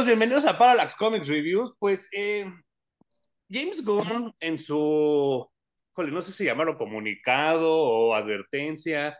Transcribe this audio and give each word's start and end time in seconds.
Amigos, 0.00 0.16
bienvenidos 0.16 0.46
a 0.46 0.56
Parallax 0.56 0.94
Comics 0.94 1.28
Reviews. 1.28 1.74
Pues 1.78 2.08
eh, 2.16 2.46
James 3.50 3.84
Gunn 3.84 4.32
en 4.40 4.58
su, 4.58 5.46
joder, 5.92 6.10
no 6.10 6.22
sé 6.22 6.32
si 6.32 6.46
llamarlo 6.46 6.78
comunicado 6.78 7.70
o 7.70 8.14
advertencia 8.14 9.18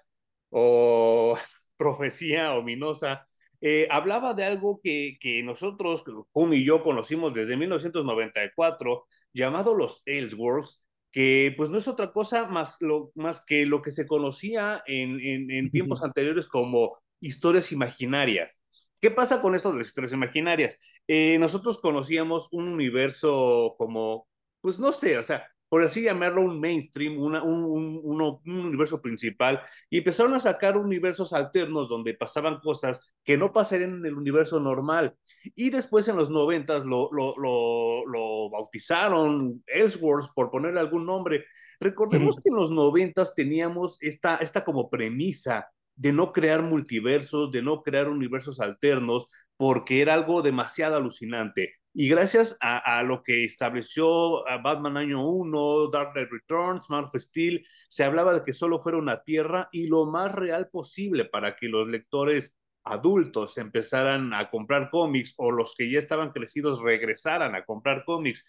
o 0.48 1.36
profecía 1.76 2.54
ominosa, 2.54 3.28
eh, 3.60 3.88
hablaba 3.90 4.32
de 4.32 4.44
algo 4.44 4.80
que, 4.82 5.18
que 5.20 5.42
nosotros, 5.42 6.02
Jun 6.32 6.54
y 6.54 6.64
yo, 6.64 6.82
conocimos 6.82 7.34
desde 7.34 7.58
1994, 7.58 9.04
llamado 9.34 9.74
los 9.74 10.00
Elseworlds, 10.06 10.82
que 11.12 11.52
pues 11.58 11.68
no 11.68 11.76
es 11.76 11.88
otra 11.88 12.10
cosa 12.10 12.46
más, 12.46 12.78
lo, 12.80 13.12
más 13.14 13.44
que 13.44 13.66
lo 13.66 13.82
que 13.82 13.90
se 13.90 14.06
conocía 14.06 14.82
en, 14.86 15.20
en, 15.20 15.50
en 15.50 15.70
tiempos 15.70 16.02
anteriores 16.02 16.46
como 16.46 16.96
historias 17.20 17.70
imaginarias. 17.70 18.62
¿Qué 19.00 19.10
pasa 19.10 19.40
con 19.40 19.54
esto 19.54 19.72
de 19.72 19.78
las 19.78 19.86
historias 19.88 20.12
imaginarias? 20.12 20.78
Eh, 21.08 21.38
nosotros 21.38 21.78
conocíamos 21.80 22.48
un 22.52 22.68
universo 22.68 23.74
como, 23.78 24.28
pues 24.60 24.78
no 24.78 24.92
sé, 24.92 25.16
o 25.18 25.22
sea, 25.22 25.46
por 25.70 25.84
así 25.84 26.02
llamarlo 26.02 26.42
un 26.42 26.60
mainstream, 26.60 27.16
una, 27.18 27.42
un, 27.42 27.64
un, 27.64 28.00
uno, 28.02 28.42
un, 28.44 28.66
universo 28.66 29.00
principal, 29.00 29.62
y 29.88 29.98
empezaron 29.98 30.34
a 30.34 30.40
sacar 30.40 30.76
universos 30.76 31.32
alternos 31.32 31.88
donde 31.88 32.12
pasaban 32.14 32.58
cosas 32.58 33.14
que 33.24 33.38
no 33.38 33.52
pasarían 33.52 33.94
en 33.94 34.06
el 34.06 34.14
universo 34.16 34.58
normal. 34.60 35.14
Y 35.54 35.70
después 35.70 36.08
en 36.08 36.16
los 36.16 36.28
noventas 36.28 36.84
lo, 36.84 37.08
lo, 37.12 37.34
lo, 37.38 38.04
lo 38.04 38.50
bautizaron 38.50 39.62
Elseworlds 39.66 40.30
por 40.34 40.50
ponerle 40.50 40.80
algún 40.80 41.06
nombre. 41.06 41.44
Recordemos 41.78 42.36
que 42.36 42.50
en 42.50 42.56
los 42.56 42.72
noventas 42.72 43.34
teníamos 43.34 43.96
esta, 44.00 44.36
esta 44.36 44.64
como 44.64 44.90
premisa 44.90 45.70
de 45.96 46.12
no 46.12 46.32
crear 46.32 46.62
multiversos, 46.62 47.52
de 47.52 47.62
no 47.62 47.82
crear 47.82 48.08
universos 48.08 48.60
alternos, 48.60 49.26
porque 49.56 50.00
era 50.00 50.14
algo 50.14 50.42
demasiado 50.42 50.96
alucinante. 50.96 51.74
Y 51.92 52.08
gracias 52.08 52.56
a, 52.60 53.02
lo 53.02 53.22
que 53.22 53.44
estableció 53.44 54.44
Batman 54.62 54.96
Año 54.96 55.26
1, 55.26 55.88
Dark 55.88 56.12
Knight 56.12 56.30
Returns, 56.30 56.88
Man 56.88 57.10
Steel, 57.16 57.66
se 57.88 58.04
hablaba 58.04 58.32
de 58.32 58.44
que 58.44 58.52
solo 58.52 58.78
fuera 58.78 58.98
una 58.98 59.22
tierra 59.22 59.68
y 59.72 59.88
lo 59.88 60.06
más 60.06 60.32
real 60.32 60.68
posible 60.70 61.24
para 61.24 61.56
que 61.56 61.66
los 61.68 61.88
lectores 61.88 62.56
adultos 62.84 63.58
empezaran 63.58 64.32
a 64.34 64.50
comprar 64.50 64.88
cómics 64.90 65.34
o 65.36 65.50
los 65.50 65.74
que 65.76 65.90
ya 65.90 65.98
estaban 65.98 66.30
crecidos 66.30 66.80
regresaran 66.80 67.54
a 67.56 67.64
comprar 67.64 68.04
cómics. 68.04 68.44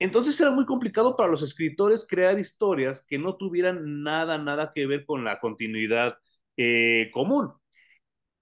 Entonces 0.00 0.40
era 0.40 0.50
muy 0.50 0.66
complicado 0.66 1.16
para 1.16 1.30
los 1.30 1.42
escritores 1.42 2.06
crear 2.08 2.38
historias 2.38 3.04
que 3.06 3.18
no 3.18 3.36
tuvieran 3.36 4.02
nada, 4.02 4.38
nada 4.38 4.72
que 4.74 4.86
ver 4.86 5.04
con 5.04 5.24
la 5.24 5.38
continuidad 5.38 6.18
eh, 6.56 7.10
común. 7.12 7.52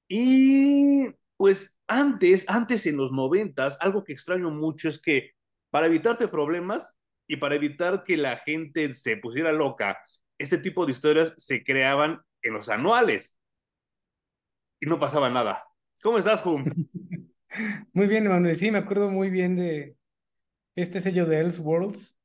Y 0.09 1.09
pues 1.37 1.79
antes, 1.87 2.49
antes 2.49 2.87
en 2.87 2.97
los 2.97 3.13
noventas, 3.13 3.79
algo 3.81 4.05
que 4.05 4.13
extraño 4.13 4.51
mucho 4.51 4.89
es 4.89 5.01
que 5.01 5.33
para 5.71 5.87
evitarte 5.87 6.29
problemas 6.29 6.99
y 7.27 7.37
para 7.37 7.55
evitar 7.55 8.03
que 8.03 8.17
la 8.17 8.39
gente 8.39 8.93
se 8.95 9.19
pusiera 9.19 9.53
loca, 9.53 9.99
este 10.39 10.59
tipo 10.59 10.85
de 10.85 10.93
historias 10.93 11.35
se 11.37 11.63
creaban 11.63 12.21
en 12.43 12.55
los 12.55 12.69
anuales 12.69 13.39
y 14.81 14.87
no 14.87 14.99
pasaba 14.99 15.29
nada. 15.31 15.65
¿Cómo 16.03 16.19
estás, 16.19 16.45
Hum? 16.45 16.65
Muy 17.93 18.07
bien, 18.07 18.27
Emanuel. 18.27 18.57
Sí, 18.57 18.71
me 18.71 18.79
acuerdo 18.79 19.11
muy 19.11 19.31
bien 19.31 19.57
de 19.57 19.97
este 20.77 21.01
sello 21.01 21.25
de 21.25 21.41
Elseworlds. 21.41 22.17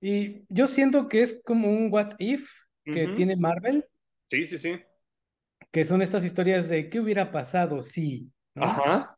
Y 0.00 0.44
yo 0.48 0.66
siento 0.66 1.06
que 1.06 1.20
es 1.22 1.40
como 1.44 1.70
un 1.70 1.92
what 1.92 2.14
if 2.18 2.50
que 2.84 3.04
uh 3.04 3.10
-huh. 3.10 3.14
tiene 3.14 3.36
Marvel. 3.36 3.86
Sí, 4.30 4.46
sí, 4.46 4.58
sí 4.58 4.80
que 5.70 5.84
son 5.84 6.02
estas 6.02 6.24
historias 6.24 6.68
de 6.68 6.88
qué 6.88 7.00
hubiera 7.00 7.30
pasado 7.30 7.82
si. 7.82 8.30
¿no? 8.54 8.64
Ajá. 8.64 9.16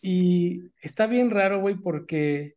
Y 0.00 0.70
está 0.80 1.06
bien 1.06 1.30
raro, 1.30 1.60
güey, 1.60 1.76
porque 1.76 2.54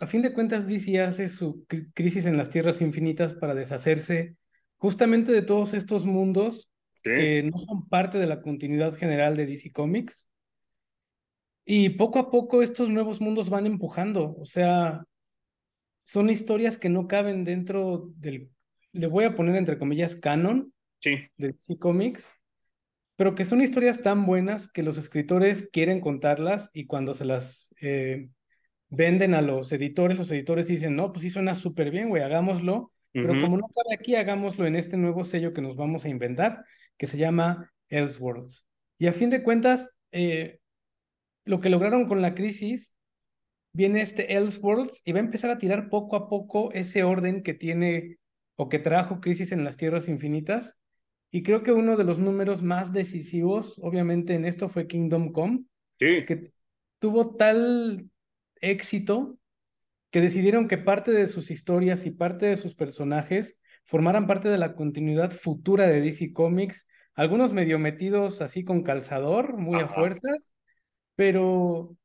a 0.00 0.06
fin 0.06 0.22
de 0.22 0.32
cuentas 0.32 0.66
DC 0.66 1.00
hace 1.00 1.28
su 1.28 1.66
crisis 1.94 2.26
en 2.26 2.36
las 2.36 2.50
tierras 2.50 2.80
infinitas 2.80 3.32
para 3.34 3.54
deshacerse 3.54 4.36
justamente 4.76 5.32
de 5.32 5.42
todos 5.42 5.72
estos 5.72 6.04
mundos 6.04 6.70
que 7.02 7.42
no 7.42 7.58
son 7.58 7.86
parte 7.88 8.18
de 8.18 8.26
la 8.26 8.40
continuidad 8.40 8.94
general 8.94 9.36
de 9.36 9.46
DC 9.46 9.72
Comics. 9.72 10.26
Y 11.66 11.90
poco 11.90 12.18
a 12.18 12.30
poco 12.30 12.62
estos 12.62 12.88
nuevos 12.88 13.20
mundos 13.20 13.50
van 13.50 13.66
empujando, 13.66 14.36
o 14.38 14.44
sea, 14.44 15.04
son 16.04 16.28
historias 16.28 16.76
que 16.76 16.88
no 16.88 17.06
caben 17.08 17.44
dentro 17.44 18.10
del, 18.16 18.50
le 18.92 19.06
voy 19.06 19.24
a 19.24 19.34
poner 19.34 19.56
entre 19.56 19.78
comillas, 19.78 20.14
canon 20.14 20.72
sí. 21.00 21.26
de 21.36 21.52
DC 21.52 21.78
Comics, 21.78 22.32
pero 23.16 23.34
que 23.34 23.44
son 23.44 23.62
historias 23.62 24.02
tan 24.02 24.26
buenas 24.26 24.68
que 24.70 24.82
los 24.82 24.98
escritores 24.98 25.68
quieren 25.72 26.00
contarlas 26.00 26.70
y 26.72 26.86
cuando 26.86 27.14
se 27.14 27.24
las 27.24 27.70
eh, 27.80 28.28
venden 28.88 29.34
a 29.34 29.42
los 29.42 29.72
editores, 29.72 30.18
los 30.18 30.30
editores 30.30 30.68
dicen, 30.68 30.96
no, 30.96 31.12
pues 31.12 31.22
sí 31.22 31.30
suena 31.30 31.54
súper 31.54 31.90
bien, 31.90 32.08
güey, 32.08 32.22
hagámoslo, 32.22 32.74
uh 32.74 32.82
-huh. 32.82 32.90
pero 33.26 33.40
como 33.40 33.56
no 33.56 33.68
cabe 33.68 33.94
aquí, 33.94 34.14
hagámoslo 34.16 34.66
en 34.66 34.76
este 34.76 34.96
nuevo 34.96 35.24
sello 35.24 35.52
que 35.52 35.62
nos 35.62 35.76
vamos 35.76 36.04
a 36.04 36.08
inventar, 36.08 36.64
que 36.96 37.06
se 37.06 37.18
llama 37.18 37.72
Elseworlds. 37.88 38.66
Y 38.98 39.06
a 39.06 39.12
fin 39.12 39.30
de 39.30 39.42
cuentas, 39.42 39.88
eh, 40.12 40.60
lo 41.44 41.60
que 41.60 41.68
lograron 41.70 42.08
con 42.08 42.22
la 42.22 42.34
crisis, 42.34 42.94
viene 43.72 44.00
este 44.00 44.34
Elseworlds 44.34 45.02
y 45.04 45.12
va 45.12 45.18
a 45.18 45.22
empezar 45.24 45.50
a 45.50 45.58
tirar 45.58 45.88
poco 45.90 46.16
a 46.16 46.28
poco 46.28 46.72
ese 46.72 47.02
orden 47.02 47.42
que 47.42 47.54
tiene 47.54 48.18
o 48.56 48.68
que 48.68 48.78
trajo 48.78 49.20
Crisis 49.20 49.52
en 49.52 49.64
las 49.64 49.76
Tierras 49.76 50.08
Infinitas, 50.08 50.76
y 51.34 51.42
creo 51.42 51.64
que 51.64 51.72
uno 51.72 51.96
de 51.96 52.04
los 52.04 52.20
números 52.20 52.62
más 52.62 52.92
decisivos, 52.92 53.80
obviamente, 53.82 54.34
en 54.34 54.44
esto 54.44 54.68
fue 54.68 54.86
Kingdom 54.86 55.32
Come, 55.32 55.64
sí. 55.98 56.24
que 56.26 56.52
tuvo 57.00 57.34
tal 57.34 58.08
éxito 58.60 59.36
que 60.12 60.20
decidieron 60.20 60.68
que 60.68 60.78
parte 60.78 61.10
de 61.10 61.26
sus 61.26 61.50
historias 61.50 62.06
y 62.06 62.12
parte 62.12 62.46
de 62.46 62.56
sus 62.56 62.76
personajes 62.76 63.60
formaran 63.84 64.28
parte 64.28 64.48
de 64.48 64.58
la 64.58 64.76
continuidad 64.76 65.32
futura 65.32 65.88
de 65.88 66.02
DC 66.02 66.32
Comics, 66.32 66.86
algunos 67.14 67.52
medio 67.52 67.80
metidos 67.80 68.40
así 68.40 68.62
con 68.62 68.84
calzador, 68.84 69.56
muy 69.56 69.80
Ajá. 69.80 69.86
a 69.86 69.94
fuerzas, 69.96 70.46
pero 71.16 71.96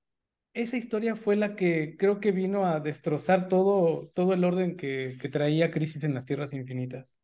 esa 0.53 0.75
historia 0.75 1.15
fue 1.15 1.35
la 1.35 1.55
que 1.55 1.97
creo 1.99 2.19
que 2.19 2.31
vino 2.31 2.65
a 2.65 2.79
destrozar 2.79 3.47
todo, 3.47 4.09
todo 4.15 4.33
el 4.33 4.43
orden 4.43 4.75
que, 4.75 5.19
que 5.21 5.29
traía 5.29 5.69
Crisis 5.69 6.03
en 6.03 6.15
las 6.15 6.25
Tierras 6.25 6.51
Infinitas. 6.51 7.19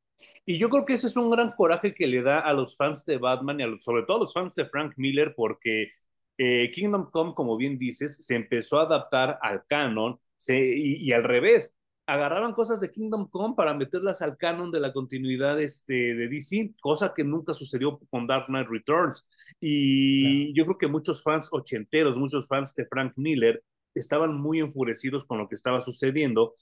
Y 0.45 0.57
yo 0.59 0.69
creo 0.69 0.85
que 0.85 0.93
ese 0.93 1.07
es 1.07 1.17
un 1.17 1.29
gran 1.31 1.51
coraje 1.53 1.93
que 1.93 2.07
le 2.07 2.21
da 2.21 2.39
a 2.39 2.53
los 2.53 2.75
fans 2.75 3.05
de 3.05 3.17
Batman 3.17 3.59
y 3.59 3.63
a 3.63 3.67
los, 3.67 3.83
sobre 3.83 4.03
todo 4.03 4.17
a 4.17 4.19
los 4.21 4.33
fans 4.33 4.55
de 4.55 4.65
Frank 4.65 4.93
Miller, 4.97 5.33
porque 5.35 5.91
eh, 6.37 6.71
Kingdom 6.73 7.09
Come, 7.11 7.33
como 7.33 7.57
bien 7.57 7.77
dices, 7.77 8.17
se 8.25 8.35
empezó 8.35 8.79
a 8.79 8.83
adaptar 8.83 9.39
al 9.41 9.65
canon 9.67 10.19
se, 10.37 10.57
y, 10.59 10.97
y, 11.07 11.11
al 11.13 11.23
revés. 11.23 11.75
Agarraban 12.07 12.53
cosas 12.53 12.79
de 12.79 12.91
Kingdom 12.91 13.29
Come 13.29 13.55
para 13.57 13.73
meterlas 13.73 14.21
al 14.21 14.37
canon 14.37 14.71
de 14.71 14.79
la 14.79 14.93
continuidad 14.93 15.59
este, 15.59 16.13
de 16.13 16.27
DC, 16.27 16.73
cosa 16.79 17.13
que 17.15 17.23
nunca 17.23 17.53
sucedió 17.53 17.99
con 18.11 18.27
Dark 18.27 18.45
Knight 18.47 18.67
Returns. 18.67 19.27
Y 19.59 20.53
claro. 20.53 20.53
yo 20.55 20.65
creo 20.65 20.77
que 20.77 20.87
muchos 20.87 21.23
fans 21.23 21.49
ochenteros, 21.51 22.17
muchos 22.17 22.47
fans 22.47 22.75
de 22.75 22.85
Frank 22.85 23.13
Miller, 23.17 23.63
estaban 23.95 24.35
muy 24.35 24.59
enfurecidos 24.59 25.25
con 25.25 25.39
lo 25.39 25.47
que 25.47 25.55
estaba 25.55 25.81
sucediendo 25.81 26.53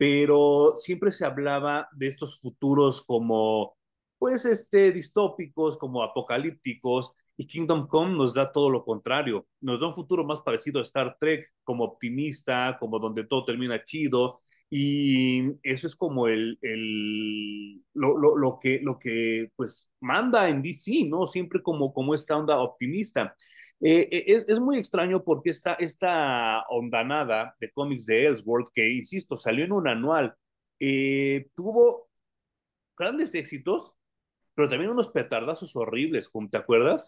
pero 0.00 0.76
siempre 0.78 1.12
se 1.12 1.26
hablaba 1.26 1.86
de 1.92 2.08
estos 2.08 2.40
futuros 2.40 3.02
como, 3.02 3.76
pues, 4.18 4.46
este, 4.46 4.92
distópicos, 4.92 5.76
como 5.76 6.02
apocalípticos, 6.02 7.12
y 7.36 7.46
Kingdom 7.46 7.86
Come 7.86 8.16
nos 8.16 8.32
da 8.32 8.50
todo 8.50 8.70
lo 8.70 8.82
contrario, 8.82 9.46
nos 9.60 9.78
da 9.78 9.88
un 9.88 9.94
futuro 9.94 10.24
más 10.24 10.40
parecido 10.40 10.78
a 10.78 10.84
Star 10.84 11.18
Trek, 11.20 11.44
como 11.64 11.84
optimista, 11.84 12.78
como 12.80 12.98
donde 12.98 13.26
todo 13.26 13.44
termina 13.44 13.84
chido, 13.84 14.38
y 14.70 15.50
eso 15.62 15.86
es 15.86 15.94
como 15.96 16.28
el, 16.28 16.58
el 16.62 17.82
lo, 17.92 18.16
lo, 18.16 18.36
lo, 18.38 18.58
que, 18.58 18.80
lo 18.82 18.98
que, 18.98 19.50
pues, 19.54 19.90
manda 20.00 20.48
en 20.48 20.62
DC, 20.62 21.08
¿no? 21.10 21.26
Siempre 21.26 21.60
como, 21.62 21.92
como 21.92 22.14
esta 22.14 22.38
onda 22.38 22.58
optimista. 22.58 23.36
Eh, 23.82 24.08
es, 24.26 24.48
es, 24.48 24.60
muy 24.60 24.78
extraño 24.78 25.24
porque 25.24 25.50
esta, 25.50 25.74
esta 25.74 26.64
ondanada 26.68 27.56
de 27.58 27.70
cómics 27.72 28.04
de 28.04 28.26
Elseworld, 28.26 28.68
que 28.74 28.90
insisto, 28.90 29.36
salió 29.36 29.64
en 29.64 29.72
un 29.72 29.88
anual, 29.88 30.34
eh, 30.78 31.46
tuvo 31.54 32.10
grandes 32.96 33.34
éxitos, 33.34 33.94
pero 34.54 34.68
también 34.68 34.90
unos 34.90 35.08
petardazos 35.08 35.74
horribles, 35.76 36.30
¿te 36.50 36.58
acuerdas? 36.58 37.06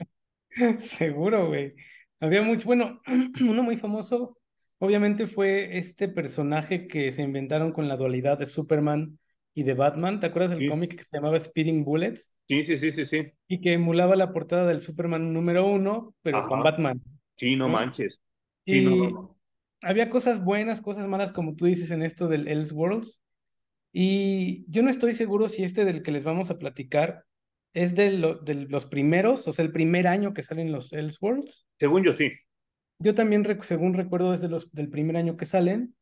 Seguro, 0.78 1.48
güey. 1.48 1.74
Había 2.20 2.42
mucho, 2.42 2.64
bueno, 2.66 3.00
uno 3.42 3.62
muy 3.62 3.76
famoso, 3.76 4.38
obviamente 4.78 5.26
fue 5.26 5.76
este 5.76 6.08
personaje 6.08 6.86
que 6.86 7.12
se 7.12 7.22
inventaron 7.22 7.72
con 7.72 7.88
la 7.88 7.96
dualidad 7.96 8.38
de 8.38 8.46
Superman 8.46 9.18
y 9.54 9.62
de 9.62 9.74
Batman. 9.74 10.20
¿Te 10.20 10.26
acuerdas 10.26 10.50
del 10.50 10.60
sí. 10.60 10.68
cómic 10.68 10.96
que 10.96 11.04
se 11.04 11.16
llamaba 11.16 11.38
Speeding 11.38 11.84
Bullets? 11.84 12.34
Sí, 12.48 12.64
sí, 12.64 12.78
sí, 12.78 12.90
sí, 12.90 13.04
sí. 13.04 13.32
Y 13.48 13.60
que 13.60 13.74
emulaba 13.74 14.16
la 14.16 14.32
portada 14.32 14.66
del 14.66 14.80
Superman 14.80 15.32
número 15.32 15.66
uno, 15.66 16.14
pero 16.22 16.38
Ajá. 16.38 16.48
con 16.48 16.62
Batman. 16.62 17.02
Sí, 17.36 17.56
no, 17.56 17.68
¿no? 17.68 17.74
manches. 17.74 18.20
Sí, 18.64 18.80
y 18.80 18.84
no, 18.84 19.10
no, 19.10 19.36
había 19.82 20.08
cosas 20.08 20.42
buenas, 20.42 20.80
cosas 20.80 21.06
malas, 21.06 21.32
como 21.32 21.54
tú 21.56 21.66
dices 21.66 21.90
en 21.90 22.02
esto 22.02 22.28
del 22.28 22.48
Elseworlds. 22.48 23.20
Y 23.92 24.64
yo 24.68 24.82
no 24.82 24.90
estoy 24.90 25.12
seguro 25.12 25.48
si 25.48 25.64
este 25.64 25.84
del 25.84 26.02
que 26.02 26.12
les 26.12 26.24
vamos 26.24 26.50
a 26.50 26.58
platicar 26.58 27.24
es 27.74 27.94
de, 27.94 28.12
lo, 28.12 28.36
de 28.36 28.54
los 28.54 28.86
primeros, 28.86 29.46
o 29.48 29.52
sea, 29.52 29.64
el 29.64 29.72
primer 29.72 30.06
año 30.06 30.32
que 30.34 30.42
salen 30.42 30.72
los 30.72 30.92
Elseworlds. 30.92 31.66
Según 31.78 32.04
yo, 32.04 32.12
sí. 32.12 32.30
Yo 32.98 33.14
también, 33.14 33.44
según 33.62 33.94
recuerdo, 33.94 34.32
desde 34.32 34.48
los 34.48 34.70
del 34.72 34.88
primer 34.88 35.16
año 35.16 35.36
que 35.36 35.46
salen. 35.46 35.94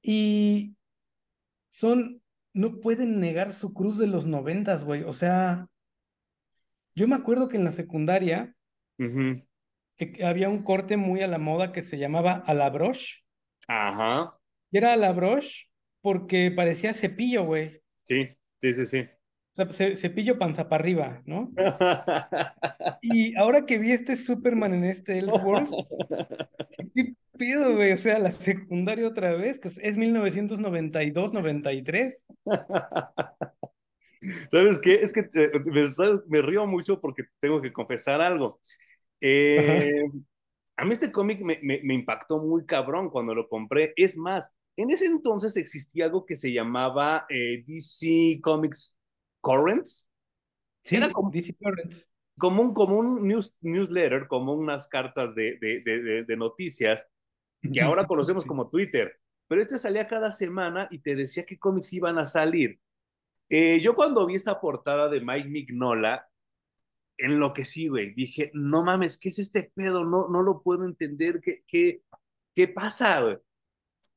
Y 0.00 0.76
son, 1.68 2.22
no 2.54 2.80
pueden 2.80 3.20
negar 3.20 3.52
su 3.52 3.72
cruz 3.72 3.98
de 3.98 4.06
los 4.06 4.26
noventas, 4.26 4.84
güey. 4.84 5.02
O 5.02 5.12
sea, 5.12 5.68
yo 6.94 7.06
me 7.06 7.16
acuerdo 7.16 7.48
que 7.48 7.56
en 7.56 7.64
la 7.64 7.72
secundaria 7.72 8.54
había 10.24 10.48
un 10.48 10.62
corte 10.62 10.96
muy 10.96 11.22
a 11.22 11.26
la 11.26 11.38
moda 11.38 11.72
que 11.72 11.82
se 11.82 11.98
llamaba 11.98 12.32
a 12.32 12.54
la 12.54 12.70
broche. 12.70 13.24
Ajá. 13.66 14.38
Y 14.70 14.78
era 14.78 14.92
a 14.92 14.96
la 14.96 15.12
broche 15.12 15.66
porque 16.00 16.50
parecía 16.50 16.94
cepillo, 16.94 17.44
güey. 17.44 17.80
Sí, 18.02 18.28
sí, 18.58 18.74
sí, 18.74 18.86
sí. 18.86 19.08
O 19.58 19.72
sea, 19.72 19.96
cepillo 19.96 20.38
panza 20.38 20.68
para 20.68 20.82
arriba, 20.82 21.22
¿no? 21.26 21.52
y 23.02 23.36
ahora 23.36 23.66
que 23.66 23.78
vi 23.78 23.92
este 23.92 24.16
Superman 24.16 24.74
en 24.74 24.84
este 24.84 25.18
Ellsworth, 25.18 25.70
¿qué 26.94 27.14
pido, 27.38 27.74
güey? 27.74 27.92
O 27.92 27.98
sea, 27.98 28.18
la 28.18 28.32
secundaria 28.32 29.08
otra 29.08 29.34
vez, 29.34 29.58
que 29.58 29.68
es 29.68 29.96
1992, 29.96 31.32
93. 31.32 32.24
¿Sabes 34.50 34.78
qué? 34.80 34.94
Es 34.96 35.12
que 35.12 35.20
eh, 35.34 35.50
me, 36.28 36.42
río 36.42 36.66
mucho 36.66 37.00
porque 37.00 37.22
tengo 37.38 37.62
que 37.62 37.72
confesar 37.72 38.20
algo. 38.20 38.60
Eh, 39.20 40.02
a 40.76 40.84
mí 40.84 40.92
este 40.92 41.12
cómic 41.12 41.40
me, 41.40 41.58
me, 41.62 41.94
impactó 41.94 42.38
muy 42.38 42.66
cabrón 42.66 43.10
cuando 43.10 43.34
lo 43.34 43.48
compré. 43.48 43.92
Es 43.96 44.16
más, 44.16 44.52
en 44.76 44.90
ese 44.90 45.06
entonces 45.06 45.56
existía 45.56 46.06
algo 46.06 46.26
que 46.26 46.36
se 46.36 46.52
llamaba 46.52 47.26
eh, 47.28 47.64
DC 47.66 48.40
Comics 48.42 48.98
Currents. 49.40 50.08
Sí, 50.84 50.96
Era 50.96 51.10
como, 51.10 51.30
DC 51.30 51.54
Currents. 51.54 52.08
Como 52.36 52.62
un, 52.62 52.74
como 52.74 52.98
un 52.98 53.26
news, 53.26 53.56
newsletter, 53.60 54.26
como 54.28 54.54
unas 54.54 54.88
cartas 54.88 55.34
de, 55.34 55.58
de, 55.60 55.80
de, 55.80 56.24
de 56.24 56.36
noticias 56.36 57.04
que 57.60 57.80
ahora 57.80 58.06
conocemos 58.06 58.44
como 58.44 58.68
Twitter. 58.68 59.18
Pero 59.48 59.62
este 59.62 59.78
salía 59.78 60.06
cada 60.06 60.30
semana 60.30 60.88
y 60.90 60.98
te 60.98 61.16
decía 61.16 61.44
qué 61.46 61.58
cómics 61.58 61.92
iban 61.92 62.18
a 62.18 62.26
salir. 62.26 62.78
Eh, 63.48 63.80
yo 63.80 63.94
cuando 63.94 64.26
vi 64.26 64.34
esa 64.34 64.60
portada 64.60 65.08
de 65.08 65.20
Mike 65.20 65.48
Mignola, 65.48 66.28
enloquecí, 67.16 67.88
güey. 67.88 68.14
Dije, 68.14 68.50
no 68.54 68.84
mames, 68.84 69.18
¿qué 69.18 69.30
es 69.30 69.38
este 69.38 69.72
pedo? 69.74 70.04
No, 70.04 70.28
no 70.28 70.42
lo 70.42 70.62
puedo 70.62 70.84
entender. 70.84 71.40
¿Qué, 71.40 71.64
qué, 71.66 72.02
qué 72.54 72.68
pasa, 72.68 73.22
güey? 73.22 73.38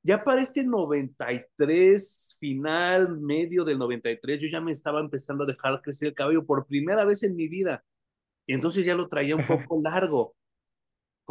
Ya 0.04 0.24
para 0.24 0.42
este 0.42 0.64
93, 0.64 2.38
final, 2.40 3.20
medio 3.20 3.64
del 3.64 3.78
93, 3.78 4.42
yo 4.42 4.48
ya 4.50 4.60
me 4.60 4.72
estaba 4.72 5.00
empezando 5.00 5.44
a 5.44 5.48
dejar 5.48 5.82
crecer 5.82 6.10
el 6.10 6.16
cabello 6.16 6.46
por 6.46 6.66
primera 6.66 7.06
vez 7.06 7.22
en 7.24 7.36
mi 7.36 7.48
vida. 7.48 7.84
Y 8.48 8.54
entonces 8.54 8.86
ya 8.86 8.96
lo 8.96 9.08
traía 9.10 9.36
un 9.36 9.46
poco 9.48 9.80
largo. 9.82 10.36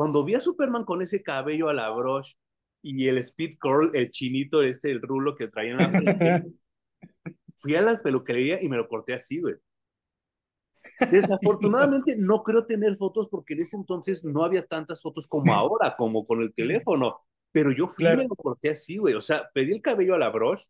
Cuando 0.01 0.25
vi 0.25 0.35
a 0.35 0.41
Superman 0.41 0.87
con 0.87 1.03
ese 1.03 1.23
cabello 1.23 1.69
a 1.69 1.75
la 1.75 1.91
broche 1.91 2.39
y 2.81 3.07
el 3.09 3.19
speed 3.19 3.59
curl, 3.61 3.91
el 3.95 4.09
chinito 4.09 4.63
este, 4.63 4.91
el 4.91 5.03
rulo 5.03 5.37
que 5.37 5.47
traía 5.47 5.73
en 5.73 5.77
la 5.77 6.43
fui 7.59 7.77
a 7.77 7.83
la 7.83 7.99
peluquería 7.99 8.63
y 8.63 8.71
me 8.71 8.79
lo 8.79 8.89
corté 8.89 9.13
así, 9.13 9.43
güey. 9.43 9.57
Desafortunadamente 11.13 12.17
no 12.17 12.43
creo 12.43 12.65
tener 12.65 12.97
fotos 12.97 13.29
porque 13.29 13.53
en 13.53 13.61
ese 13.61 13.77
entonces 13.77 14.25
no 14.25 14.43
había 14.43 14.67
tantas 14.67 15.03
fotos 15.03 15.29
como 15.29 15.53
ahora, 15.53 15.95
como 15.99 16.25
con 16.25 16.41
el 16.41 16.55
teléfono. 16.55 17.21
Pero 17.53 17.71
yo 17.71 17.87
fui 17.87 18.07
y 18.07 18.17
me 18.17 18.25
lo 18.25 18.37
corté 18.37 18.71
así, 18.71 18.97
güey. 18.97 19.13
O 19.13 19.21
sea, 19.21 19.51
pedí 19.53 19.73
el 19.73 19.83
cabello 19.83 20.15
a 20.15 20.19
la 20.19 20.31
broche 20.31 20.65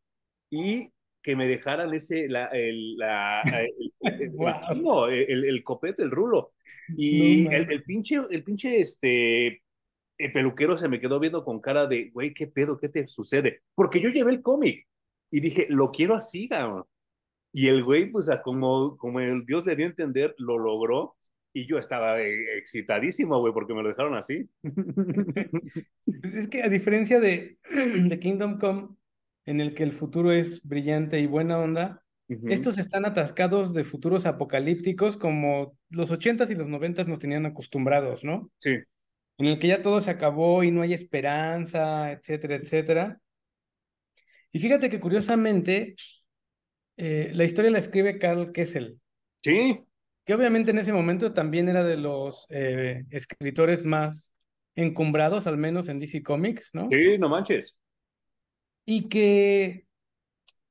y 0.50 0.92
que 1.22 1.36
me 1.36 1.46
dejaran 1.46 1.92
ese, 1.94 2.28
la, 2.28 2.46
el, 2.46 2.96
la, 2.96 3.42
el, 4.00 5.44
el, 5.44 5.64
copete, 5.64 6.02
el 6.02 6.10
rulo. 6.10 6.52
Y 6.96 7.46
el, 7.46 7.70
el, 7.70 7.82
pinche, 7.84 8.16
el 8.30 8.42
pinche, 8.42 8.80
este, 8.80 9.62
el 10.18 10.32
peluquero 10.32 10.76
se 10.76 10.88
me 10.88 11.00
quedó 11.00 11.18
viendo 11.20 11.44
con 11.44 11.60
cara 11.60 11.86
de, 11.86 12.10
güey, 12.10 12.34
¿qué 12.34 12.46
pedo? 12.46 12.78
¿Qué 12.78 12.88
te 12.88 13.06
sucede? 13.08 13.62
Porque 13.74 14.00
yo 14.00 14.10
llevé 14.10 14.32
el 14.32 14.42
cómic 14.42 14.86
y 15.30 15.40
dije, 15.40 15.66
lo 15.68 15.90
quiero 15.90 16.14
así, 16.14 16.48
cabrón. 16.48 16.84
Y 17.52 17.68
el 17.68 17.82
güey, 17.82 18.10
pues, 18.10 18.30
como, 18.44 18.96
como 18.96 19.20
el 19.20 19.44
Dios 19.44 19.66
le 19.66 19.76
dio 19.76 19.86
a 19.86 19.88
entender, 19.88 20.34
lo 20.38 20.58
logró. 20.58 21.16
Y 21.52 21.66
yo 21.66 21.78
estaba 21.78 22.20
eh, 22.20 22.58
excitadísimo, 22.58 23.40
güey, 23.40 23.52
porque 23.52 23.74
me 23.74 23.82
lo 23.82 23.88
dejaron 23.88 24.14
así. 24.14 24.48
es 26.06 26.48
que 26.48 26.62
a 26.62 26.68
diferencia 26.68 27.18
de, 27.18 27.58
de 27.70 28.18
Kingdom 28.20 28.58
Come, 28.58 28.88
en 29.50 29.60
el 29.60 29.74
que 29.74 29.82
el 29.82 29.92
futuro 29.92 30.30
es 30.30 30.62
brillante 30.62 31.18
y 31.18 31.26
buena 31.26 31.58
onda, 31.58 32.02
estos 32.48 32.78
están 32.78 33.04
atascados 33.04 33.74
de 33.74 33.82
futuros 33.82 34.24
apocalípticos 34.24 35.16
como 35.16 35.76
los 35.88 36.12
ochentas 36.12 36.48
y 36.50 36.54
los 36.54 36.68
noventas 36.68 37.08
nos 37.08 37.18
tenían 37.18 37.44
acostumbrados, 37.44 38.22
¿no? 38.22 38.52
Sí. 38.60 38.78
En 39.38 39.46
el 39.46 39.58
que 39.58 39.66
ya 39.66 39.82
todo 39.82 40.00
se 40.00 40.12
acabó 40.12 40.62
y 40.62 40.70
no 40.70 40.82
hay 40.82 40.92
esperanza, 40.92 42.12
etcétera, 42.12 42.54
etcétera. 42.54 43.20
Y 44.52 44.60
fíjate 44.60 44.88
que 44.88 45.00
curiosamente, 45.00 45.96
eh, 46.96 47.32
la 47.34 47.42
historia 47.42 47.72
la 47.72 47.78
escribe 47.78 48.20
Carl 48.20 48.52
Kessel. 48.52 49.00
Sí. 49.42 49.80
Que 50.24 50.34
obviamente 50.34 50.70
en 50.70 50.78
ese 50.78 50.92
momento 50.92 51.32
también 51.32 51.68
era 51.68 51.82
de 51.82 51.96
los 51.96 52.46
eh, 52.50 53.02
escritores 53.10 53.84
más 53.84 54.32
encumbrados, 54.76 55.48
al 55.48 55.56
menos 55.56 55.88
en 55.88 55.98
DC 55.98 56.22
Comics, 56.22 56.70
¿no? 56.72 56.88
Sí, 56.88 57.18
no 57.18 57.28
manches. 57.28 57.74
Y 58.84 59.08
que 59.08 59.86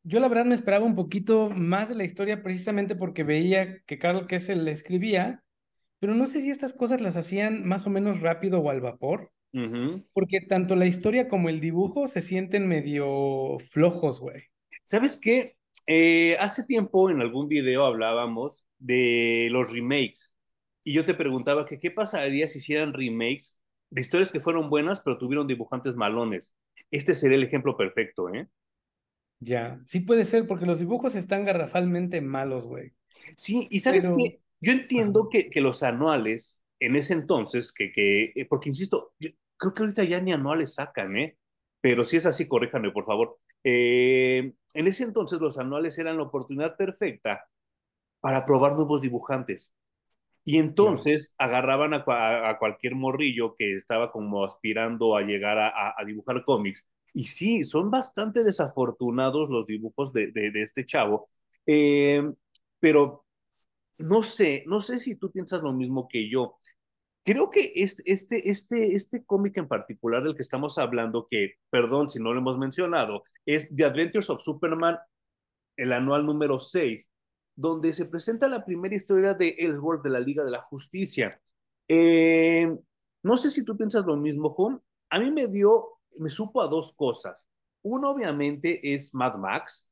yo 0.03 0.19
la 0.19 0.27
verdad 0.27 0.45
me 0.45 0.56
esperaba 0.56 0.85
un 0.85 0.95
poquito 0.95 1.50
más 1.50 1.89
de 1.89 1.95
la 1.95 2.03
historia 2.03 2.41
precisamente 2.41 2.95
porque 2.95 3.23
veía 3.23 3.81
que 3.85 3.97
Carl 3.97 4.27
Kessel 4.27 4.65
le 4.65 4.71
escribía, 4.71 5.44
pero 6.00 6.15
no 6.15 6.27
sé 6.27 6.41
si 6.41 6.50
estas 6.50 6.73
cosas 6.73 7.01
las 7.01 7.15
hacían 7.17 7.65
más 7.65 7.85
o 7.85 7.89
menos 7.89 8.21
rápido 8.21 8.59
o 8.59 8.69
al 8.69 8.81
vapor. 8.81 9.31
Porque 10.13 10.41
tanto 10.41 10.75
la 10.75 10.85
historia 10.85 11.27
como 11.27 11.50
el 11.50 11.59
dibujo 11.59 12.07
se 12.07 12.21
sienten 12.21 12.67
medio 12.67 13.57
flojos, 13.71 14.19
güey. 14.19 14.44
¿Sabes 14.83 15.19
qué? 15.21 15.57
Eh, 15.88 16.38
hace 16.39 16.65
tiempo 16.65 17.09
en 17.09 17.19
algún 17.19 17.47
video 17.47 17.85
hablábamos 17.85 18.65
de 18.77 19.50
los 19.51 19.71
remakes 19.71 20.31
y 20.83 20.94
yo 20.94 21.06
te 21.06 21.13
preguntaba 21.13 21.65
que 21.65 21.79
qué 21.79 21.91
pasaría 21.91 22.47
si 22.47 22.59
hicieran 22.59 22.94
remakes 22.94 23.58
de 23.89 24.01
historias 24.01 24.31
que 24.31 24.39
fueron 24.39 24.69
buenas 24.69 25.02
pero 25.02 25.18
tuvieron 25.18 25.47
dibujantes 25.47 25.95
malones. 25.95 26.56
Este 26.92 27.16
sería 27.16 27.37
el 27.37 27.44
ejemplo 27.44 27.75
perfecto, 27.78 28.33
¿eh? 28.33 28.47
Ya, 29.40 29.80
sí 29.85 30.02
puede 30.02 30.25
ser 30.25 30.47
porque 30.47 30.66
los 30.66 30.80
dibujos 30.80 31.16
están 31.16 31.45
garrafalmente 31.45 32.19
malos, 32.21 32.66
güey. 32.66 32.94
Sí, 33.37 33.68
y 33.71 33.80
sabes 33.80 34.07
que 34.09 34.42
yo 34.59 34.71
entiendo 34.73 35.30
que, 35.30 35.49
que, 35.49 35.61
los 35.61 35.81
anuales 35.83 36.61
en 36.80 36.95
ese 36.97 37.13
entonces, 37.13 37.71
que, 37.71 37.92
que 37.92 38.33
eh, 38.35 38.45
porque 38.49 38.69
insisto, 38.69 39.13
creo 39.57 39.73
que 39.73 39.83
ahorita 39.83 40.04
ya 40.04 40.19
ni 40.19 40.33
anuales 40.33 40.75
sacan, 40.75 41.18
¿eh? 41.18 41.37
Pero 41.81 42.04
si 42.04 42.18
es 42.18 42.25
así, 42.25 42.47
corríjame, 42.47 42.92
por 42.92 43.06
favor. 43.06 43.37
Eh, 43.63 44.54
en 44.73 44.87
ese 44.87 45.04
entonces 45.04 45.40
los 45.40 45.57
anuales 45.57 45.97
eran 45.97 46.18
la 46.18 46.23
oportunidad 46.23 46.75
perfecta 46.75 47.45
para 48.19 48.45
probar 48.45 48.75
nuevos 48.75 49.02
dibujantes. 49.02 49.73
Y 50.49 50.57
entonces 50.57 51.35
agarraban 51.37 51.94
a, 51.94 52.57
cualquier 52.57 52.95
morrillo 52.95 53.53
que 53.56 53.75
estaba 53.75 54.11
como 54.11 54.44
aspirando 54.44 55.15
a 55.15 55.21
llegar 55.21 55.59
a, 55.59 55.94
dibujar 56.07 56.44
cómics. 56.44 56.87
Y 57.13 57.25
sí, 57.25 57.63
son 57.63 57.91
bastante 57.91 58.44
desafortunados 58.44 59.51
los 59.51 59.68
dibujos 59.68 60.11
de, 60.11 60.31
este 60.56 60.87
chavo. 60.87 61.27
Eh, 61.68 62.23
pero 62.79 63.27
no 63.99 64.23
sé, 64.23 64.63
no 64.65 64.81
sé 64.81 64.97
si 64.97 65.18
tú 65.18 65.31
piensas 65.31 65.61
lo 65.61 65.71
mismo 65.71 66.07
que 66.07 66.27
yo. 66.31 66.57
Creo 67.23 67.51
que 67.51 67.71
este, 67.75 68.11
este, 68.11 68.49
este, 68.49 68.95
este 68.95 69.23
cómic 69.25 69.56
en 69.57 69.68
particular 69.68 70.23
del 70.23 70.35
que 70.35 70.41
estamos 70.41 70.79
hablando, 70.79 71.27
que, 71.29 71.57
perdón 71.69 72.09
si 72.09 72.18
no 72.19 72.33
lo 72.33 72.39
hemos 72.39 72.57
mencionado, 72.57 73.21
es 73.45 73.69
The 73.75 73.85
Adventures 73.85 74.31
of 74.31 74.41
Superman, 74.41 74.97
el 75.77 75.94
anual 75.94 76.25
número 76.25 76.59
6, 76.59 77.07
donde 77.59 77.92
se 77.92 78.06
presenta 78.06 78.47
la 78.47 78.63
primera 78.63 78.95
historia 78.95 79.33
de 79.33 79.54
Ellsworth 79.59 80.01
de 80.01 80.09
la 80.09 80.21
Liga 80.21 80.45
de 80.45 80.51
la 80.51 80.61
Justicia. 80.61 81.42
Eh, 81.89 82.73
no 83.21 83.35
sé 83.35 83.49
si 83.49 83.66
tú 83.66 83.75
piensas 83.75 84.06
lo 84.06 84.16
mismo, 84.16 84.49
Juan. 84.51 84.81
A 85.09 85.19
mí 85.19 85.30
me 85.30 85.47
dio, 85.47 85.99
me 86.19 86.30
supo 86.30 86.61
a 86.61 86.68
dos 86.68 86.94
cosas. 86.94 87.49
Uno, 87.81 88.11
obviamente, 88.11 88.94
es 88.94 89.13
Mad 89.13 89.35
Max, 89.39 89.89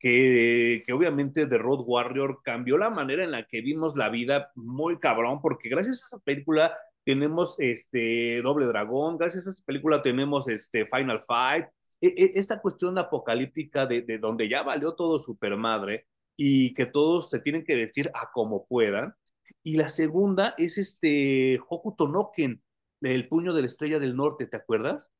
que, 0.00 0.82
que, 0.84 0.92
obviamente 0.92 1.46
The 1.46 1.58
Road 1.58 1.84
Warrior 1.86 2.40
cambió 2.42 2.76
la 2.76 2.90
manera 2.90 3.22
en 3.22 3.30
la 3.30 3.46
que 3.46 3.60
vimos 3.60 3.96
la 3.96 4.08
vida 4.08 4.50
muy 4.56 4.98
cabrón, 4.98 5.40
porque 5.40 5.68
gracias 5.68 6.02
a 6.02 6.06
esa 6.06 6.18
película 6.24 6.76
tenemos 7.04 7.54
este 7.58 8.42
Doble 8.42 8.66
Dragón, 8.66 9.16
gracias 9.16 9.46
a 9.46 9.50
esa 9.50 9.62
película 9.64 10.02
tenemos 10.02 10.48
este 10.48 10.86
Final 10.86 11.22
Fight, 11.22 11.66
e, 12.00 12.08
e, 12.08 12.30
esta 12.34 12.60
cuestión 12.60 12.98
apocalíptica 12.98 13.86
de, 13.86 14.02
de 14.02 14.18
donde 14.18 14.48
ya 14.48 14.64
valió 14.64 14.94
todo 14.94 15.20
super 15.20 15.56
madre 15.56 16.08
y 16.36 16.74
que 16.74 16.86
todos 16.86 17.30
se 17.30 17.40
tienen 17.40 17.64
que 17.64 17.74
decir 17.74 18.10
a 18.14 18.30
como 18.32 18.66
puedan. 18.66 19.14
Y 19.62 19.76
la 19.76 19.88
segunda 19.88 20.54
es 20.58 20.78
este 20.78 21.60
Hokuto 21.68 22.08
Noken, 22.08 22.62
el 23.00 23.28
puño 23.28 23.52
de 23.52 23.62
la 23.62 23.66
estrella 23.66 23.98
del 23.98 24.16
norte, 24.16 24.46
¿te 24.46 24.56
acuerdas? 24.56 25.12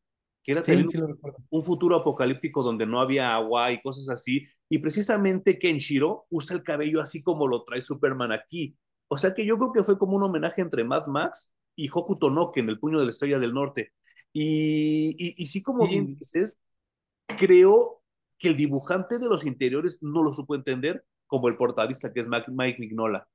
Que 0.42 0.52
era 0.52 0.62
un 1.50 1.62
futuro 1.62 1.96
apocalíptico 1.96 2.62
donde 2.62 2.87
no 2.87 3.00
había 3.00 3.35
agua 3.35 3.73
y 3.73 3.82
cosas 3.82 4.08
así, 4.08 4.46
y 4.68 4.78
precisamente 4.78 5.58
Kenshiro 5.58 6.26
usa 6.30 6.56
el 6.56 6.62
cabello 6.62 7.00
así 7.00 7.23
como 7.23 7.49
lo 7.49 7.64
trae 7.64 7.82
Superman 7.82 8.32
aquí. 8.32 8.76
O 9.08 9.18
sea 9.18 9.35
que 9.35 9.46
yo 9.46 9.56
creo 9.58 9.73
que 9.73 9.85
fue 9.85 9.99
como 9.99 10.16
un 10.16 10.25
homenaje 10.25 10.61
entre 10.61 10.85
Mad 10.85 11.06
Max 11.06 11.56
y 11.76 11.88
Hokuto 11.88 12.30
no 12.30 12.50
en 12.54 12.68
el 12.68 12.78
puño 12.78 12.99
de 12.99 13.04
la 13.04 13.11
estrella 13.11 13.38
del 13.38 13.54
norte. 13.54 13.92
Y, 14.32 15.11
y, 15.18 15.35
y 15.37 15.46
sí, 15.46 15.62
como 15.62 15.88
bien 15.88 16.14
dices, 16.14 16.58
creo 17.38 17.96
que 18.38 18.49
el 18.49 18.57
dibujante 18.57 19.19
de 19.19 19.26
los 19.26 19.47
interiores 19.47 19.99
no 20.02 20.23
lo 20.23 20.33
supo 20.33 20.55
entender, 20.55 21.05
como 21.26 21.49
el 21.49 21.57
portadista 21.57 22.12
que 22.12 22.21
es 22.21 22.28
Mike 22.28 22.78
Mignola. 22.78 23.28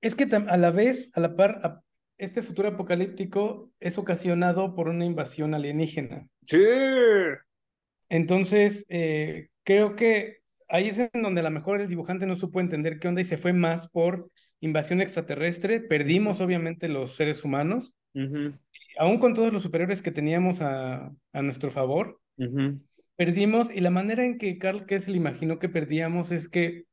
Es 0.00 0.14
que 0.14 0.24
a 0.24 0.56
la 0.56 0.70
vez, 0.70 1.10
a 1.14 1.20
la 1.20 1.34
par, 1.34 1.82
este 2.18 2.42
futuro 2.42 2.68
apocalíptico 2.68 3.72
es 3.80 3.98
ocasionado 3.98 4.74
por 4.74 4.88
una 4.88 5.04
invasión 5.04 5.54
alienígena. 5.54 6.28
Sí. 6.44 6.62
Entonces, 8.08 8.84
eh, 8.88 9.48
creo 9.64 9.96
que 9.96 10.38
ahí 10.68 10.88
es 10.88 10.98
en 10.98 11.22
donde 11.22 11.40
a 11.40 11.44
lo 11.44 11.50
mejor 11.50 11.80
el 11.80 11.88
dibujante 11.88 12.26
no 12.26 12.36
supo 12.36 12.60
entender 12.60 12.98
qué 12.98 13.08
onda 13.08 13.20
y 13.20 13.24
se 13.24 13.38
fue 13.38 13.52
más 13.52 13.88
por 13.88 14.30
invasión 14.60 15.00
extraterrestre. 15.00 15.80
Perdimos, 15.80 16.40
obviamente, 16.40 16.88
los 16.88 17.16
seres 17.16 17.44
humanos. 17.44 17.96
Aún 18.96 19.18
con 19.18 19.34
todos 19.34 19.52
los 19.52 19.62
superiores 19.62 20.02
que 20.02 20.12
teníamos 20.12 20.60
a, 20.60 21.12
a 21.32 21.42
nuestro 21.42 21.70
favor, 21.70 22.20
perdimos. 23.16 23.70
Y 23.70 23.80
la 23.80 23.90
manera 23.90 24.24
en 24.24 24.38
que 24.38 24.58
Carl 24.58 24.86
Kessel 24.86 25.16
imaginó 25.16 25.58
que 25.58 25.68
perdíamos 25.68 26.32
es 26.32 26.48
que 26.48 26.84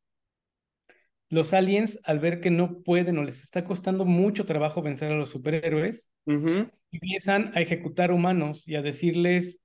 los 1.29 1.53
aliens, 1.53 1.99
al 2.03 2.19
ver 2.19 2.41
que 2.41 2.51
no 2.51 2.81
pueden 2.81 3.17
o 3.17 3.23
les 3.23 3.41
está 3.41 3.63
costando 3.63 4.03
mucho 4.05 4.45
trabajo 4.45 4.81
vencer 4.81 5.11
a 5.11 5.15
los 5.15 5.29
superhéroes, 5.29 6.11
empiezan 6.91 7.51
a 7.55 7.61
ejecutar 7.61 8.11
humanos 8.11 8.67
y 8.67 8.75
a 8.75 8.81
decirles, 8.81 9.63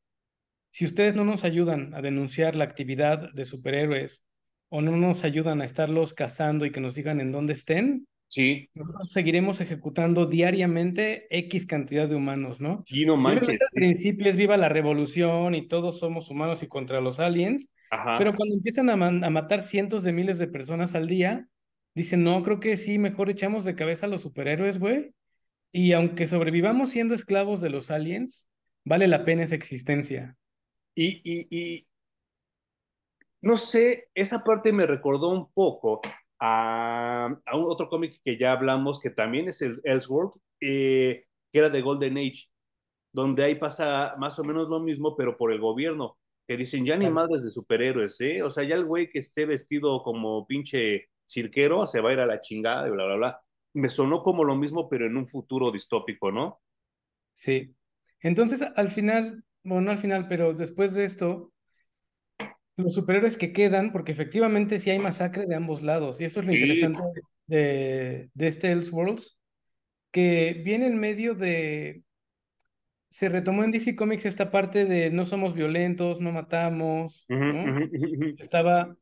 si 0.70 0.84
ustedes 0.84 1.16
no 1.16 1.24
nos 1.24 1.42
ayudan 1.42 1.92
a 1.94 2.02
denunciar 2.02 2.54
la 2.54 2.64
actividad 2.64 3.32
de 3.32 3.44
superhéroes 3.44 4.24
o 4.68 4.80
no 4.80 4.96
nos 4.96 5.24
ayudan 5.24 5.60
a 5.60 5.64
estarlos 5.64 6.14
cazando 6.14 6.66
y 6.66 6.70
que 6.70 6.80
nos 6.80 6.94
digan 6.94 7.20
en 7.20 7.32
dónde 7.32 7.54
estén, 7.54 8.06
sí. 8.36 8.70
nosotros 8.74 9.10
seguiremos 9.10 9.60
ejecutando 9.60 10.26
diariamente 10.26 11.26
X 11.30 11.66
cantidad 11.66 12.08
de 12.08 12.14
humanos, 12.14 12.60
¿no? 12.60 12.84
Y 12.86 13.04
no 13.04 13.16
manches. 13.16 13.60
Al 13.60 13.68
principio 13.74 14.28
es 14.28 14.36
viva 14.36 14.56
la 14.56 14.68
revolución 14.68 15.54
y 15.54 15.66
todos 15.66 15.98
somos 15.98 16.30
humanos 16.30 16.62
y 16.62 16.68
contra 16.68 17.00
los 17.00 17.18
aliens, 17.18 17.70
pero 18.18 18.34
cuando 18.34 18.54
empiezan 18.54 18.90
a, 18.90 18.92
a 18.92 19.30
matar 19.30 19.62
cientos 19.62 20.04
de 20.04 20.12
miles 20.12 20.38
de 20.38 20.48
personas 20.48 20.94
al 20.94 21.08
día, 21.08 21.48
Dicen, 21.96 22.22
no, 22.24 22.42
creo 22.42 22.60
que 22.60 22.76
sí, 22.76 22.98
mejor 22.98 23.30
echamos 23.30 23.64
de 23.64 23.74
cabeza 23.74 24.04
a 24.04 24.08
los 24.10 24.20
superhéroes, 24.20 24.78
güey. 24.78 25.14
Y 25.72 25.94
aunque 25.94 26.26
sobrevivamos 26.26 26.90
siendo 26.90 27.14
esclavos 27.14 27.62
de 27.62 27.70
los 27.70 27.90
aliens, 27.90 28.46
vale 28.84 29.08
la 29.08 29.24
pena 29.24 29.44
esa 29.44 29.54
existencia. 29.54 30.36
Y, 30.94 31.22
y, 31.24 31.46
y 31.50 31.86
no 33.40 33.56
sé, 33.56 34.10
esa 34.14 34.44
parte 34.44 34.72
me 34.72 34.84
recordó 34.84 35.30
un 35.30 35.50
poco 35.50 36.02
a, 36.38 37.36
a 37.44 37.56
un 37.56 37.64
otro 37.70 37.88
cómic 37.88 38.20
que 38.24 38.38
ya 38.38 38.52
hablamos, 38.52 39.00
que 39.00 39.10
también 39.10 39.48
es 39.48 39.62
el 39.62 39.80
Elseworld, 39.84 40.32
eh, 40.60 41.24
que 41.52 41.58
era 41.58 41.70
de 41.70 41.82
Golden 41.82 42.18
Age, 42.18 42.48
donde 43.12 43.44
ahí 43.44 43.54
pasa 43.56 44.14
más 44.18 44.38
o 44.38 44.44
menos 44.44 44.68
lo 44.68 44.80
mismo, 44.80 45.16
pero 45.16 45.36
por 45.36 45.52
el 45.52 45.60
gobierno, 45.60 46.18
que 46.46 46.56
dicen, 46.56 46.84
ya 46.86 46.96
ni 46.96 47.10
madres 47.10 47.44
de 47.44 47.50
superhéroes, 47.50 48.20
¿eh? 48.20 48.42
O 48.42 48.50
sea, 48.50 48.64
ya 48.64 48.74
el 48.76 48.84
güey 48.84 49.08
que 49.10 49.18
esté 49.18 49.46
vestido 49.46 50.02
como 50.02 50.46
pinche 50.46 51.08
cirquero 51.26 51.86
se 51.86 52.00
va 52.00 52.10
a 52.10 52.12
ir 52.12 52.20
a 52.20 52.26
la 52.26 52.40
chingada 52.40 52.86
y 52.86 52.90
bla, 52.90 53.06
bla, 53.06 53.16
bla. 53.16 53.40
Me 53.74 53.88
sonó 53.90 54.22
como 54.22 54.44
lo 54.44 54.56
mismo, 54.56 54.88
pero 54.88 55.06
en 55.06 55.16
un 55.16 55.26
futuro 55.26 55.70
distópico, 55.70 56.30
¿no? 56.30 56.60
Sí. 57.32 57.74
Entonces, 58.20 58.62
al 58.76 58.90
final, 58.90 59.44
bueno, 59.64 59.82
no 59.82 59.90
al 59.90 59.98
final, 59.98 60.28
pero 60.28 60.54
después 60.54 60.94
de 60.94 61.04
esto, 61.04 61.52
los 62.76 62.94
superhéroes 62.94 63.36
que 63.36 63.52
quedan, 63.52 63.92
porque 63.92 64.12
efectivamente 64.12 64.78
sí 64.78 64.90
hay 64.90 64.98
masacre 64.98 65.46
de 65.46 65.54
ambos 65.54 65.82
lados, 65.82 66.20
y 66.20 66.24
esto 66.24 66.40
es 66.40 66.46
lo 66.46 66.52
interesante 66.52 67.00
de, 67.46 68.30
de 68.34 68.46
este 68.46 68.72
Elseworlds, 68.72 69.38
que 70.10 70.62
viene 70.64 70.86
en 70.86 70.98
medio 70.98 71.34
de... 71.34 72.02
Se 73.10 73.28
retomó 73.28 73.64
en 73.64 73.70
DC 73.70 73.96
Comics 73.96 74.26
esta 74.26 74.50
parte 74.50 74.84
de 74.84 75.10
no 75.10 75.24
somos 75.24 75.54
violentos, 75.54 76.20
no 76.20 76.32
matamos, 76.32 77.24
¿no? 77.28 77.78
Estaba 78.38 78.96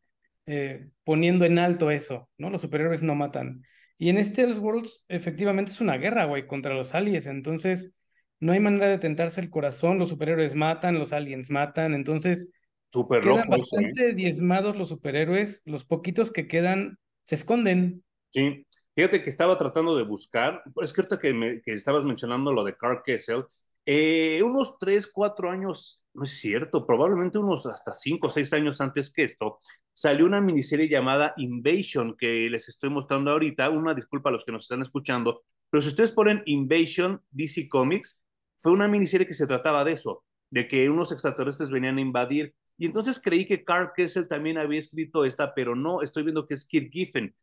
eh, 0.47 0.89
poniendo 1.05 1.45
en 1.45 1.59
alto 1.59 1.91
eso, 1.91 2.29
¿no? 2.39 2.51
Los 2.51 2.61
superhéroes 2.61 3.03
no 3.03 3.15
matan. 3.15 3.63
Y 3.99 4.11
en 4.11 4.19
este 4.19 4.43
Elseworlds, 4.43 5.05
efectivamente, 5.09 5.73
es 5.73 5.81
una 5.81 5.97
guerra, 5.97 6.27
güey, 6.27 6.47
contra 6.47 6.75
los 6.75 6.95
aliens. 6.95 7.27
Entonces, 7.27 7.95
no 8.41 8.53
hay 8.53 8.61
manera 8.61 8.89
de 8.89 8.99
tentarse 8.99 9.41
el 9.41 9.51
corazón. 9.51 9.99
Los 9.99 10.11
superhéroes 10.11 10.55
matan, 10.55 10.99
los 10.99 11.13
aliens 11.13 11.51
matan. 11.51 11.95
Entonces, 11.95 12.53
Super 12.95 13.23
quedan 13.23 13.39
¿eh? 13.39 13.57
bastante 13.59 14.15
diezmados 14.15 14.77
los 14.77 14.91
superhéroes. 14.91 15.63
Los 15.65 15.85
poquitos 15.85 16.31
que 16.31 16.47
quedan 16.47 16.97
se 17.25 17.35
esconden. 17.35 18.05
Sí, 18.33 18.65
fíjate 18.95 19.21
que 19.21 19.31
estaba 19.31 19.59
tratando 19.59 19.97
de 19.97 20.05
buscar. 20.05 20.63
Es 20.81 20.93
que 20.93 21.01
ahorita 21.01 21.19
que, 21.19 21.35
me, 21.35 21.61
que 21.61 21.73
estabas 21.73 22.05
mencionando 22.05 22.53
lo 22.53 22.63
de 22.63 22.77
Carl 22.77 23.03
Kessel, 23.05 23.47
eh, 23.85 24.41
unos 24.45 24.79
tres, 24.79 25.09
cuatro 25.09 25.51
años, 25.51 26.05
no 26.15 26.23
es 26.23 26.39
cierto, 26.39 26.87
probablemente 26.87 27.37
unos 27.37 27.67
hasta 27.67 27.93
cinco 27.93 28.29
o 28.29 28.31
seis 28.31 28.53
años 28.53 28.81
antes 28.81 29.13
que 29.13 29.25
esto, 29.25 29.59
salió 29.93 30.25
una 30.25 30.41
miniserie 30.41 30.89
llamada 30.89 31.35
Invasion 31.37 32.17
que 32.17 32.49
les 32.49 32.69
estoy 32.69 32.91
mostrando 32.91 33.33
ahorita. 33.33 33.71
Una 33.71 33.93
disculpa 33.93 34.29
a 34.29 34.33
los 34.33 34.45
que 34.45 34.53
nos 34.53 34.63
están 34.63 34.83
escuchando, 34.83 35.43
pero 35.69 35.83
si 35.83 35.89
ustedes 35.89 36.13
ponen 36.13 36.45
Invasion 36.47 37.21
DC 37.33 37.69
Comics, 37.69 38.23
fue 38.59 38.71
una 38.71 38.87
miniserie 38.87 39.27
que 39.27 39.35
se 39.35 39.49
trataba 39.49 39.83
de 39.83 39.95
eso, 39.95 40.23
de 40.51 40.69
que 40.69 40.89
unos 40.89 41.11
extraterrestres 41.11 41.71
venían 41.71 41.99
a 41.99 42.03
invadir. 42.03 42.55
Y 42.77 42.87
entonces 42.87 43.21
creí 43.23 43.47
que 43.47 43.65
Carl 43.65 43.93
Kessel 43.95 44.27
también 44.27 44.59
había 44.59 44.79
escrito 44.79 45.25
esta, 45.25 45.55
pero 45.55 45.77
no, 45.77 46.03
estoy 46.03 46.25
viendo 46.25 46.47
que 46.47 46.55
es 46.55 46.67
Kirk 46.67 46.91
Giffen. 46.91 47.35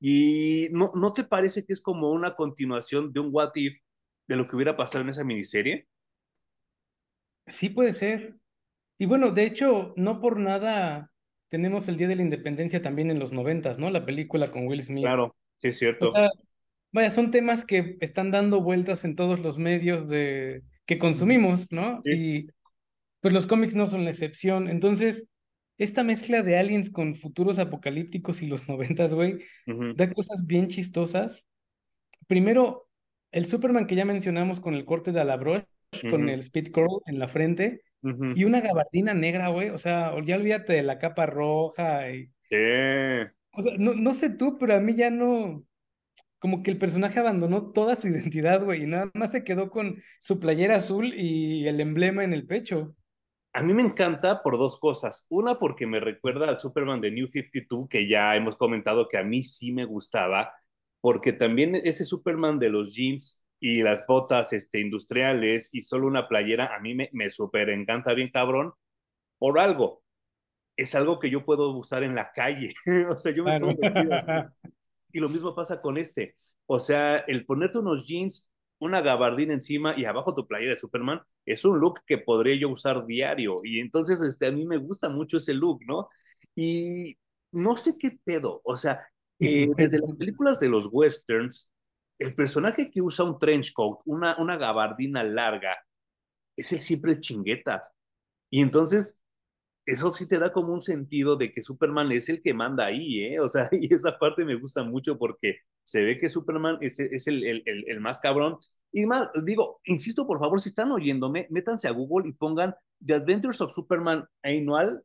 ¿Y 0.00 0.68
no, 0.72 0.92
no 0.94 1.12
te 1.12 1.24
parece 1.24 1.64
que 1.64 1.72
es 1.72 1.80
como 1.80 2.10
una 2.10 2.34
continuación 2.34 3.12
de 3.12 3.20
un 3.20 3.28
What 3.30 3.52
If 3.54 3.78
de 4.26 4.36
lo 4.36 4.46
que 4.46 4.56
hubiera 4.56 4.76
pasado 4.76 5.04
en 5.04 5.10
esa 5.10 5.24
miniserie? 5.24 5.86
Sí 7.46 7.68
puede 7.68 7.92
ser. 7.92 8.36
Y 8.98 9.06
bueno, 9.06 9.30
de 9.30 9.44
hecho, 9.44 9.92
no 9.96 10.20
por 10.20 10.38
nada 10.38 11.10
tenemos 11.48 11.88
el 11.88 11.96
Día 11.96 12.08
de 12.08 12.16
la 12.16 12.22
Independencia 12.22 12.80
también 12.80 13.10
en 13.10 13.18
los 13.18 13.32
noventas, 13.32 13.78
¿no? 13.78 13.90
La 13.90 14.06
película 14.06 14.50
con 14.50 14.66
Will 14.66 14.82
Smith. 14.82 15.04
Claro, 15.04 15.36
sí 15.58 15.68
es 15.68 15.78
cierto. 15.78 16.10
O 16.10 16.12
sea, 16.12 16.28
vaya, 16.92 17.10
son 17.10 17.30
temas 17.30 17.64
que 17.64 17.96
están 18.00 18.30
dando 18.30 18.60
vueltas 18.62 19.04
en 19.04 19.16
todos 19.16 19.40
los 19.40 19.58
medios 19.58 20.08
de 20.08 20.62
que 20.86 20.98
consumimos, 20.98 21.70
¿no? 21.70 22.00
Y 22.04 22.48
pues 23.20 23.34
los 23.34 23.46
cómics 23.46 23.74
no 23.74 23.86
son 23.86 24.04
la 24.04 24.10
excepción. 24.10 24.68
Entonces, 24.68 25.26
esta 25.78 26.02
mezcla 26.02 26.42
de 26.42 26.58
aliens 26.58 26.90
con 26.90 27.14
futuros 27.14 27.58
apocalípticos 27.58 28.42
y 28.42 28.46
los 28.46 28.68
noventas, 28.68 29.12
güey, 29.12 29.40
da 29.66 30.12
cosas 30.12 30.46
bien 30.46 30.68
chistosas. 30.68 31.44
Primero, 32.26 32.88
el 33.32 33.46
Superman 33.46 33.86
que 33.86 33.94
ya 33.94 34.04
mencionamos 34.04 34.60
con 34.60 34.74
el 34.74 34.84
corte 34.84 35.12
de 35.12 35.20
Alabroche, 35.20 35.66
con 36.10 36.28
el 36.28 36.40
Speed 36.40 36.70
Curl 36.70 37.02
en 37.06 37.18
la 37.18 37.28
frente, 37.28 37.82
y 38.02 38.44
una 38.44 38.60
gabardina 38.60 39.14
negra, 39.14 39.48
güey. 39.48 39.70
O 39.70 39.78
sea, 39.78 40.14
ya 40.22 40.36
olvídate 40.36 40.72
de 40.72 40.82
la 40.82 40.98
capa 40.98 41.26
roja. 41.26 42.10
Y... 42.10 42.30
O 43.52 43.62
sea, 43.62 43.72
no, 43.78 43.94
no 43.94 44.14
sé 44.14 44.30
tú, 44.30 44.58
pero 44.58 44.74
a 44.74 44.80
mí 44.80 44.94
ya 44.94 45.10
no. 45.10 45.64
Como 46.38 46.62
que 46.62 46.70
el 46.70 46.78
personaje 46.78 47.18
abandonó 47.20 47.70
toda 47.72 47.96
su 47.96 48.08
identidad, 48.08 48.64
güey, 48.64 48.84
y 48.84 48.86
nada 48.86 49.10
más 49.12 49.32
se 49.32 49.44
quedó 49.44 49.70
con 49.70 50.02
su 50.20 50.40
playera 50.40 50.76
azul 50.76 51.12
y 51.14 51.66
el 51.66 51.80
emblema 51.80 52.24
en 52.24 52.32
el 52.32 52.46
pecho. 52.46 52.94
A 53.52 53.62
mí 53.62 53.74
me 53.74 53.82
encanta 53.82 54.42
por 54.42 54.58
dos 54.58 54.78
cosas. 54.78 55.26
Una, 55.28 55.58
porque 55.58 55.86
me 55.86 56.00
recuerda 56.00 56.48
al 56.48 56.60
Superman 56.60 57.00
de 57.00 57.10
New 57.10 57.26
52, 57.26 57.88
que 57.88 58.08
ya 58.08 58.36
hemos 58.36 58.56
comentado 58.56 59.08
que 59.08 59.18
a 59.18 59.24
mí 59.24 59.42
sí 59.42 59.72
me 59.72 59.84
gustaba, 59.84 60.52
porque 61.00 61.32
también 61.32 61.74
ese 61.74 62.04
Superman 62.04 62.58
de 62.58 62.70
los 62.70 62.94
jeans 62.94 63.44
y 63.58 63.82
las 63.82 64.06
botas 64.06 64.52
este, 64.52 64.80
industriales 64.80 65.68
y 65.72 65.82
solo 65.82 66.06
una 66.06 66.28
playera, 66.28 66.74
a 66.74 66.80
mí 66.80 66.94
me, 66.94 67.10
me 67.12 67.30
súper 67.30 67.70
encanta 67.70 68.14
bien 68.14 68.30
cabrón, 68.30 68.72
por 69.38 69.58
algo. 69.58 70.02
Es 70.76 70.94
algo 70.94 71.18
que 71.18 71.30
yo 71.30 71.44
puedo 71.44 71.70
usar 71.76 72.04
en 72.04 72.14
la 72.14 72.32
calle. 72.32 72.74
o 73.10 73.18
sea, 73.18 73.32
yo 73.32 73.44
me 73.44 73.58
puedo 73.60 73.74
Y 75.12 75.20
lo 75.20 75.28
mismo 75.28 75.54
pasa 75.54 75.80
con 75.80 75.98
este. 75.98 76.36
O 76.66 76.78
sea, 76.78 77.18
el 77.18 77.44
ponerte 77.46 77.78
unos 77.78 78.06
jeans, 78.06 78.49
una 78.80 79.00
gabardina 79.02 79.54
encima 79.54 79.94
y 79.96 80.04
abajo 80.04 80.34
tu 80.34 80.46
playera 80.46 80.74
de 80.74 80.80
Superman, 80.80 81.20
es 81.46 81.64
un 81.64 81.78
look 81.78 82.00
que 82.06 82.18
podría 82.18 82.56
yo 82.56 82.70
usar 82.70 83.06
diario. 83.06 83.56
Y 83.62 83.80
entonces 83.80 84.20
este, 84.22 84.46
a 84.46 84.52
mí 84.52 84.66
me 84.66 84.78
gusta 84.78 85.08
mucho 85.08 85.36
ese 85.36 85.54
look, 85.54 85.80
¿no? 85.86 86.08
Y 86.54 87.16
no 87.52 87.76
sé 87.76 87.96
qué 87.98 88.18
pedo. 88.24 88.60
O 88.64 88.76
sea, 88.76 89.00
eh, 89.38 89.68
desde 89.76 89.98
las 89.98 90.14
películas 90.14 90.60
de 90.60 90.68
los 90.68 90.88
westerns, 90.90 91.70
el 92.18 92.34
personaje 92.34 92.90
que 92.90 93.00
usa 93.00 93.24
un 93.24 93.38
trench 93.38 93.72
coat, 93.72 94.00
una, 94.04 94.36
una 94.38 94.56
gabardina 94.56 95.22
larga, 95.24 95.76
es 96.56 96.72
el 96.72 96.80
siempre 96.80 97.12
el 97.12 97.20
chingueta. 97.20 97.82
Y 98.50 98.60
entonces, 98.62 99.19
eso 99.92 100.10
sí 100.12 100.28
te 100.28 100.38
da 100.38 100.52
como 100.52 100.72
un 100.72 100.82
sentido 100.82 101.36
de 101.36 101.52
que 101.52 101.62
Superman 101.62 102.12
es 102.12 102.28
el 102.28 102.42
que 102.42 102.54
manda 102.54 102.86
ahí, 102.86 103.24
¿eh? 103.24 103.40
O 103.40 103.48
sea, 103.48 103.68
y 103.72 103.92
esa 103.92 104.18
parte 104.18 104.44
me 104.44 104.56
gusta 104.56 104.84
mucho 104.84 105.18
porque 105.18 105.58
se 105.84 106.02
ve 106.02 106.18
que 106.18 106.28
Superman 106.28 106.78
es, 106.80 107.00
es 107.00 107.26
el, 107.26 107.44
el, 107.44 107.62
el, 107.66 108.00
más 108.00 108.18
cabrón. 108.18 108.58
Y 108.92 109.06
más, 109.06 109.28
digo, 109.44 109.80
insisto, 109.84 110.26
por 110.26 110.38
favor, 110.38 110.60
si 110.60 110.68
están 110.70 110.92
oyéndome, 110.92 111.46
métanse 111.50 111.88
a 111.88 111.92
Google 111.92 112.28
y 112.28 112.32
pongan 112.32 112.74
The 113.04 113.14
Adventures 113.14 113.60
of 113.60 113.72
Superman 113.72 114.24
Annual 114.42 115.04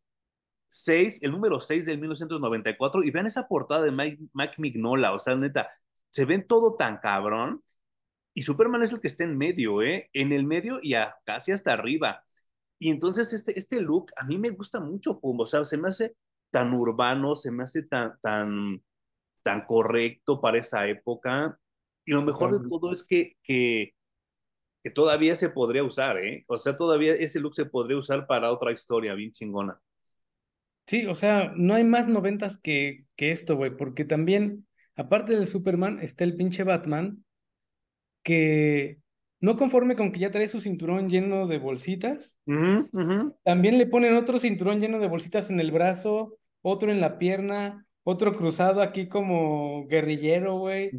6, 0.69 1.23
el 1.23 1.31
número 1.31 1.59
6 1.59 1.85
del 1.85 1.99
1994, 1.99 3.03
y 3.03 3.11
vean 3.11 3.27
esa 3.27 3.47
portada 3.47 3.83
de 3.83 3.91
Mike, 3.91 4.19
Mike 4.33 4.55
Mignola, 4.57 5.13
o 5.13 5.19
sea, 5.19 5.35
neta, 5.35 5.69
se 6.09 6.25
ven 6.25 6.47
todo 6.47 6.75
tan 6.75 6.97
cabrón. 6.99 7.63
y 8.33 8.43
Superman 8.43 8.83
es 8.83 8.91
el 8.93 8.99
que 9.01 9.07
está 9.07 9.23
en 9.23 9.37
medio, 9.37 9.81
¿eh? 9.81 10.09
En 10.13 10.31
el 10.33 10.45
medio 10.45 10.79
y 10.81 10.95
a, 10.95 11.15
casi 11.25 11.51
hasta 11.53 11.73
arriba. 11.73 12.23
Y 12.85 12.91
entonces 12.91 13.33
este, 13.33 13.57
este 13.57 13.81
look 13.81 14.11
a 14.15 14.25
mí 14.25 14.37
me 14.37 14.51
gusta 14.51 14.79
mucho, 14.79 15.17
o 15.19 15.47
sea, 15.47 15.65
se 15.65 15.75
me 15.75 15.89
hace 15.89 16.15
tan 16.51 16.71
urbano, 16.71 17.35
se 17.35 17.49
me 17.49 17.63
hace 17.63 17.81
tan, 17.81 18.13
tan, 18.21 18.79
tan 19.41 19.65
correcto 19.65 20.39
para 20.39 20.59
esa 20.59 20.87
época. 20.87 21.59
Y 22.05 22.11
lo 22.11 22.21
mejor 22.21 22.61
de 22.61 22.69
todo 22.69 22.93
es 22.93 23.03
que, 23.03 23.37
que, 23.41 23.95
que 24.83 24.91
todavía 24.91 25.35
se 25.35 25.49
podría 25.49 25.83
usar, 25.83 26.19
¿eh? 26.19 26.45
O 26.47 26.59
sea, 26.59 26.77
todavía 26.77 27.15
ese 27.15 27.39
look 27.39 27.55
se 27.55 27.65
podría 27.65 27.97
usar 27.97 28.27
para 28.27 28.51
otra 28.51 28.71
historia 28.71 29.15
bien 29.15 29.31
chingona. 29.31 29.81
Sí, 30.85 31.07
o 31.07 31.15
sea, 31.15 31.53
no 31.55 31.73
hay 31.73 31.83
más 31.83 32.07
noventas 32.07 32.59
que, 32.59 33.07
que 33.15 33.31
esto, 33.31 33.55
güey, 33.55 33.75
porque 33.75 34.05
también, 34.05 34.67
aparte 34.95 35.33
del 35.33 35.47
Superman, 35.47 36.01
está 36.03 36.23
el 36.23 36.35
pinche 36.35 36.63
Batman, 36.63 37.25
que 38.21 38.99
no 39.41 39.57
conforme 39.57 39.95
con 39.95 40.11
que 40.11 40.19
ya 40.19 40.31
trae 40.31 40.47
su 40.47 40.61
cinturón 40.61 41.09
lleno 41.09 41.47
de 41.47 41.57
bolsitas, 41.57 42.37
también 43.43 43.77
le 43.77 43.85
ponen 43.85 44.15
otro 44.15 44.39
cinturón 44.39 44.79
lleno 44.79 44.99
de 44.99 45.07
bolsitas 45.07 45.49
en 45.49 45.59
el 45.59 45.71
brazo, 45.71 46.37
otro 46.61 46.91
en 46.91 47.01
la 47.01 47.17
pierna, 47.17 47.85
otro 48.03 48.37
cruzado 48.37 48.81
aquí 48.81 49.07
como 49.07 49.87
guerrillero, 49.87 50.59
güey. 50.59 50.91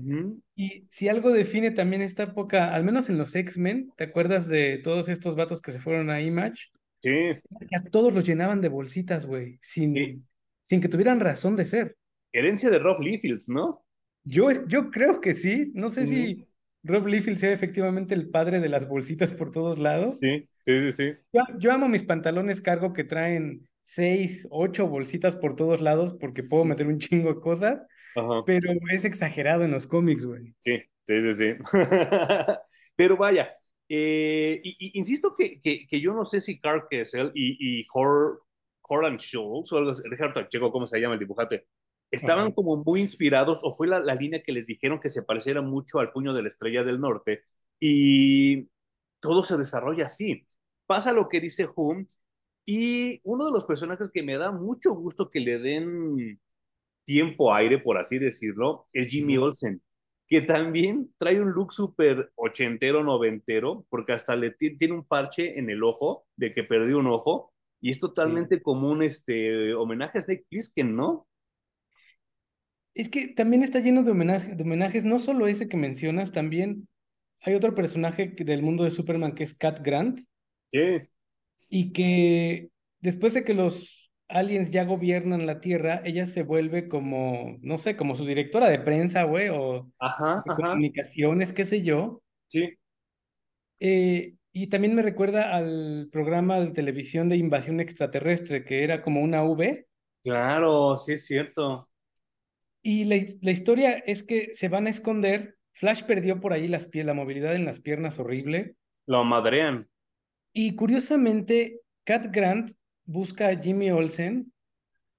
Y 0.54 0.86
si 0.90 1.08
algo 1.08 1.32
define 1.32 1.70
también 1.70 2.02
esta 2.02 2.24
época, 2.24 2.74
al 2.74 2.84
menos 2.84 3.08
en 3.08 3.16
los 3.16 3.34
X-Men, 3.34 3.92
¿te 3.96 4.04
acuerdas 4.04 4.48
de 4.48 4.78
todos 4.82 5.08
estos 5.08 5.36
vatos 5.36 5.62
que 5.62 5.72
se 5.72 5.80
fueron 5.80 6.10
a 6.10 6.20
Image? 6.20 6.70
Sí. 7.02 7.30
A 7.76 7.84
todos 7.90 8.12
los 8.12 8.26
llenaban 8.26 8.60
de 8.60 8.68
bolsitas, 8.68 9.24
güey, 9.26 9.58
sin, 9.62 10.26
sin 10.64 10.80
que 10.80 10.88
tuvieran 10.88 11.20
razón 11.20 11.54
de 11.54 11.64
ser. 11.64 11.96
Herencia 12.32 12.70
de 12.70 12.78
Rob 12.78 13.00
Liefeld, 13.00 13.42
¿no? 13.46 13.84
Yo, 14.24 14.66
yo 14.66 14.90
creo 14.90 15.20
que 15.20 15.34
sí. 15.34 15.70
No 15.74 15.90
sé 15.90 16.06
si 16.06 16.46
Rob 16.86 17.06
Liefeld 17.06 17.38
sea 17.38 17.52
efectivamente 17.52 18.14
el 18.14 18.30
padre 18.30 18.60
de 18.60 18.68
las 18.68 18.88
bolsitas 18.88 19.32
por 19.32 19.50
todos 19.50 19.78
lados. 19.78 20.18
Sí, 20.20 20.48
sí, 20.64 20.92
sí. 20.92 21.12
Yo, 21.58 21.72
amo 21.72 21.88
mis 21.88 22.04
pantalones 22.04 22.60
cargo 22.60 22.92
que 22.92 23.04
traen 23.04 23.68
seis, 23.82 24.46
ocho 24.50 24.86
bolsitas 24.86 25.36
por 25.36 25.56
todos 25.56 25.80
lados 25.80 26.16
porque 26.20 26.42
puedo 26.42 26.64
meter 26.64 26.86
un 26.86 26.98
chingo 26.98 27.34
de 27.34 27.40
cosas, 27.40 27.82
pero 28.46 28.72
es 28.90 29.04
exagerado 29.04 29.64
en 29.64 29.72
los 29.72 29.86
cómics, 29.86 30.24
güey. 30.24 30.54
Sí, 30.60 30.80
sí, 31.04 31.22
sí, 31.22 31.34
sí. 31.34 31.54
pero 32.96 33.16
vaya, 33.16 33.56
eh, 33.88 34.60
y, 34.62 34.98
insisto 34.98 35.34
que, 35.36 35.60
que, 35.60 36.00
yo 36.00 36.14
no 36.14 36.24
sé 36.24 36.40
si 36.40 36.60
Carl 36.60 36.84
Kessel 36.88 37.30
y, 37.34 37.80
y 37.80 37.86
Hor, 37.92 38.42
Horan 38.82 39.16
Schultz, 39.16 39.72
o 39.72 39.78
algo 39.78 39.90
así, 39.90 40.02
Checo, 40.48 40.72
¿cómo 40.72 40.86
se 40.86 41.00
llama 41.00 41.14
el 41.14 41.20
dibujante? 41.20 41.66
Estaban 42.10 42.52
como 42.52 42.82
muy 42.84 43.00
inspirados 43.00 43.60
o 43.62 43.72
fue 43.72 43.88
la, 43.88 43.98
la, 43.98 44.14
línea 44.14 44.42
que 44.42 44.52
les 44.52 44.66
dijeron 44.66 45.00
que 45.00 45.10
se 45.10 45.22
pareciera 45.22 45.62
mucho 45.62 45.98
al 45.98 46.12
puño 46.12 46.32
de 46.32 46.42
la 46.42 46.48
estrella 46.48 46.84
del 46.84 47.00
norte 47.00 47.42
y 47.80 48.68
todo 49.20 49.44
se 49.44 49.56
desarrolla 49.56 50.06
así. 50.06 50.46
Pasa 50.86 51.12
lo 51.12 51.28
que 51.28 51.40
dice 51.40 51.66
Hum 51.76 52.06
y 52.66 53.20
uno 53.22 53.46
de 53.46 53.52
los 53.52 53.64
personajes 53.64 54.10
que 54.12 54.24
me 54.24 54.36
da 54.36 54.50
mucho 54.50 54.92
gusto 54.94 55.30
que 55.30 55.40
le 55.40 55.58
den 55.60 56.40
tiempo 57.04 57.54
aire, 57.54 57.78
por 57.78 57.98
así 57.98 58.18
decirlo, 58.18 58.86
es 58.92 59.08
Jimmy 59.08 59.36
Olsen, 59.38 59.80
que 60.26 60.42
también 60.42 61.14
trae 61.16 61.40
un 61.40 61.52
look 61.52 61.72
súper 61.72 62.32
ochentero, 62.34 63.04
noventero, 63.04 63.86
porque 63.88 64.12
hasta 64.12 64.34
le 64.34 64.50
tiene 64.50 64.94
un 64.94 65.04
parche 65.06 65.58
en 65.58 65.70
el 65.70 65.84
ojo 65.84 66.26
de 66.36 66.52
que 66.52 66.64
perdió 66.64 66.98
un 66.98 67.06
ojo 67.06 67.52
y 67.80 67.90
es 67.92 68.00
totalmente 68.00 68.60
como 68.62 68.90
un 68.90 69.02
este, 69.02 69.72
homenaje 69.74 70.18
a 70.18 70.22
Snake 70.22 70.46
Plissken, 70.50 70.96
¿no? 70.96 71.28
Es 72.96 73.10
que 73.10 73.28
también 73.28 73.62
está 73.62 73.80
lleno 73.80 74.02
de, 74.02 74.12
homenaje, 74.12 74.54
de 74.54 74.62
homenajes, 74.64 75.04
no 75.04 75.18
solo 75.18 75.46
ese 75.46 75.68
que 75.68 75.76
mencionas, 75.76 76.32
también 76.32 76.88
hay 77.42 77.54
otro 77.54 77.74
personaje 77.74 78.28
del 78.28 78.62
mundo 78.62 78.84
de 78.84 78.90
Superman 78.90 79.34
que 79.34 79.44
es 79.44 79.54
Cat 79.54 79.80
Grant. 79.84 80.20
Sí. 80.72 81.02
Y 81.68 81.92
que 81.92 82.70
después 83.00 83.34
de 83.34 83.44
que 83.44 83.52
los 83.52 84.10
aliens 84.28 84.70
ya 84.70 84.84
gobiernan 84.84 85.44
la 85.44 85.60
Tierra, 85.60 86.00
ella 86.06 86.24
se 86.24 86.42
vuelve 86.42 86.88
como, 86.88 87.58
no 87.60 87.76
sé, 87.76 87.98
como 87.98 88.16
su 88.16 88.24
directora 88.24 88.70
de 88.70 88.78
prensa, 88.78 89.24
güey, 89.24 89.50
o 89.50 89.92
ajá, 89.98 90.42
de 90.46 90.54
comunicaciones, 90.54 91.52
qué 91.52 91.66
sé 91.66 91.82
yo. 91.82 92.22
Sí. 92.46 92.78
Eh, 93.78 94.36
y 94.52 94.68
también 94.68 94.94
me 94.94 95.02
recuerda 95.02 95.54
al 95.54 96.08
programa 96.10 96.60
de 96.60 96.70
televisión 96.70 97.28
de 97.28 97.36
invasión 97.36 97.78
extraterrestre, 97.78 98.64
que 98.64 98.84
era 98.84 99.02
como 99.02 99.20
una 99.20 99.44
V. 99.44 99.86
Claro, 100.22 100.96
sí 100.96 101.12
es 101.12 101.26
cierto. 101.26 101.90
Y 102.88 103.02
la, 103.02 103.16
historia 103.50 103.94
es 103.94 104.22
que 104.22 104.54
se 104.54 104.68
van 104.68 104.86
a 104.86 104.90
esconder. 104.90 105.56
Flash 105.72 106.04
perdió 106.04 106.38
por 106.38 106.52
ahí 106.52 106.68
las 106.68 106.88
la 106.92 107.14
movilidad 107.14 107.56
en 107.56 107.64
las 107.64 107.80
piernas 107.80 108.20
horrible. 108.20 108.76
Lo 109.06 109.24
madrean. 109.24 109.88
Y 110.52 110.76
curiosamente, 110.76 111.80
Cat 112.04 112.28
Grant 112.30 112.70
busca 113.04 113.48
a 113.48 113.60
Jimmy 113.60 113.90
Olsen 113.90 114.52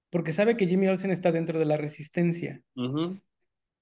porque 0.08 0.32
sabe 0.32 0.56
que 0.56 0.66
Jimmy 0.66 0.88
Olsen 0.88 1.10
está 1.10 1.30
dentro 1.30 1.58
de 1.58 1.66
la 1.66 1.76
resistencia. 1.76 2.62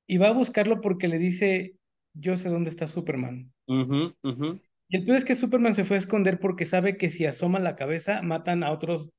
Y 0.08 0.18
va 0.18 0.30
a 0.30 0.32
buscarlo 0.32 0.80
porque 0.80 1.06
le 1.06 1.18
dice, 1.18 1.76
yo 2.12 2.36
sé 2.36 2.48
dónde 2.48 2.70
está 2.70 2.88
Superman. 2.88 3.52
Y 3.68 4.96
el 4.96 5.04
peor 5.04 5.16
es 5.16 5.24
que 5.24 5.36
Superman 5.36 5.76
se 5.76 5.84
fue 5.84 5.94
a 5.94 6.00
esconder 6.00 6.40
porque 6.40 6.64
sabe 6.64 6.96
que 6.96 7.08
si 7.08 7.24
asoma 7.24 7.60
la 7.60 7.76
cabeza 7.76 8.20
matan 8.22 8.64
a 8.64 8.72
otros 8.72 9.10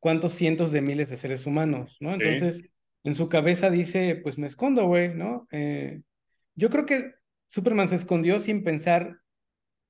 cuantos 0.00 0.32
cientos 0.32 0.72
de 0.72 0.80
miles 0.80 1.10
de 1.10 1.18
seres 1.18 1.44
humanos, 1.44 1.98
¿no? 2.00 2.14
Entonces, 2.14 2.62
en 3.06 3.14
su 3.14 3.28
cabeza 3.28 3.70
dice, 3.70 4.16
pues 4.16 4.36
me 4.36 4.48
escondo, 4.48 4.84
güey, 4.86 5.14
¿no? 5.14 5.46
Eh, 5.52 6.02
yo 6.56 6.70
creo 6.70 6.86
que 6.86 7.14
Superman 7.46 7.88
se 7.88 7.94
escondió 7.94 8.40
sin 8.40 8.64
pensar, 8.64 9.20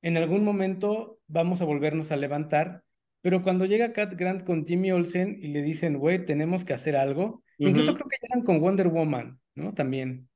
en 0.03 0.19
algún 0.19 0.45
momento 0.45 1.19
vamos 1.27 1.63
a 1.63 1.65
volvernos 1.65 2.13
a 2.13 2.17
levantar, 2.17 2.83
pero 3.23 3.43
cuando 3.43 3.65
llega 3.65 3.95
Cat 3.95 4.13
Grant 4.17 4.45
con 4.45 4.67
Jimmy 4.67 4.93
Olsen 4.93 5.39
y 5.41 5.49
le 5.49 5.63
dicen, 5.63 5.97
güey, 5.97 6.27
tenemos 6.27 6.67
que 6.67 6.75
hacer 6.75 6.95
algo, 6.95 7.43
incluso 7.57 7.95
creo 7.95 8.07
que 8.07 8.19
llegan 8.21 8.45
con 8.45 8.61
Wonder 8.61 8.89
Woman, 8.89 9.41
¿no? 9.55 9.73
También. 9.73 10.29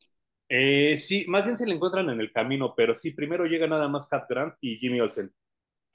Eh, 0.48 0.96
sí, 0.96 1.26
más 1.28 1.44
bien 1.44 1.58
se 1.58 1.66
le 1.66 1.74
encuentran 1.74 2.08
en 2.08 2.18
el 2.18 2.32
camino, 2.32 2.72
pero 2.74 2.94
sí, 2.94 3.10
primero 3.10 3.44
llega 3.44 3.66
nada 3.66 3.88
más 3.88 4.08
Cat 4.08 4.24
Grant 4.26 4.54
y 4.62 4.78
Jimmy 4.78 5.00
Olsen. 5.00 5.30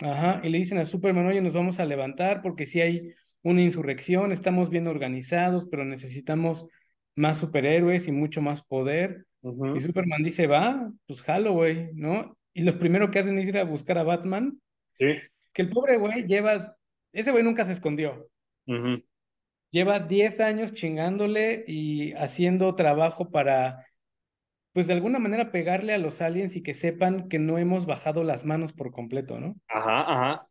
Ajá, 0.01 0.39
y 0.43 0.49
le 0.49 0.59
dicen 0.59 0.77
a 0.77 0.85
Superman, 0.85 1.25
oye, 1.25 1.41
nos 1.41 1.53
vamos 1.53 1.79
a 1.79 1.85
levantar 1.85 2.43
porque 2.43 2.67
si 2.67 2.79
hay 2.79 3.15
una 3.45 3.61
insurrección, 3.61 4.31
estamos 4.31 4.71
bien 4.71 4.87
organizados, 4.87 5.67
pero 5.69 5.85
necesitamos 5.85 6.67
más 7.15 7.37
superhéroes 7.37 8.07
y 8.07 8.11
mucho 8.11 8.41
más 8.41 8.65
poder. 8.65 9.27
Y 9.75 9.79
Superman 9.79 10.23
dice, 10.23 10.47
va, 10.47 10.91
pues 11.05 11.21
jalo, 11.21 11.53
güey, 11.53 11.93
¿no? 11.93 12.35
Y 12.55 12.63
lo 12.63 12.79
primero 12.79 13.11
que 13.11 13.19
hacen 13.19 13.37
es 13.37 13.47
ir 13.47 13.59
a 13.59 13.63
buscar 13.63 13.99
a 13.99 14.03
Batman. 14.03 14.59
Sí. 14.93 15.13
Que 15.53 15.61
el 15.61 15.69
pobre 15.69 15.97
güey 15.97 16.25
lleva, 16.25 16.75
ese 17.13 17.29
güey 17.29 17.43
nunca 17.43 17.65
se 17.65 17.73
escondió. 17.73 18.27
Lleva 19.69 19.99
10 19.99 20.39
años 20.39 20.73
chingándole 20.73 21.65
y 21.67 22.13
haciendo 22.13 22.73
trabajo 22.73 23.29
para, 23.29 23.85
pues 24.73 24.87
de 24.87 24.93
alguna 24.93 25.19
manera 25.19 25.51
pegarle 25.51 25.93
a 25.93 25.99
los 25.99 26.19
aliens 26.19 26.55
y 26.55 26.63
que 26.63 26.73
sepan 26.73 27.29
que 27.29 27.37
no 27.37 27.59
hemos 27.59 27.85
bajado 27.85 28.23
las 28.23 28.43
manos 28.43 28.73
por 28.73 28.91
completo, 28.91 29.39
¿no? 29.39 29.55
Ajá, 29.67 30.01
ajá. 30.01 30.47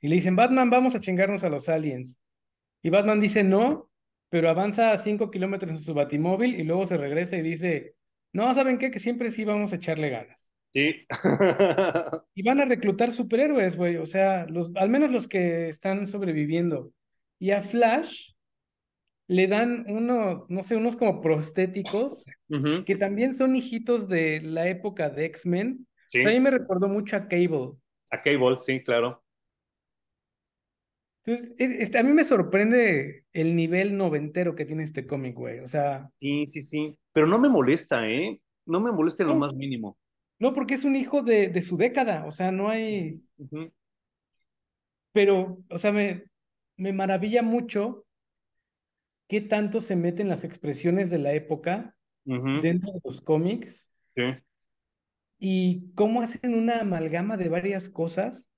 Y 0.00 0.08
le 0.08 0.16
dicen, 0.16 0.36
Batman, 0.36 0.70
vamos 0.70 0.94
a 0.94 1.00
chingarnos 1.00 1.44
a 1.44 1.48
los 1.48 1.68
aliens. 1.68 2.18
Y 2.82 2.90
Batman 2.90 3.20
dice, 3.20 3.44
no, 3.44 3.90
pero 4.30 4.48
avanza 4.48 4.92
a 4.92 4.98
5 4.98 5.30
kilómetros 5.30 5.72
en 5.72 5.78
su 5.78 5.92
batimóvil 5.92 6.58
y 6.58 6.64
luego 6.64 6.86
se 6.86 6.96
regresa 6.96 7.36
y 7.36 7.42
dice, 7.42 7.94
no, 8.32 8.52
¿saben 8.54 8.78
qué? 8.78 8.90
Que 8.90 8.98
siempre 8.98 9.30
sí 9.30 9.44
vamos 9.44 9.72
a 9.72 9.76
echarle 9.76 10.08
ganas. 10.08 10.52
Sí. 10.72 11.06
y 12.34 12.42
van 12.42 12.60
a 12.60 12.64
reclutar 12.64 13.10
superhéroes, 13.10 13.76
güey, 13.76 13.96
o 13.96 14.06
sea, 14.06 14.46
los, 14.46 14.70
al 14.76 14.88
menos 14.88 15.10
los 15.10 15.28
que 15.28 15.68
están 15.68 16.06
sobreviviendo. 16.06 16.92
Y 17.38 17.50
a 17.50 17.60
Flash 17.60 18.30
le 19.26 19.46
dan 19.48 19.84
unos, 19.88 20.48
no 20.48 20.62
sé, 20.62 20.76
unos 20.76 20.96
como 20.96 21.20
prostéticos, 21.20 22.24
que 22.84 22.96
también 22.96 23.34
son 23.34 23.54
hijitos 23.54 24.08
de 24.08 24.40
la 24.42 24.68
época 24.68 25.08
de 25.08 25.26
X-Men. 25.26 25.86
Sí. 26.06 26.22
a 26.22 26.28
mí 26.30 26.40
me 26.40 26.50
recordó 26.50 26.88
mucho 26.88 27.16
a 27.16 27.28
Cable. 27.28 27.72
A 28.10 28.20
Cable, 28.20 28.58
sí, 28.62 28.82
claro. 28.82 29.22
Entonces, 31.24 31.94
a 31.94 32.02
mí 32.02 32.12
me 32.12 32.24
sorprende 32.24 33.24
el 33.32 33.54
nivel 33.54 33.96
noventero 33.96 34.54
que 34.54 34.64
tiene 34.64 34.84
este 34.84 35.06
cómic, 35.06 35.34
güey. 35.36 35.60
O 35.60 35.68
sea. 35.68 36.10
Sí, 36.20 36.46
sí, 36.46 36.62
sí. 36.62 36.98
Pero 37.12 37.26
no 37.26 37.38
me 37.38 37.48
molesta, 37.48 38.08
¿eh? 38.08 38.40
No 38.66 38.80
me 38.80 38.92
molesta 38.92 39.22
en 39.22 39.28
lo 39.30 39.36
más 39.36 39.54
mínimo. 39.54 39.98
No, 40.38 40.54
porque 40.54 40.74
es 40.74 40.84
un 40.84 40.96
hijo 40.96 41.22
de, 41.22 41.48
de 41.48 41.62
su 41.62 41.76
década. 41.76 42.24
O 42.26 42.32
sea, 42.32 42.50
no 42.50 42.70
hay. 42.70 43.22
Pero, 45.12 45.62
o 45.68 45.78
sea, 45.78 45.92
me, 45.92 46.24
me 46.76 46.92
maravilla 46.92 47.42
mucho 47.42 48.06
qué 49.28 49.40
tanto 49.40 49.80
se 49.80 49.96
meten 49.96 50.28
las 50.28 50.44
expresiones 50.44 51.10
de 51.10 51.18
la 51.18 51.32
época 51.34 51.96
dentro 52.24 52.92
de 52.92 53.00
los 53.04 53.20
cómics. 53.20 53.88
Sí. 54.16 54.22
Y 55.38 55.92
cómo 55.94 56.22
hacen 56.22 56.54
una 56.54 56.80
amalgama 56.80 57.36
de 57.36 57.48
varias 57.48 57.88
cosas. 57.88 58.50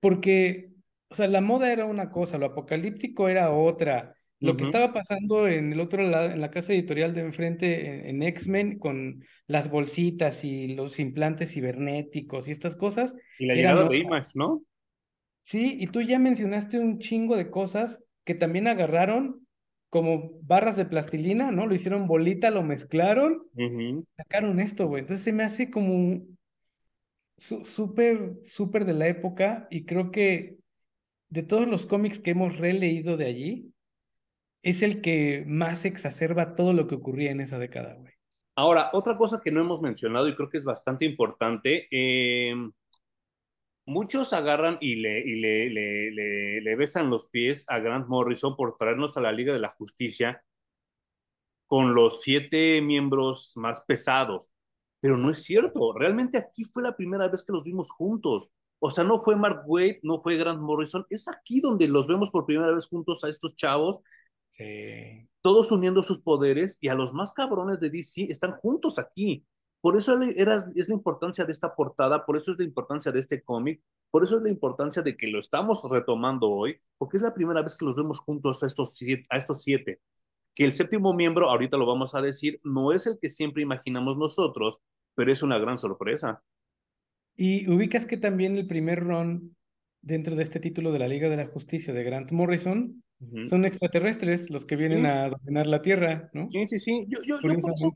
Porque 0.00 0.71
o 1.12 1.14
sea, 1.14 1.28
la 1.28 1.42
moda 1.42 1.70
era 1.70 1.84
una 1.84 2.10
cosa, 2.10 2.38
lo 2.38 2.46
apocalíptico 2.46 3.28
era 3.28 3.52
otra, 3.52 4.14
lo 4.40 4.56
que 4.56 4.64
estaba 4.64 4.94
pasando 4.94 5.46
en 5.46 5.74
el 5.74 5.78
otro 5.78 6.02
lado, 6.02 6.30
en 6.30 6.40
la 6.40 6.50
casa 6.50 6.72
editorial 6.72 7.12
de 7.12 7.20
enfrente, 7.20 8.08
en, 8.08 8.22
X-Men, 8.22 8.78
con 8.78 9.22
las 9.46 9.70
bolsitas 9.70 10.42
y 10.42 10.68
los 10.68 10.98
implantes 10.98 11.52
cibernéticos 11.52 12.48
y 12.48 12.50
estas 12.50 12.76
cosas. 12.76 13.14
Y 13.38 13.44
la 13.44 13.54
llegada 13.54 13.88
de 13.88 13.98
Image, 13.98 14.30
¿no? 14.34 14.62
Sí, 15.42 15.76
y 15.78 15.88
tú 15.88 16.00
ya 16.00 16.18
mencionaste 16.18 16.78
un 16.78 16.98
chingo 16.98 17.36
de 17.36 17.50
cosas 17.50 18.02
que 18.24 18.34
también 18.34 18.68
agarraron 18.68 19.46
como 19.90 20.40
barras 20.40 20.78
de 20.78 20.86
plastilina, 20.86 21.52
¿no? 21.52 21.66
Lo 21.66 21.74
hicieron 21.74 22.06
bolita, 22.06 22.50
lo 22.50 22.62
mezclaron, 22.62 23.42
sacaron 24.16 24.60
esto, 24.60 24.88
güey. 24.88 25.02
Entonces 25.02 25.22
se 25.22 25.34
me 25.34 25.44
hace 25.44 25.70
como 25.70 26.22
súper, 27.36 28.38
súper 28.42 28.86
de 28.86 28.94
la 28.94 29.08
época 29.08 29.66
y 29.70 29.84
creo 29.84 30.10
que 30.10 30.61
de 31.32 31.42
todos 31.42 31.66
los 31.66 31.86
cómics 31.86 32.18
que 32.18 32.32
hemos 32.32 32.58
releído 32.58 33.16
de 33.16 33.24
allí, 33.24 33.72
es 34.62 34.82
el 34.82 35.00
que 35.00 35.44
más 35.46 35.86
exacerba 35.86 36.54
todo 36.54 36.74
lo 36.74 36.86
que 36.86 36.94
ocurría 36.94 37.30
en 37.30 37.40
esa 37.40 37.58
década, 37.58 37.94
güey. 37.94 38.12
Ahora, 38.54 38.90
otra 38.92 39.16
cosa 39.16 39.40
que 39.42 39.50
no 39.50 39.62
hemos 39.62 39.80
mencionado 39.80 40.28
y 40.28 40.36
creo 40.36 40.50
que 40.50 40.58
es 40.58 40.64
bastante 40.64 41.06
importante, 41.06 41.88
eh, 41.90 42.54
muchos 43.86 44.34
agarran 44.34 44.76
y, 44.82 44.96
le, 44.96 45.24
le, 45.70 46.76
besan 46.76 47.08
los 47.08 47.28
pies 47.28 47.64
a 47.70 47.78
Grant 47.78 48.08
Morrison 48.08 48.54
por 48.54 48.76
traernos 48.76 49.16
a 49.16 49.22
la 49.22 49.32
Liga 49.32 49.54
de 49.54 49.58
la 49.58 49.70
Justicia 49.70 50.44
con 51.66 51.94
los 51.94 52.20
siete 52.20 52.82
miembros 52.82 53.54
más 53.56 53.80
pesados. 53.86 54.50
Pero 55.00 55.16
no 55.16 55.30
es 55.30 55.42
cierto, 55.42 55.94
realmente 55.94 56.36
aquí 56.36 56.64
fue 56.64 56.82
la 56.82 56.94
primera 56.94 57.26
vez 57.28 57.42
que 57.42 57.54
los 57.54 57.64
vimos 57.64 57.90
juntos. 57.90 58.50
O 58.84 58.90
sea, 58.90 59.04
no 59.04 59.20
fue 59.20 59.36
Mark 59.36 59.62
Wade, 59.66 60.00
no 60.02 60.20
fue 60.20 60.36
Grant 60.36 60.60
Morrison, 60.60 61.06
es 61.08 61.28
aquí 61.28 61.60
donde 61.60 61.86
los 61.88 62.06
vemos 62.08 62.30
por 62.30 62.46
primera 62.46 62.72
vez 62.72 62.88
juntos 62.88 63.22
a 63.22 63.28
estos 63.28 63.54
chavos 63.54 64.00
Sí. 64.52 65.28
Todos 65.40 65.72
uniendo 65.72 66.02
sus 66.02 66.20
poderes 66.20 66.78
y 66.80 66.88
a 66.88 66.94
los 66.94 67.12
más 67.14 67.32
cabrones 67.32 67.80
de 67.80 67.90
DC 67.90 68.24
están 68.30 68.52
juntos 68.58 68.98
aquí. 68.98 69.44
Por 69.80 69.96
eso 69.96 70.20
era, 70.22 70.64
es 70.76 70.88
la 70.88 70.94
importancia 70.94 71.44
de 71.44 71.52
esta 71.52 71.74
portada, 71.74 72.24
por 72.24 72.36
eso 72.36 72.52
es 72.52 72.58
la 72.58 72.64
importancia 72.64 73.10
de 73.10 73.18
este 73.18 73.42
cómic, 73.42 73.82
por 74.10 74.22
eso 74.22 74.36
es 74.36 74.42
la 74.42 74.50
importancia 74.50 75.02
de 75.02 75.16
que 75.16 75.26
lo 75.26 75.40
estamos 75.40 75.84
retomando 75.90 76.48
hoy, 76.48 76.78
porque 76.98 77.16
es 77.16 77.22
la 77.22 77.34
primera 77.34 77.62
vez 77.62 77.74
que 77.76 77.84
los 77.84 77.96
vemos 77.96 78.20
juntos 78.20 78.62
a 78.62 78.66
estos 78.66 78.94
siete. 78.94 79.26
A 79.30 79.38
estos 79.38 79.62
siete. 79.62 80.00
Que 80.54 80.64
el 80.64 80.74
séptimo 80.74 81.14
miembro, 81.14 81.50
ahorita 81.50 81.76
lo 81.76 81.86
vamos 81.86 82.14
a 82.14 82.22
decir, 82.22 82.60
no 82.62 82.92
es 82.92 83.06
el 83.06 83.18
que 83.20 83.28
siempre 83.30 83.62
imaginamos 83.62 84.16
nosotros, 84.18 84.80
pero 85.14 85.32
es 85.32 85.42
una 85.42 85.58
gran 85.58 85.78
sorpresa. 85.78 86.42
Y 87.36 87.68
ubicas 87.70 88.06
que 88.06 88.16
también 88.16 88.56
el 88.56 88.66
primer 88.66 89.00
run 89.00 89.56
dentro 90.00 90.36
de 90.36 90.42
este 90.42 90.60
título 90.60 90.92
de 90.92 90.98
la 90.98 91.08
Liga 91.08 91.28
de 91.28 91.36
la 91.36 91.46
Justicia 91.46 91.94
de 91.94 92.04
Grant 92.04 92.32
Morrison 92.32 93.02
son 93.44 93.64
extraterrestres 93.64 94.50
los 94.50 94.66
que 94.66 94.74
vienen 94.74 95.06
a 95.06 95.30
dominar 95.30 95.68
la 95.68 95.80
Tierra, 95.80 96.28
¿no? 96.32 96.50
Sí, 96.50 96.66
sí, 96.66 96.78
sí. 96.80 97.06
Yo, 97.08 97.20
yo, 97.24 97.36
yo, 97.40 97.60
por 97.60 97.72
eso, 97.72 97.92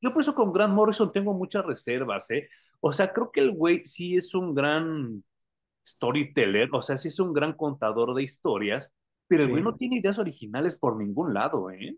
yo, 0.00 0.12
por 0.12 0.22
eso, 0.22 0.34
con 0.34 0.52
Grant 0.52 0.74
Morrison 0.74 1.10
tengo 1.10 1.34
muchas 1.34 1.64
reservas, 1.66 2.30
¿eh? 2.30 2.48
O 2.78 2.92
sea, 2.92 3.12
creo 3.12 3.32
que 3.32 3.40
el 3.40 3.50
güey 3.50 3.84
sí 3.84 4.16
es 4.16 4.32
un 4.32 4.54
gran 4.54 5.24
storyteller, 5.84 6.68
o 6.72 6.82
sea, 6.82 6.96
sí 6.96 7.08
es 7.08 7.18
un 7.18 7.32
gran 7.32 7.54
contador 7.54 8.14
de 8.14 8.22
historias, 8.22 8.92
pero 9.26 9.42
el 9.42 9.50
güey 9.50 9.62
no 9.62 9.74
tiene 9.74 9.98
ideas 9.98 10.20
originales 10.20 10.76
por 10.76 10.96
ningún 10.96 11.34
lado, 11.34 11.70
¿eh? 11.70 11.96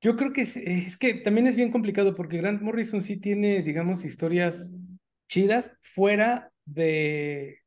Yo 0.00 0.14
creo 0.16 0.32
que 0.32 0.42
es, 0.42 0.56
es, 0.56 0.96
que 0.96 1.14
también 1.14 1.46
es 1.46 1.56
bien 1.56 1.72
complicado 1.72 2.14
porque 2.14 2.36
Grant 2.36 2.60
Morrison 2.60 3.00
sí 3.00 3.16
tiene, 3.16 3.62
digamos, 3.62 4.04
historias 4.04 4.74
chidas 5.28 5.72
fuera 5.82 6.50
de, 6.64 7.60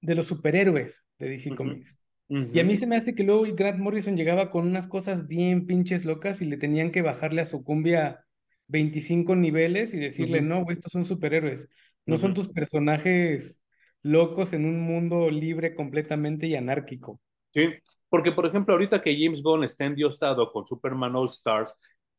de 0.00 0.14
los 0.14 0.26
superhéroes 0.26 1.04
de 1.18 1.28
DC 1.28 1.54
Comics. 1.54 1.98
Y 2.28 2.60
a 2.60 2.64
mí 2.64 2.76
se 2.76 2.86
me 2.86 2.96
hace 2.96 3.14
que 3.14 3.22
luego 3.22 3.44
Grant 3.54 3.78
Morrison 3.78 4.16
llegaba 4.16 4.50
con 4.50 4.66
unas 4.66 4.86
cosas 4.86 5.26
bien 5.26 5.66
pinches 5.66 6.04
locas 6.04 6.42
y 6.42 6.44
le 6.44 6.58
tenían 6.58 6.90
que 6.90 7.00
bajarle 7.00 7.40
a 7.40 7.46
su 7.46 7.64
cumbia 7.64 8.24
25 8.66 9.34
niveles 9.34 9.94
y 9.94 9.98
decirle, 9.98 10.42
no, 10.42 10.64
estos 10.68 10.92
son 10.92 11.06
superhéroes, 11.06 11.68
no 12.04 12.18
son 12.18 12.34
tus 12.34 12.48
personajes 12.48 13.62
locos 14.02 14.52
en 14.52 14.66
un 14.66 14.80
mundo 14.80 15.30
libre 15.30 15.74
completamente 15.74 16.46
y 16.46 16.54
anárquico. 16.54 17.18
Sí, 17.54 17.70
porque 18.10 18.32
por 18.32 18.44
ejemplo 18.44 18.74
ahorita 18.74 19.00
que 19.00 19.16
James 19.18 19.42
Gunn 19.42 19.64
está 19.64 19.86
endiosado 19.86 20.52
con 20.52 20.66
Superman 20.66 21.16
All 21.16 21.28
Stars, 21.28 21.74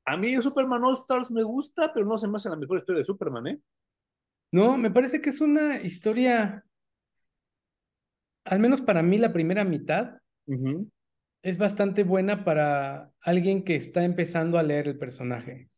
a 0.05 0.17
mí 0.17 0.35
Superman 0.41 0.83
All 0.83 0.95
Stars 0.95 1.29
me 1.29 1.43
gusta, 1.43 1.91
pero 1.93 2.07
no 2.07 2.17
se 2.17 2.27
me 2.27 2.37
hace 2.37 2.49
la 2.49 2.55
mejor 2.55 2.79
historia 2.79 2.99
de 2.99 3.05
Superman, 3.05 3.45
¿eh? 3.45 3.59
No, 4.51 4.77
me 4.77 4.91
parece 4.91 5.21
que 5.21 5.29
es 5.29 5.41
una 5.41 5.81
historia 5.81 6.63
al 8.49 8.59
menos 8.59 8.81
para 8.81 9.03
mí 9.03 9.17
la 9.17 9.31
primera 9.31 9.63
mitad 9.63 10.17
es 11.43 11.57
bastante 11.57 12.03
buena 12.03 12.43
para 12.43 13.11
alguien 13.21 13.63
que 13.63 13.75
está 13.75 14.03
empezando 14.03 14.57
a 14.57 14.63
leer 14.63 14.87
el 14.87 14.97
personaje. 14.97 15.69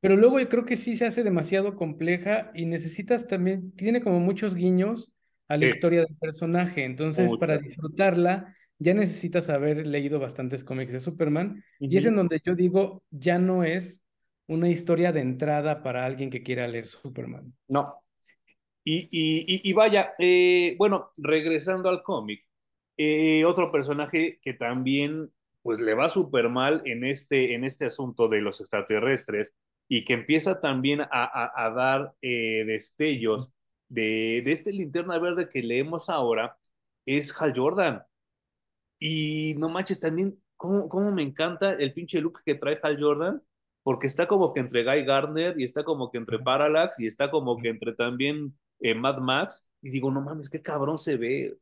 Pero 0.00 0.16
luego 0.16 0.40
yo 0.40 0.48
creo 0.48 0.64
que 0.64 0.76
sí 0.76 0.96
se 0.96 1.06
hace 1.06 1.22
demasiado 1.22 1.76
compleja 1.76 2.50
y 2.54 2.66
necesitas 2.66 3.26
también, 3.28 3.72
tiene 3.72 4.00
como 4.00 4.20
muchos 4.20 4.54
guiños 4.54 5.12
a 5.46 5.56
la 5.56 5.66
historia 5.66 6.00
del 6.00 6.16
personaje. 6.16 6.84
Entonces, 6.84 7.30
para 7.38 7.58
disfrutarla, 7.58 8.54
ya 8.78 8.94
necesitas 8.94 9.48
haber 9.48 9.86
leído 9.86 10.18
bastantes 10.18 10.64
cómics 10.64 10.92
de 10.92 11.00
Superman. 11.00 11.62
Y 11.78 11.96
es 11.96 12.04
en 12.06 12.16
donde 12.16 12.40
yo 12.44 12.54
digo, 12.54 13.04
ya 13.10 13.38
no 13.38 13.62
es 13.64 14.04
una 14.48 14.68
historia 14.68 15.12
de 15.12 15.20
entrada 15.20 15.82
para 15.82 16.04
alguien 16.04 16.30
que 16.30 16.42
quiera 16.42 16.66
leer 16.66 16.86
Superman. 16.86 17.54
No, 17.68 18.02
y, 18.90 19.72
vaya, 19.74 20.14
eh, 20.18 20.74
bueno, 20.78 21.10
regresando 21.18 21.88
al 21.88 22.02
cómic, 22.02 22.44
eh, 22.96 23.44
otro 23.44 23.70
personaje 23.70 24.38
que 24.42 24.54
también 24.54 25.30
pues 25.62 25.80
le 25.80 25.94
va 25.94 26.08
súper 26.08 26.48
mal 26.48 26.82
en 26.86 27.04
este, 27.04 27.54
en 27.54 27.64
este 27.64 27.86
asunto 27.86 28.28
de 28.28 28.40
los 28.40 28.60
extraterrestres 28.60 29.54
y 29.88 30.04
que 30.04 30.14
empieza 30.14 30.60
también 30.60 31.02
a, 31.10 31.72
dar 31.76 32.14
eh, 32.22 32.64
destellos 32.66 33.52
de, 33.88 34.42
de 34.44 34.52
este 34.52 34.72
linterna 34.72 35.18
verde 35.18 35.48
que 35.48 35.62
leemos 35.62 36.08
ahora, 36.08 36.56
es 37.06 37.34
Hal 37.40 37.52
Jordan. 37.54 38.02
Y 38.98 39.54
no 39.58 39.68
manches, 39.68 40.00
también, 40.00 40.42
¿cómo, 40.56 40.88
cómo 40.88 41.12
me 41.12 41.22
encanta 41.22 41.72
el 41.74 41.92
pinche 41.92 42.20
look 42.20 42.42
que 42.44 42.54
trae 42.54 42.78
Hal 42.82 43.00
Jordan? 43.00 43.42
Porque 43.88 44.06
está 44.06 44.26
como 44.26 44.52
que 44.52 44.60
entre 44.60 44.84
Guy 44.84 45.06
Gardner 45.06 45.58
y 45.58 45.64
está 45.64 45.82
como 45.82 46.10
que 46.10 46.18
entre 46.18 46.38
Parallax 46.38 47.00
y 47.00 47.06
está 47.06 47.30
como 47.30 47.56
que 47.56 47.70
entre 47.70 47.94
también 47.94 48.52
eh, 48.80 48.94
Mad 48.94 49.16
Max, 49.20 49.66
y 49.80 49.88
digo, 49.88 50.10
no 50.10 50.20
mames, 50.20 50.50
qué 50.50 50.60
cabrón 50.60 50.98
se 50.98 51.16
ve. 51.16 51.56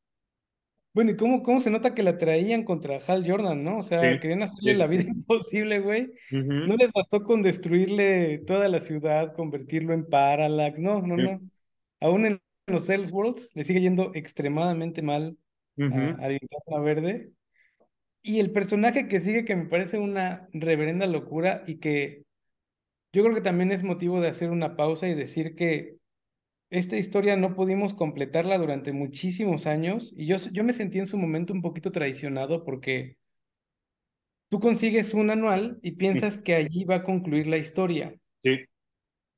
Bueno, 0.92 1.12
¿y 1.12 1.16
cómo, 1.16 1.44
cómo 1.44 1.60
se 1.60 1.70
nota 1.70 1.94
que 1.94 2.02
la 2.02 2.18
traían 2.18 2.64
contra 2.64 2.98
Hal 2.98 3.24
Jordan, 3.30 3.62
no? 3.62 3.78
O 3.78 3.82
sea, 3.84 4.18
querían 4.18 4.42
hacerle 4.42 4.74
la 4.74 4.88
vida 4.88 5.04
imposible, 5.04 5.78
güey. 5.78 6.10
No 6.32 6.74
les 6.74 6.90
bastó 6.92 7.22
con 7.22 7.42
destruirle 7.42 8.38
toda 8.38 8.68
la 8.68 8.80
ciudad, 8.80 9.32
convertirlo 9.32 9.94
en 9.94 10.04
Parallax, 10.04 10.80
no, 10.80 11.02
no, 11.02 11.16
no. 11.16 11.40
Aún 12.00 12.26
en 12.26 12.42
los 12.66 12.88
Worlds 12.88 13.52
le 13.54 13.62
sigue 13.62 13.82
yendo 13.82 14.10
extremadamente 14.14 15.00
mal 15.00 15.36
a, 15.78 16.74
a 16.74 16.80
Verde. 16.80 17.30
Y 18.28 18.40
el 18.40 18.50
personaje 18.50 19.06
que 19.06 19.20
sigue, 19.20 19.44
que 19.44 19.54
me 19.54 19.66
parece 19.66 20.00
una 20.00 20.48
reverenda 20.52 21.06
locura 21.06 21.62
y 21.64 21.76
que 21.76 22.24
yo 23.12 23.22
creo 23.22 23.36
que 23.36 23.40
también 23.40 23.70
es 23.70 23.84
motivo 23.84 24.20
de 24.20 24.26
hacer 24.26 24.50
una 24.50 24.74
pausa 24.74 25.06
y 25.06 25.14
decir 25.14 25.54
que 25.54 25.94
esta 26.68 26.96
historia 26.96 27.36
no 27.36 27.54
pudimos 27.54 27.94
completarla 27.94 28.58
durante 28.58 28.90
muchísimos 28.90 29.68
años 29.68 30.12
y 30.16 30.26
yo, 30.26 30.38
yo 30.50 30.64
me 30.64 30.72
sentí 30.72 30.98
en 30.98 31.06
su 31.06 31.16
momento 31.16 31.52
un 31.52 31.62
poquito 31.62 31.92
traicionado 31.92 32.64
porque 32.64 33.16
tú 34.48 34.58
consigues 34.58 35.14
un 35.14 35.30
anual 35.30 35.78
y 35.80 35.92
piensas 35.92 36.36
que 36.36 36.56
allí 36.56 36.84
va 36.84 36.96
a 36.96 37.04
concluir 37.04 37.46
la 37.46 37.58
historia. 37.58 38.12
Sí. 38.42 38.58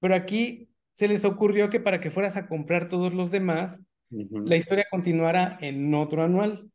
Pero 0.00 0.14
aquí 0.14 0.70
se 0.94 1.08
les 1.08 1.26
ocurrió 1.26 1.68
que 1.68 1.78
para 1.78 2.00
que 2.00 2.10
fueras 2.10 2.38
a 2.38 2.46
comprar 2.46 2.88
todos 2.88 3.12
los 3.12 3.30
demás, 3.30 3.82
la 4.08 4.56
historia 4.56 4.86
continuara 4.90 5.58
en 5.60 5.92
otro 5.92 6.22
anual. 6.22 6.70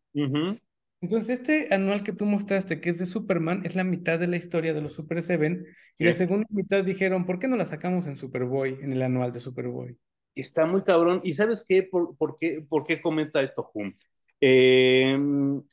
Entonces, 1.04 1.42
este 1.42 1.68
anual 1.74 2.02
que 2.02 2.14
tú 2.14 2.26
mostraste, 2.26 2.80
que 2.80 2.90
es 2.90 2.98
de 2.98 3.06
Superman, 3.06 3.62
es 3.66 3.76
la 3.76 3.84
mitad 3.84 4.18
de 4.18 4.28
la 4.28 4.38
historia 4.38 4.74
de 4.74 4.80
los 4.80 4.94
Super 4.94 5.22
Seven, 5.22 5.66
y 6.00 6.06
la 6.06 6.14
segunda 6.14 6.48
mitad 6.50 6.82
dijeron, 6.82 7.26
¿por 7.26 7.40
qué 7.40 7.50
no 7.50 7.58
la 7.58 7.66
sacamos 7.66 8.08
en 8.08 8.16
Superboy, 8.16 8.80
en 8.82 8.94
el 8.94 9.02
anual 9.02 9.34
de 9.34 9.42
Superboy? 9.42 9.98
está 10.34 10.66
muy 10.66 10.82
cabrón. 10.84 11.20
¿Y 11.24 11.34
sabes 11.34 11.66
qué? 11.68 11.84
¿Por, 11.84 12.16
por 12.16 12.38
qué, 12.38 12.66
por 12.68 12.86
qué 12.86 13.02
comenta 13.02 13.42
esto 13.42 13.70
Hum? 13.74 13.94
Eh, 14.40 15.18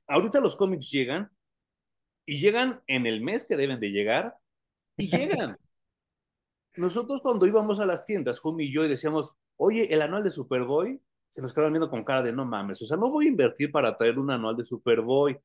ahorita 0.09 0.41
los 0.41 0.57
cómics 0.57 0.91
llegan 0.91 1.31
y 2.27 2.39
llegan 2.39 2.83
en 2.89 3.07
el 3.07 3.21
mes 3.21 3.47
que 3.47 3.57
deben 3.57 3.79
de 3.79 3.93
llegar 3.93 4.37
y 4.97 5.09
llegan. 5.09 5.57
Nosotros 6.77 7.21
cuando 7.21 7.47
íbamos 7.47 7.79
a 7.79 7.87
las 7.87 8.05
tiendas, 8.05 8.45
Hum 8.45 8.61
y 8.61 8.73
yo, 8.73 8.85
y 8.85 8.89
decíamos, 8.89 9.33
oye, 9.57 9.95
el 9.95 10.03
anual 10.03 10.25
de 10.25 10.31
Superboy, 10.31 11.01
se 11.31 11.43
nos 11.43 11.53
quedaban 11.53 11.73
viendo 11.73 11.91
con 11.91 12.05
cara 12.05 12.23
de 12.23 12.33
no 12.33 12.45
mames, 12.45 12.83
o 12.83 12.87
sea, 12.87 12.97
no 12.97 13.11
voy 13.11 13.27
a 13.27 13.29
invertir 13.29 13.71
para 13.73 13.97
traer 13.97 14.19
un 14.19 14.31
anual 14.31 14.57
de 14.57 14.65
Superboy. 14.65 15.39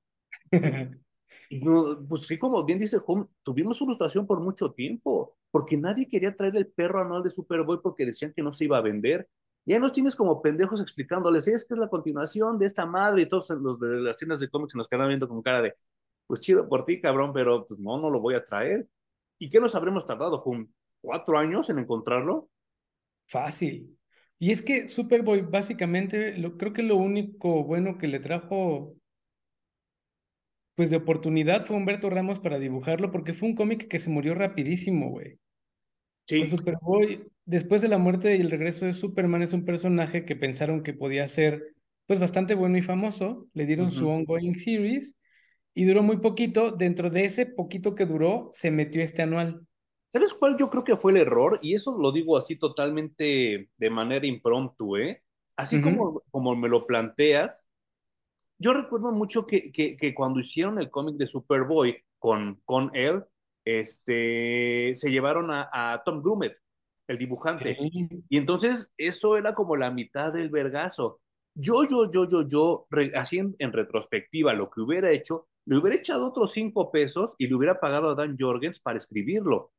No, 1.50 2.04
pues 2.08 2.24
sí, 2.24 2.38
como 2.40 2.64
bien 2.66 2.80
dice 2.80 2.98
Hum, 3.06 3.28
tuvimos 3.44 3.78
frustración 3.78 4.26
por 4.26 4.40
mucho 4.40 4.72
tiempo, 4.74 5.38
porque 5.52 5.78
nadie 5.78 6.08
quería 6.08 6.36
traer 6.36 6.56
el 6.56 6.68
perro 6.68 7.02
anual 7.02 7.24
de 7.24 7.30
Superboy 7.30 7.80
porque 7.82 8.06
decían 8.06 8.34
que 8.36 8.42
no 8.42 8.52
se 8.52 8.66
iba 8.66 8.78
a 8.78 8.82
vender. 8.82 9.30
Ya 9.66 9.80
nos 9.80 9.92
tienes 9.94 10.16
como 10.16 10.42
pendejos 10.42 10.82
explicándoles, 10.82 11.48
es 11.48 11.68
que 11.68 11.74
es 11.74 11.80
la 11.80 11.90
continuación 11.90 12.60
de 12.60 12.66
esta 12.66 12.86
madre 12.86 13.24
y 13.24 13.26
todos 13.28 13.50
los 13.52 13.80
de 13.80 14.02
las 14.02 14.18
tiendas 14.18 14.40
de 14.40 14.50
cómics 14.50 14.76
nos 14.76 14.88
quedan 14.88 15.08
viendo 15.08 15.28
con 15.28 15.42
cara 15.42 15.62
de, 15.62 15.76
pues 16.28 16.42
chido 16.42 16.68
por 16.70 16.86
ti, 16.86 17.02
cabrón, 17.02 17.32
pero 17.34 17.66
pues 17.68 17.80
no, 17.80 18.00
no 18.00 18.10
lo 18.10 18.20
voy 18.20 18.36
a 18.36 18.44
traer. 18.44 18.88
¿Y 19.40 19.50
qué 19.50 19.60
nos 19.60 19.76
habremos 19.76 20.06
tardado? 20.06 20.42
¿Con 20.44 20.74
cuatro 21.02 21.38
años 21.38 21.70
en 21.70 21.80
encontrarlo? 21.80 22.50
Fácil. 23.28 23.98
Y 24.46 24.52
es 24.52 24.62
que 24.62 24.88
Superboy 24.90 25.42
básicamente 25.42 26.38
lo, 26.38 26.56
creo 26.56 26.72
que 26.72 26.84
lo 26.84 26.98
único 26.98 27.64
bueno 27.64 27.98
que 27.98 28.06
le 28.06 28.20
trajo 28.20 28.96
pues 30.76 30.92
de 30.92 30.98
oportunidad 30.98 31.66
fue 31.66 31.76
Humberto 31.76 32.12
Ramos 32.12 32.40
para 32.40 32.60
dibujarlo 32.60 33.12
porque 33.12 33.34
fue 33.34 33.50
un 33.50 33.56
cómic 33.56 33.88
que 33.88 33.98
se 33.98 34.12
murió 34.12 34.36
rapidísimo, 34.36 35.10
güey. 35.10 35.40
Sí. 36.28 36.38
Pues 36.38 36.52
Superboy, 36.52 37.28
después 37.46 37.82
de 37.82 37.88
la 37.88 37.98
muerte 37.98 38.36
y 38.36 38.42
el 38.42 38.52
regreso 38.52 38.86
de 38.86 38.94
Superman, 38.94 39.42
es 39.42 39.54
un 39.54 39.66
personaje 39.66 40.26
que 40.26 40.36
pensaron 40.36 40.84
que 40.84 40.94
podía 40.94 41.28
ser 41.28 41.74
pues 42.06 42.20
bastante 42.20 42.54
bueno 42.54 42.78
y 42.78 42.84
famoso. 42.84 43.48
Le 43.54 43.66
dieron 43.66 43.92
su 43.92 44.08
ongoing 44.08 44.60
series 44.60 45.16
y 45.74 45.86
duró 45.86 46.04
muy 46.04 46.18
poquito. 46.18 46.70
Dentro 46.70 47.10
de 47.10 47.26
ese 47.26 47.48
poquito 47.48 47.96
que 47.96 48.06
duró, 48.06 48.52
se 48.54 48.70
metió 48.70 49.02
este 49.02 49.24
anual. 49.24 49.66
¿Sabes 50.10 50.34
cuál 50.34 50.56
yo 50.58 50.70
creo 50.70 50.84
que 50.84 50.96
fue 50.96 51.12
el 51.12 51.18
error? 51.18 51.60
Y 51.62 51.74
eso 51.74 51.98
lo 51.98 52.12
digo 52.12 52.38
así 52.38 52.56
totalmente 52.56 53.70
de 53.76 53.90
manera 53.90 54.26
impromptu, 54.26 54.98
¿eh? 54.98 55.24
Así 55.58 55.82
como, 55.82 56.22
como 56.32 56.56
me 56.56 56.68
lo 56.68 56.86
planteas, 56.86 57.68
yo 58.58 58.74
recuerdo 58.74 59.12
mucho 59.12 59.46
que, 59.46 59.72
que, 59.72 59.98
que 59.98 60.14
cuando 60.14 60.40
hicieron 60.40 60.80
el 60.80 60.90
cómic 60.90 61.16
de 61.16 61.28
Superboy 61.28 61.98
con, 62.20 62.62
con 62.66 62.92
él, 62.94 63.24
este, 63.66 64.94
se 64.96 65.12
llevaron 65.12 65.52
a, 65.52 65.70
a 65.72 66.04
Tom 66.04 66.22
Grumet, 66.22 66.58
el 67.08 67.18
dibujante. 67.18 67.78
Y 68.30 68.38
entonces 68.38 68.94
eso 68.98 69.38
era 69.38 69.54
como 69.54 69.76
la 69.76 69.92
mitad 69.92 70.32
del 70.32 70.50
vergazo. 70.50 71.20
Yo, 71.54 71.86
yo, 71.88 72.10
yo, 72.12 72.28
yo, 72.28 72.48
yo, 72.48 72.88
re, 72.90 73.12
así 73.16 73.40
en, 73.40 73.56
en, 73.60 73.74
retrospectiva, 73.74 74.54
lo 74.54 74.70
que 74.70 74.82
hubiera 74.82 75.12
hecho, 75.12 75.48
le 75.66 75.78
hubiera 75.78 75.98
echado 75.98 76.28
otros 76.28 76.52
cinco 76.52 76.92
pesos 76.92 77.36
y 77.38 77.48
le 77.48 77.56
hubiera 77.56 77.80
pagado 77.80 78.10
a 78.10 78.16
Dan 78.16 78.36
Jorgens 78.38 78.80
para 78.80 78.98
escribirlo. 78.98 79.72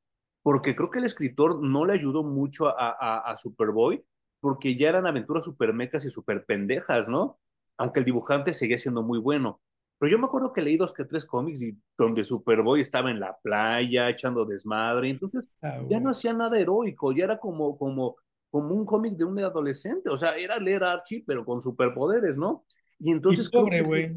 Porque 0.46 0.76
creo 0.76 0.90
que 0.90 1.00
el 1.00 1.04
escritor 1.06 1.60
no 1.60 1.84
le 1.84 1.94
ayudó 1.94 2.22
mucho 2.22 2.68
a, 2.68 2.90
a, 2.90 3.18
a 3.18 3.36
Superboy, 3.36 4.04
porque 4.38 4.76
ya 4.76 4.90
eran 4.90 5.04
aventuras 5.04 5.42
super 5.42 5.74
mecas 5.74 6.04
y 6.04 6.08
super 6.08 6.44
pendejas, 6.44 7.08
¿no? 7.08 7.40
Aunque 7.76 7.98
el 7.98 8.04
dibujante 8.04 8.54
seguía 8.54 8.78
siendo 8.78 9.02
muy 9.02 9.18
bueno. 9.18 9.60
Pero 9.98 10.12
yo 10.12 10.20
me 10.20 10.26
acuerdo 10.26 10.52
que 10.52 10.62
leí 10.62 10.76
dos 10.76 10.94
que 10.94 11.04
tres 11.04 11.24
cómics 11.24 11.62
y 11.62 11.76
donde 11.98 12.22
Superboy 12.22 12.80
estaba 12.80 13.10
en 13.10 13.18
la 13.18 13.36
playa 13.42 14.08
echando 14.08 14.44
desmadre, 14.44 15.10
entonces 15.10 15.50
ah, 15.62 15.82
ya 15.90 15.98
no 15.98 16.10
hacía 16.10 16.32
nada 16.32 16.56
heroico, 16.60 17.10
ya 17.10 17.24
era 17.24 17.40
como, 17.40 17.76
como, 17.76 18.14
como 18.48 18.72
un 18.72 18.86
cómic 18.86 19.16
de 19.16 19.24
un 19.24 19.40
adolescente, 19.40 20.10
o 20.10 20.16
sea, 20.16 20.36
era 20.36 20.60
leer 20.60 20.84
Archie, 20.84 21.24
pero 21.26 21.44
con 21.44 21.60
superpoderes, 21.60 22.38
¿no? 22.38 22.64
Y 23.00 23.10
entonces... 23.10 23.48
Y 23.48 23.50
pobre, 23.50 23.82
güey. 23.82 24.14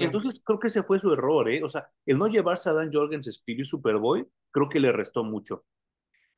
Entonces 0.00 0.42
creo 0.44 0.58
que 0.58 0.68
ese 0.68 0.82
fue 0.82 0.98
su 0.98 1.12
error, 1.12 1.48
¿eh? 1.48 1.62
O 1.62 1.68
sea, 1.68 1.86
el 2.06 2.18
no 2.18 2.28
llevarse 2.28 2.70
a 2.70 2.72
Dan 2.72 2.92
Jorgens 2.92 3.26
escribir 3.26 3.66
Superboy, 3.66 4.26
creo 4.50 4.68
que 4.68 4.80
le 4.80 4.92
restó 4.92 5.24
mucho. 5.24 5.64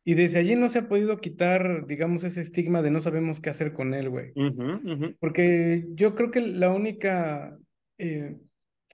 Y 0.04 0.14
desde 0.14 0.38
allí 0.38 0.56
no 0.56 0.68
se 0.68 0.78
ha 0.78 0.88
podido 0.88 1.18
quitar, 1.18 1.86
digamos, 1.86 2.24
ese 2.24 2.40
estigma 2.40 2.80
de 2.80 2.90
no 2.90 3.00
sabemos 3.00 3.40
qué 3.40 3.50
hacer 3.50 3.74
con 3.74 3.92
él, 3.92 4.08
güey. 4.08 4.30
Uh 4.36 4.50
-huh, 4.50 4.80
uh 4.82 4.96
-huh. 4.96 5.16
Porque 5.20 5.84
yo 5.90 6.14
creo 6.14 6.30
que 6.30 6.40
la 6.40 6.70
única 6.70 7.58
eh, 7.98 8.38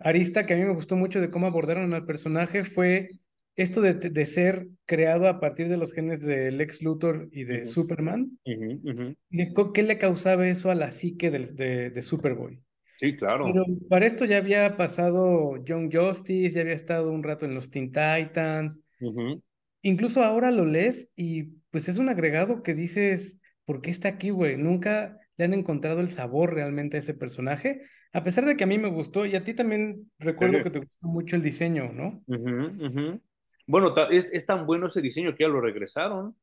arista 0.01 0.45
que 0.45 0.55
a 0.55 0.57
mí 0.57 0.65
me 0.65 0.75
gustó 0.75 0.97
mucho 0.97 1.21
de 1.21 1.31
cómo 1.31 1.47
abordaron 1.47 1.95
al 1.95 2.05
personaje 2.05 2.65
fue 2.65 3.11
esto 3.57 3.81
de, 3.81 3.95
de 3.95 4.27
ser 4.27 4.67
creado 4.87 5.29
a 5.29 5.39
partir 5.39 5.69
de 5.69 5.77
los 5.77 5.93
genes 5.93 6.21
de 6.21 6.51
Lex 6.51 6.83
Luthor 6.83 7.29
y 7.31 7.45
de 7.45 7.59
uh 7.59 7.63
-huh. 7.63 7.67
Superman. 7.67 8.39
¿Y 8.45 9.55
qué 9.73 9.83
le 9.85 9.99
causaba 9.99 10.49
eso 10.49 10.73
a 10.73 10.75
la 10.75 10.91
psique 10.91 11.31
de, 11.31 11.53
de, 11.53 11.91
de 11.91 12.03
Superboy? 12.03 12.64
Sí, 13.05 13.15
claro. 13.17 13.45
Pero 13.53 13.65
para 13.89 14.07
esto 14.07 14.25
ya 14.25 14.39
había 14.39 14.77
pasado 14.79 15.63
Young 15.63 15.95
Justice, 15.95 16.55
ya 16.55 16.63
había 16.63 16.73
estado 16.73 17.11
un 17.11 17.23
rato 17.23 17.45
en 17.45 17.55
los 17.55 17.71
Teen 17.71 17.89
Titans. 17.89 18.81
Uh 19.01 19.13
-huh. 19.13 19.43
Incluso 19.83 20.23
ahora 20.23 20.51
lo 20.51 20.65
lees 20.65 21.11
y 21.15 21.45
pues 21.71 21.91
es 21.91 21.99
un 21.99 22.09
agregado 22.09 22.63
que 22.63 22.73
dices, 22.73 23.39
¿por 23.67 23.83
qué 23.83 23.91
está 23.91 24.09
aquí, 24.09 24.31
güey? 24.31 24.57
Nunca 24.57 25.19
le 25.37 25.45
han 25.45 25.53
encontrado 25.53 26.01
el 26.01 26.09
sabor 26.09 26.55
realmente 26.55 26.97
a 26.97 27.01
ese 27.01 27.13
personaje, 27.13 27.83
a 28.15 28.25
pesar 28.25 28.47
de 28.47 28.57
que 28.57 28.65
a 28.65 28.69
mí 28.69 28.79
me 28.79 28.89
gustó 28.89 29.27
y 29.27 29.37
a 29.37 29.45
ti 29.45 29.53
también 29.53 30.11
recuerdo 30.19 30.63
que 30.63 30.71
te 30.71 30.79
gustó 30.79 31.07
mucho 31.09 31.37
el 31.37 31.43
diseño, 31.43 31.93
¿no? 31.93 32.23
Uh 32.27 32.35
-huh, 32.35 32.77
uh 32.81 32.95
-huh. 32.95 33.21
Bueno, 33.67 33.95
es, 34.11 34.33
es, 34.33 34.47
tan 34.47 34.65
bueno 34.65 34.87
ese 34.87 35.03
diseño 35.03 35.35
que 35.35 35.45
ya 35.45 35.49
lo 35.49 35.61
regresaron. 35.61 36.35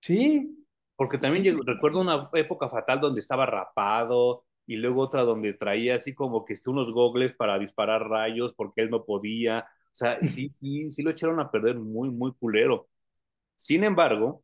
Sí. 0.00 0.58
Porque 0.96 1.16
también 1.16 1.44
sí. 1.44 1.60
recuerdo 1.64 2.00
una 2.00 2.28
época 2.34 2.68
fatal 2.68 3.00
donde 3.00 3.20
estaba 3.20 3.46
rapado, 3.46 4.44
y 4.66 4.76
luego 4.76 5.02
otra 5.02 5.22
donde 5.22 5.54
traía 5.54 5.96
así 5.96 6.14
como 6.14 6.44
que 6.44 6.54
unos 6.66 6.92
gogles 6.92 7.32
para 7.32 7.58
disparar 7.58 8.08
rayos 8.08 8.54
porque 8.54 8.82
él 8.82 8.90
no 8.90 9.04
podía. 9.04 9.60
O 9.60 9.94
sea, 9.94 10.18
sí, 10.22 10.48
sí, 10.50 10.90
sí 10.90 11.02
lo 11.02 11.10
echaron 11.10 11.40
a 11.40 11.50
perder 11.50 11.78
muy, 11.78 12.10
muy 12.10 12.32
culero. 12.34 12.88
Sin 13.56 13.84
embargo, 13.84 14.42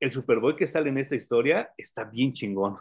el 0.00 0.10
Superboy 0.10 0.56
que 0.56 0.66
sale 0.66 0.88
en 0.88 0.98
esta 0.98 1.14
historia 1.14 1.70
está 1.76 2.04
bien 2.04 2.32
chingón. 2.32 2.76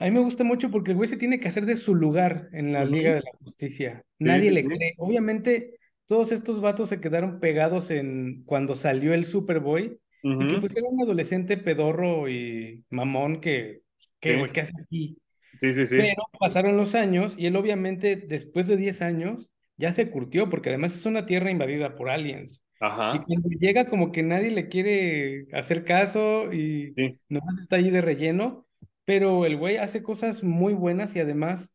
A 0.00 0.04
mí 0.04 0.10
me 0.12 0.20
gusta 0.20 0.44
mucho 0.44 0.70
porque 0.70 0.92
el 0.92 0.96
güey 0.96 1.08
se 1.08 1.16
tiene 1.16 1.40
que 1.40 1.48
hacer 1.48 1.66
de 1.66 1.76
su 1.76 1.94
lugar 1.94 2.48
en 2.52 2.72
la. 2.72 2.84
Liga 2.84 3.14
de 3.14 3.20
la 3.20 3.30
Justicia. 3.44 4.04
Nadie 4.18 4.42
sí, 4.42 4.48
sí, 4.48 4.54
le 4.54 4.64
cree. 4.64 4.94
Obviamente, 4.96 5.78
todos 6.06 6.30
estos 6.30 6.60
vatos 6.60 6.88
se 6.88 7.00
quedaron 7.00 7.40
pegados 7.40 7.90
en 7.90 8.44
cuando 8.44 8.74
salió 8.74 9.12
el 9.12 9.24
Superboy. 9.24 9.98
Uh 10.22 10.28
-huh. 10.28 10.44
Y 10.44 10.54
que 10.54 10.60
pues 10.60 10.76
era 10.76 10.88
un 10.88 11.02
adolescente 11.02 11.56
pedorro 11.56 12.28
y 12.28 12.84
mamón 12.90 13.40
que 13.40 13.82
¿qué, 14.20 14.38
güey, 14.38 14.50
qué 14.50 14.60
hace 14.60 14.72
aquí? 14.80 15.18
Sí, 15.60 15.72
sí, 15.72 15.86
sí. 15.86 15.96
Pero 15.98 16.22
pasaron 16.38 16.76
los 16.76 16.94
años 16.94 17.34
y 17.36 17.46
él 17.46 17.56
obviamente 17.56 18.16
después 18.16 18.66
de 18.66 18.76
10 18.76 19.02
años 19.02 19.50
ya 19.76 19.92
se 19.92 20.10
curtió 20.10 20.50
porque 20.50 20.68
además 20.68 20.94
es 20.94 21.06
una 21.06 21.26
tierra 21.26 21.50
invadida 21.50 21.96
por 21.96 22.10
aliens. 22.10 22.62
Ajá. 22.80 23.16
Y 23.16 23.24
cuando 23.24 23.48
llega 23.50 23.88
como 23.88 24.12
que 24.12 24.22
nadie 24.22 24.50
le 24.50 24.68
quiere 24.68 25.46
hacer 25.52 25.84
caso 25.84 26.52
y 26.52 26.92
sí. 26.94 27.18
nomás 27.28 27.58
está 27.58 27.76
allí 27.76 27.90
de 27.90 28.00
relleno, 28.00 28.66
pero 29.04 29.46
el 29.46 29.56
güey 29.56 29.78
hace 29.78 30.02
cosas 30.02 30.44
muy 30.44 30.74
buenas 30.74 31.16
y 31.16 31.20
además 31.20 31.72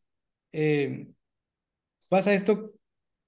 eh, 0.52 1.08
pasa 2.08 2.32
esto 2.32 2.64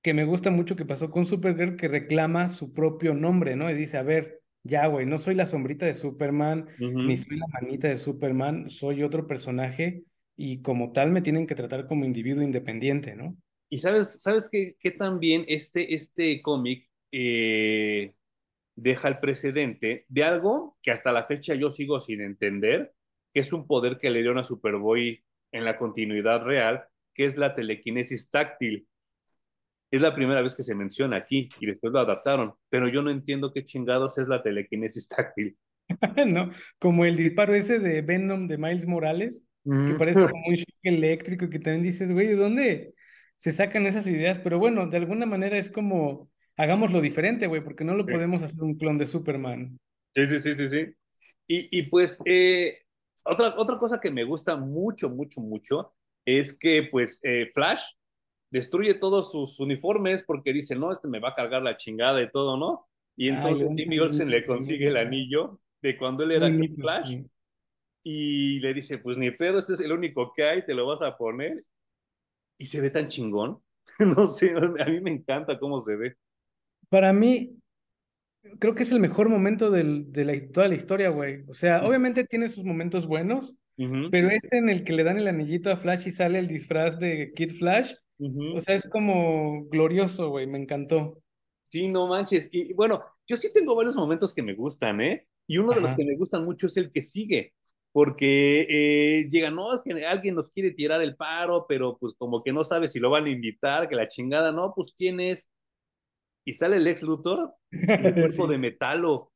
que 0.02 0.14
me 0.14 0.24
gusta 0.24 0.50
mucho 0.50 0.76
que 0.76 0.85
pasó 0.85 1.11
con 1.11 1.26
Supergirl 1.26 1.76
que 1.76 1.88
reclama 1.88 2.48
su 2.48 2.72
propio 2.72 3.12
nombre, 3.12 3.57
¿no? 3.57 3.68
Y 3.70 3.74
dice, 3.74 3.98
a 3.98 4.02
ver, 4.02 4.40
ya, 4.66 4.87
güey, 4.87 5.07
no 5.07 5.18
soy 5.18 5.35
la 5.35 5.46
sombrita 5.46 5.87
de 5.87 5.94
Superman, 5.94 6.68
uh 6.81 6.85
-huh. 6.85 7.07
ni 7.07 7.16
soy 7.16 7.38
la 7.38 7.46
manita 7.48 7.88
de 7.88 7.96
Superman, 7.96 8.70
soy 8.70 9.02
otro 9.02 9.26
personaje 9.26 10.05
y 10.37 10.62
como 10.62 10.92
tal 10.92 11.11
me 11.11 11.22
tienen 11.22 11.46
que 11.46 11.55
tratar 11.55 11.87
como 11.87 12.05
individuo 12.05 12.42
independiente, 12.42 13.16
¿no? 13.16 13.37
Y 13.68 13.79
sabes, 13.79 14.22
sabes 14.22 14.48
que, 14.50 14.76
que 14.79 14.90
también 14.90 15.44
este, 15.48 15.94
este 15.94 16.40
cómic 16.42 16.88
eh, 17.11 18.14
deja 18.76 19.09
el 19.09 19.18
precedente 19.18 20.05
de 20.09 20.24
algo 20.24 20.76
que 20.83 20.90
hasta 20.90 21.12
la 21.12 21.26
fecha 21.26 21.55
yo 21.55 21.70
sigo 21.70 21.98
sin 21.98 22.20
entender, 22.20 22.92
que 23.33 23.40
es 23.40 23.52
un 23.52 23.66
poder 23.66 23.98
que 23.98 24.11
le 24.11 24.20
dieron 24.20 24.38
a 24.38 24.44
Superboy 24.44 25.24
en 25.52 25.64
la 25.64 25.76
continuidad 25.76 26.42
real, 26.42 26.85
que 27.14 27.24
es 27.24 27.37
la 27.37 27.55
telequinesis 27.55 28.31
táctil. 28.31 28.87
Es 29.90 30.01
la 30.01 30.14
primera 30.14 30.42
vez 30.42 30.55
que 30.55 30.62
se 30.62 30.75
menciona 30.75 31.16
aquí 31.16 31.49
y 31.61 31.66
después 31.66 31.92
lo 31.92 32.01
adaptaron, 32.01 32.55
pero 32.68 32.88
yo 32.88 33.03
no 33.03 33.11
entiendo 33.11 33.53
qué 33.53 33.64
chingados 33.64 34.18
es 34.18 34.29
la 34.29 34.42
telequinesis 34.42 35.09
táctil. 35.16 35.57
no, 36.27 36.51
como 36.79 37.05
el 37.05 37.16
disparo 37.16 37.55
ese 37.55 37.79
de 37.79 38.03
Venom 38.03 38.49
de 38.49 38.59
Miles 38.59 38.87
Morales, 38.87 39.42
mm. 39.64 39.88
que 39.88 39.94
parece 39.94 40.20
como 40.31 40.49
un 40.49 40.55
shock 40.55 40.79
eléctrico 40.83 41.44
y 41.44 41.51
que 41.51 41.59
también 41.59 41.85
dices, 41.85 42.12
güey, 42.12 42.29
¿de 42.29 42.37
dónde 42.37 42.94
se 43.38 43.53
sacan 43.53 43.87
esas 43.87 44.07
ideas? 44.07 44.38
Pero 44.38 44.59
bueno, 44.59 44.88
de 44.88 44.96
alguna 44.96 45.27
manera 45.27 45.57
es 45.57 45.70
como, 45.70 46.31
hagámoslo 46.57 47.01
diferente, 47.01 47.46
güey, 47.46 47.62
porque 47.62 47.85
no 47.85 47.94
lo 47.94 48.05
sí. 48.05 48.12
podemos 48.12 48.42
hacer 48.42 48.62
un 48.62 48.77
clon 48.77 48.99
de 48.99 49.07
Superman. 49.07 49.79
Sí, 50.14 50.27
sí, 50.27 50.40
sí, 50.40 50.55
sí, 50.55 50.68
sí. 50.68 50.87
Y, 51.46 51.79
y 51.79 51.83
pues, 51.85 52.18
eh, 52.25 52.79
otra, 53.22 53.55
otra 53.57 53.77
cosa 53.79 54.01
que 54.01 54.11
me 54.11 54.25
gusta 54.25 54.57
mucho, 54.57 55.11
mucho, 55.11 55.40
mucho, 55.40 55.94
es 56.25 56.59
que 56.59 56.88
pues 56.90 57.20
eh, 57.25 57.51
Flash 57.55 57.83
destruye 58.57 58.95
todos 58.95 59.31
sus 59.31 59.61
uniformes 59.61 60.23
porque 60.23 60.53
dice, 60.53 60.75
no, 60.77 60.90
este 60.90 61.09
me 61.09 61.21
va 61.21 61.31
a 61.31 61.35
cargar 61.35 61.62
la 61.62 61.77
chingada 61.77 62.23
y 62.23 62.31
todo, 62.31 62.57
¿no? 62.57 62.88
Y 63.14 63.29
entonces 63.29 63.69
Ay, 63.71 63.77
Jimmy 63.77 63.99
Olsen 63.99 64.31
le 64.31 64.47
consigue 64.47 64.88
el 64.88 64.97
anillo 64.97 65.61
de 65.83 65.97
cuando 65.99 66.25
él 66.25 66.33
era 66.33 66.51
Kid 66.51 66.75
Flash 66.75 67.19
y 68.03 68.61
le 68.61 68.73
dice, 68.73 68.99
pues 68.99 69.19
ni 69.19 69.31
pedo, 69.31 69.59
este 69.59 69.75
es 69.75 69.81
el 69.81 69.92
único 69.92 70.33
que 70.35 70.45
hay, 70.45 70.64
te 70.64 70.75
lo 70.75 70.87
vas 70.87 71.03
a 71.03 71.19
poner. 71.19 71.62
Y 72.59 72.66
se 72.66 72.81
ve 72.81 72.90
tan 72.90 73.09
chingón. 73.09 73.61
no 73.99 74.27
sé, 74.27 74.55
a 74.55 74.85
mí 74.87 75.01
me 75.01 75.11
encanta 75.11 75.59
cómo 75.59 75.81
se 75.81 75.97
ve. 75.97 76.16
Para 76.88 77.12
mí, 77.12 77.59
creo 78.59 78.75
que 78.75 78.85
es 78.85 78.92
el 78.92 79.01
mejor 79.01 79.29
momento 79.29 79.71
del, 79.71 80.12
de 80.12 80.25
la, 80.25 80.49
toda 80.51 80.69
la 80.69 80.77
historia, 80.77 81.11
güey. 81.11 81.45
O 81.49 81.55
sea, 81.55 81.85
obviamente 81.85 82.25
tiene 82.25 82.49
sus 82.49 82.64
momentos 82.64 83.07
buenos, 83.07 83.55
uh 83.77 83.83
-huh. 83.83 84.09
pero 84.11 84.31
este 84.31 84.59
en 84.59 84.71
el 84.71 84.85
que 84.85 84.95
le 84.95 85.05
dan 85.05 85.19
el 85.19 85.29
anillito 85.29 85.71
a 85.71 85.77
Flash 85.77 86.07
y 86.07 86.12
sale 86.12 86.38
el 86.38 86.49
disfraz 86.49 86.99
de 86.99 87.33
Kid 87.35 87.59
Flash, 87.59 87.92
Uh 88.18 88.29
-huh. 88.29 88.57
O 88.57 88.61
sea, 88.61 88.74
es 88.74 88.88
como 88.88 89.64
glorioso, 89.68 90.31
güey, 90.31 90.46
me 90.46 90.59
encantó. 90.59 91.22
Sí, 91.70 91.88
no 91.88 92.07
manches. 92.07 92.48
Y, 92.52 92.70
y, 92.70 92.74
bueno, 92.74 93.05
yo 93.26 93.37
sí 93.37 93.52
tengo 93.52 93.74
varios 93.76 93.96
momentos 93.96 94.33
que 94.35 94.42
me 94.42 94.55
gustan, 94.55 95.00
¿eh? 95.00 95.26
Y 95.46 95.59
uno 95.59 95.72
Ajá. 95.72 95.81
de 95.81 95.81
los 95.83 95.94
que 95.94 96.05
me 96.05 96.16
gustan 96.16 96.44
mucho 96.44 96.66
es 96.68 96.76
el 96.76 96.90
que 96.92 97.02
sigue, 97.02 97.55
porque 97.92 98.66
eh, 98.68 99.29
llega, 99.31 99.50
no, 99.50 99.74
es 99.74 99.83
que 99.85 100.07
alguien 100.07 100.35
nos 100.35 100.50
quiere 100.50 100.70
tirar 100.72 101.02
el 101.02 101.16
paro, 101.16 101.66
pero 101.68 101.98
pues 101.98 102.14
como 102.18 102.42
que 102.42 102.52
no 102.52 102.64
sabe 102.64 102.88
si 102.88 103.00
lo 103.00 103.11
van 103.11 103.26
a 103.26 103.31
invitar, 103.31 103.88
que 103.88 103.96
la 103.96 104.09
chingada, 104.09 104.52
no, 104.52 104.72
pues 104.74 104.94
quién 104.96 105.20
es. 105.20 105.48
Y 106.44 106.52
sale 106.55 106.76
el 106.76 106.87
ex 106.87 107.02
Luthor 107.02 107.55
el 107.70 108.14
cuerpo 108.14 108.46
Sí. 108.46 108.52
de 108.52 108.59
metalo. 108.59 109.33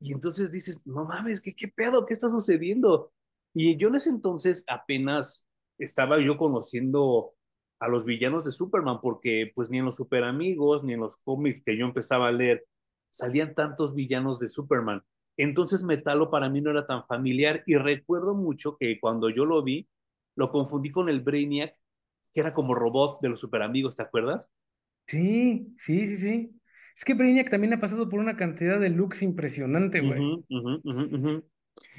Y 0.00 0.12
entonces 0.12 0.52
dices, 0.52 0.86
no 0.86 1.04
mames, 1.06 1.40
¿qué, 1.42 1.54
¿qué 1.54 1.68
pedo? 1.68 2.06
¿Qué 2.06 2.14
está 2.14 2.28
sucediendo? 2.28 3.12
Y 3.54 3.76
yo 3.76 3.88
en 3.88 3.96
ese 3.96 4.10
entonces 4.10 4.64
apenas 4.68 5.48
estaba 5.78 6.20
yo 6.20 6.36
conociendo 6.38 7.35
a 7.78 7.88
los 7.88 8.04
villanos 8.04 8.44
de 8.44 8.52
Superman, 8.52 9.00
porque 9.02 9.52
pues 9.54 9.70
ni 9.70 9.78
en 9.78 9.84
los 9.84 9.96
Super 9.96 10.24
Amigos, 10.24 10.84
ni 10.84 10.94
en 10.94 11.00
los 11.00 11.16
cómics 11.18 11.62
que 11.62 11.76
yo 11.76 11.86
empezaba 11.86 12.28
a 12.28 12.32
leer, 12.32 12.64
salían 13.10 13.54
tantos 13.54 13.94
villanos 13.94 14.38
de 14.38 14.48
Superman. 14.48 15.02
Entonces 15.36 15.82
Metalo 15.82 16.30
para 16.30 16.48
mí 16.48 16.60
no 16.60 16.70
era 16.70 16.86
tan 16.86 17.06
familiar 17.06 17.62
y 17.66 17.76
recuerdo 17.76 18.34
mucho 18.34 18.76
que 18.78 18.98
cuando 18.98 19.28
yo 19.28 19.44
lo 19.44 19.62
vi, 19.62 19.88
lo 20.34 20.50
confundí 20.50 20.90
con 20.90 21.08
el 21.08 21.20
Brainiac, 21.20 21.74
que 22.32 22.40
era 22.40 22.54
como 22.54 22.74
robot 22.74 23.20
de 23.20 23.28
los 23.28 23.40
Super 23.40 23.62
Amigos, 23.62 23.96
¿te 23.96 24.02
acuerdas? 24.02 24.50
Sí, 25.06 25.74
sí, 25.78 26.08
sí, 26.08 26.16
sí. 26.16 26.60
Es 26.96 27.04
que 27.04 27.14
Brainiac 27.14 27.50
también 27.50 27.74
ha 27.74 27.80
pasado 27.80 28.08
por 28.08 28.18
una 28.18 28.36
cantidad 28.36 28.80
de 28.80 28.88
looks 28.88 29.22
impresionante, 29.22 30.00
güey. 30.00 30.18
Uh 30.18 30.44
-huh, 30.48 30.80
uh 30.84 30.92
-huh, 30.92 31.12
uh 31.12 31.18
-huh. 31.18 31.44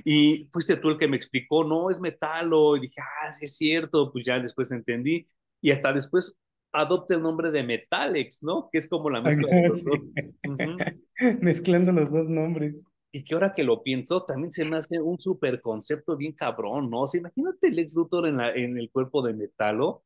Y 0.03 0.49
fuiste 0.51 0.75
tú 0.77 0.89
el 0.89 0.97
que 0.97 1.07
me 1.07 1.17
explicó, 1.17 1.63
no, 1.63 1.91
es 1.91 1.99
metalo. 1.99 2.75
Y 2.75 2.81
dije, 2.81 2.99
ah, 2.99 3.31
sí 3.31 3.45
es 3.45 3.55
cierto. 3.55 4.11
Pues 4.11 4.25
ya 4.25 4.39
después 4.39 4.71
entendí. 4.71 5.27
Y 5.61 5.71
hasta 5.71 5.91
después 5.93 6.37
adopta 6.71 7.15
el 7.15 7.21
nombre 7.21 7.51
de 7.51 7.63
Metalex, 7.63 8.43
¿no? 8.43 8.67
Que 8.71 8.77
es 8.79 8.87
como 8.87 9.09
la 9.09 9.21
mezcla 9.21 9.47
de 9.47 9.67
los 9.67 9.83
dos. 9.83 9.99
Uh 10.47 10.55
-huh. 10.55 11.39
Mezclando 11.41 11.91
los 11.91 12.11
dos 12.11 12.29
nombres. 12.29 12.75
Y 13.11 13.23
que 13.23 13.33
ahora 13.33 13.53
que 13.53 13.63
lo 13.63 13.83
pienso, 13.83 14.23
también 14.23 14.51
se 14.51 14.63
me 14.65 14.77
hace 14.77 14.99
un 15.01 15.17
super 15.17 15.61
concepto 15.61 16.15
bien 16.15 16.33
cabrón, 16.33 16.89
¿no? 16.89 17.01
O 17.01 17.07
sea, 17.07 17.19
imagínate 17.19 17.67
el 17.67 17.79
ex 17.79 17.95
Luthor 17.95 18.27
en, 18.27 18.37
la, 18.37 18.53
en 18.53 18.77
el 18.77 18.89
cuerpo 18.91 19.21
de 19.21 19.33
Metalo, 19.33 20.03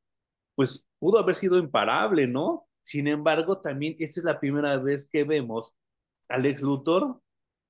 pues 0.56 0.88
pudo 1.00 1.20
haber 1.20 1.36
sido 1.36 1.58
imparable, 1.58 2.28
¿no? 2.28 2.68
Sin 2.84 3.08
embargo, 3.08 3.60
también 3.60 3.96
esta 4.00 4.20
es 4.20 4.24
la 4.26 4.40
primera 4.40 4.78
vez 4.78 5.08
que 5.12 5.24
vemos 5.24 5.76
al 6.30 6.46
ex 6.46 6.62
Luthor 6.62 7.20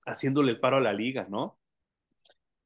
haciéndole 0.06 0.52
el 0.52 0.60
paro 0.60 0.78
a 0.78 0.82
la 0.82 0.94
liga, 0.94 1.28
¿no? 1.30 1.58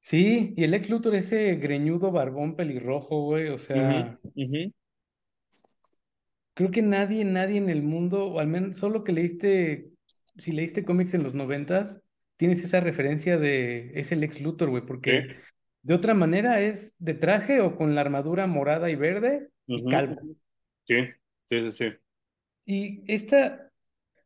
Sí, 0.01 0.53
y 0.55 0.63
el 0.63 0.73
ex 0.73 0.89
Luthor, 0.89 1.15
ese 1.15 1.55
greñudo 1.55 2.11
barbón 2.11 2.55
pelirrojo, 2.55 3.23
güey, 3.23 3.49
o 3.49 3.57
sea, 3.57 4.19
uh 4.23 4.29
-huh, 4.29 4.47
uh 4.47 4.51
-huh. 4.51 4.73
Creo 6.55 6.71
que 6.71 6.81
nadie, 6.81 7.23
nadie 7.23 7.57
en 7.57 7.69
el 7.69 7.83
mundo, 7.83 8.25
o 8.25 8.39
al 8.39 8.47
menos 8.47 8.77
solo 8.77 9.03
que 9.03 9.11
leíste, 9.11 9.89
si 10.37 10.51
leíste 10.51 10.83
cómics 10.83 11.13
en 11.13 11.21
los 11.21 11.35
noventas, 11.35 12.01
tienes 12.37 12.63
esa 12.63 12.79
referencia 12.79 13.37
de 13.37 13.91
es 13.93 14.11
el 14.11 14.23
ex 14.23 14.41
Luthor, 14.41 14.69
güey, 14.69 14.85
porque 14.85 15.35
de 15.83 15.93
otra 15.93 16.13
manera 16.13 16.61
es 16.61 16.95
de 16.97 17.13
traje 17.13 17.61
o 17.61 17.75
con 17.75 17.93
la 17.93 18.01
armadura 18.01 18.47
morada 18.47 18.89
y 18.89 18.95
verde 18.95 19.49
y 19.67 19.85
calvo. 19.85 20.19
Sí, 20.85 20.95
sí, 21.45 21.61
sí, 21.61 21.71
sí. 21.71 21.85
Y 22.65 23.03
esta, 23.13 23.69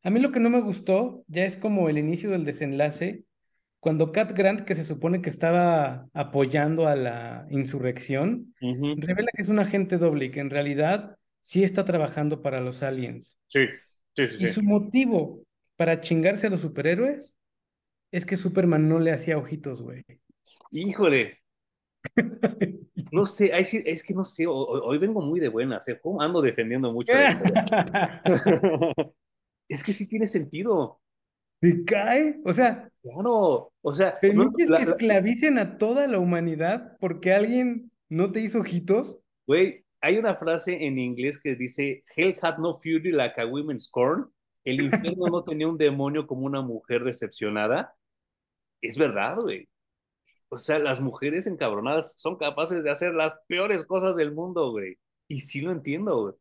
a 0.04 0.10
mí 0.10 0.20
lo 0.20 0.32
que 0.32 0.40
no 0.40 0.50
me 0.50 0.62
gustó 0.62 1.26
ya 1.28 1.46
es 1.46 1.58
como 1.58 1.90
el 1.90 1.98
inicio 1.98 2.30
del 2.30 2.46
desenlace, 2.46 3.26
cuando 3.80 4.12
Cat 4.12 4.34
Grant, 4.34 4.62
que 4.62 4.76
se 4.76 4.84
supone 4.84 5.22
que 5.22 5.30
estaba 5.30 6.08
apoyando 6.14 6.88
a 6.88 6.96
la 6.96 7.48
insurrección, 7.50 8.54
revela 8.60 9.30
que 9.34 9.42
es 9.42 9.50
un 9.50 9.60
agente 9.60 9.98
doble 9.98 10.26
y 10.26 10.32
que 10.32 10.42
en 10.42 10.50
realidad 10.50 11.16
sí 11.50 11.64
está 11.64 11.84
trabajando 11.84 12.42
para 12.44 12.62
los 12.62 12.84
aliens. 12.84 13.40
Sí, 13.48 13.60
sí, 14.16 14.28
sí, 14.28 14.38
Y 14.38 14.48
sí. 14.54 14.54
su 14.54 14.64
motivo 14.64 15.44
para 15.78 16.02
chingarse 16.02 16.48
a 16.48 16.50
los 16.50 16.62
superhéroes 16.62 17.36
es 18.12 18.26
que 18.26 18.38
Superman 18.38 18.90
no 18.90 19.00
le 19.00 19.12
hacía 19.12 19.38
ojitos, 19.38 19.82
güey. 19.82 20.04
Híjole, 20.72 21.40
no 23.12 23.26
sé, 23.26 23.52
es 23.58 24.04
que 24.04 24.14
no 24.14 24.26
sé, 24.26 24.46
ho- 24.48 24.52
ho- 24.54 24.84
hoy, 24.88 24.98
vengo 24.98 25.22
muy 25.22 25.40
de 25.40 25.48
buenas, 25.50 25.88
¿eh? 25.88 26.00
¿Cómo 26.02 26.22
ando 26.22 26.42
defendiendo 26.42 26.92
mucho? 26.92 27.18
de- 27.18 27.28
es 29.70 29.84
que 29.84 29.94
sí 29.94 30.08
tiene 30.08 30.28
sentido, 30.28 31.02
¿Te 31.60 31.84
cae? 31.86 32.40
O 32.46 32.54
sea, 32.54 32.90
claro, 33.02 33.74
o 33.82 33.94
sea, 33.94 34.20
no, 34.30 34.44
¿permites 34.50 34.68
la- 34.68 34.78
que 34.78 34.84
la- 34.86 34.98
esclavicen 34.98 35.58
a 35.58 35.78
toda 35.78 36.08
la 36.08 36.20
humanidad 36.20 36.98
porque 37.00 37.34
alguien 37.34 37.92
no 38.10 38.32
te 38.32 38.42
hizo 38.42 38.60
ojitos? 38.60 39.20
güey, 39.48 39.84
hay 40.02 40.18
una 40.18 40.36
frase 40.36 40.86
en 40.86 40.98
inglés 41.00 41.40
que 41.40 41.56
dice, 41.56 42.04
Hell 42.16 42.36
had 42.42 42.58
no 42.58 42.80
fury 42.80 43.12
like 43.12 43.40
a 43.40 43.46
woman's 43.46 43.86
scorn, 43.86 44.32
el 44.64 44.82
infierno 44.82 45.28
no 45.28 45.44
tenía 45.44 45.68
un 45.68 45.78
demonio 45.78 46.28
como 46.28 46.46
una 46.46 46.62
mujer 46.62 47.04
decepcionada, 47.04 47.96
es 48.82 48.98
verdad, 48.98 49.38
güey. 49.38 49.68
O 50.50 50.58
sea, 50.58 50.80
las 50.80 51.00
mujeres 51.00 51.48
encabronadas 51.48 52.14
son 52.18 52.38
capaces 52.38 52.84
de 52.84 52.90
hacer 52.90 53.14
las 53.14 53.40
peores 53.48 53.86
cosas 53.86 54.16
del 54.16 54.34
mundo, 54.34 54.72
güey. 54.72 54.98
Y 55.28 55.42
sí 55.42 55.62
lo 55.62 55.72
entiendo, 55.72 56.22
güey. 56.22 56.36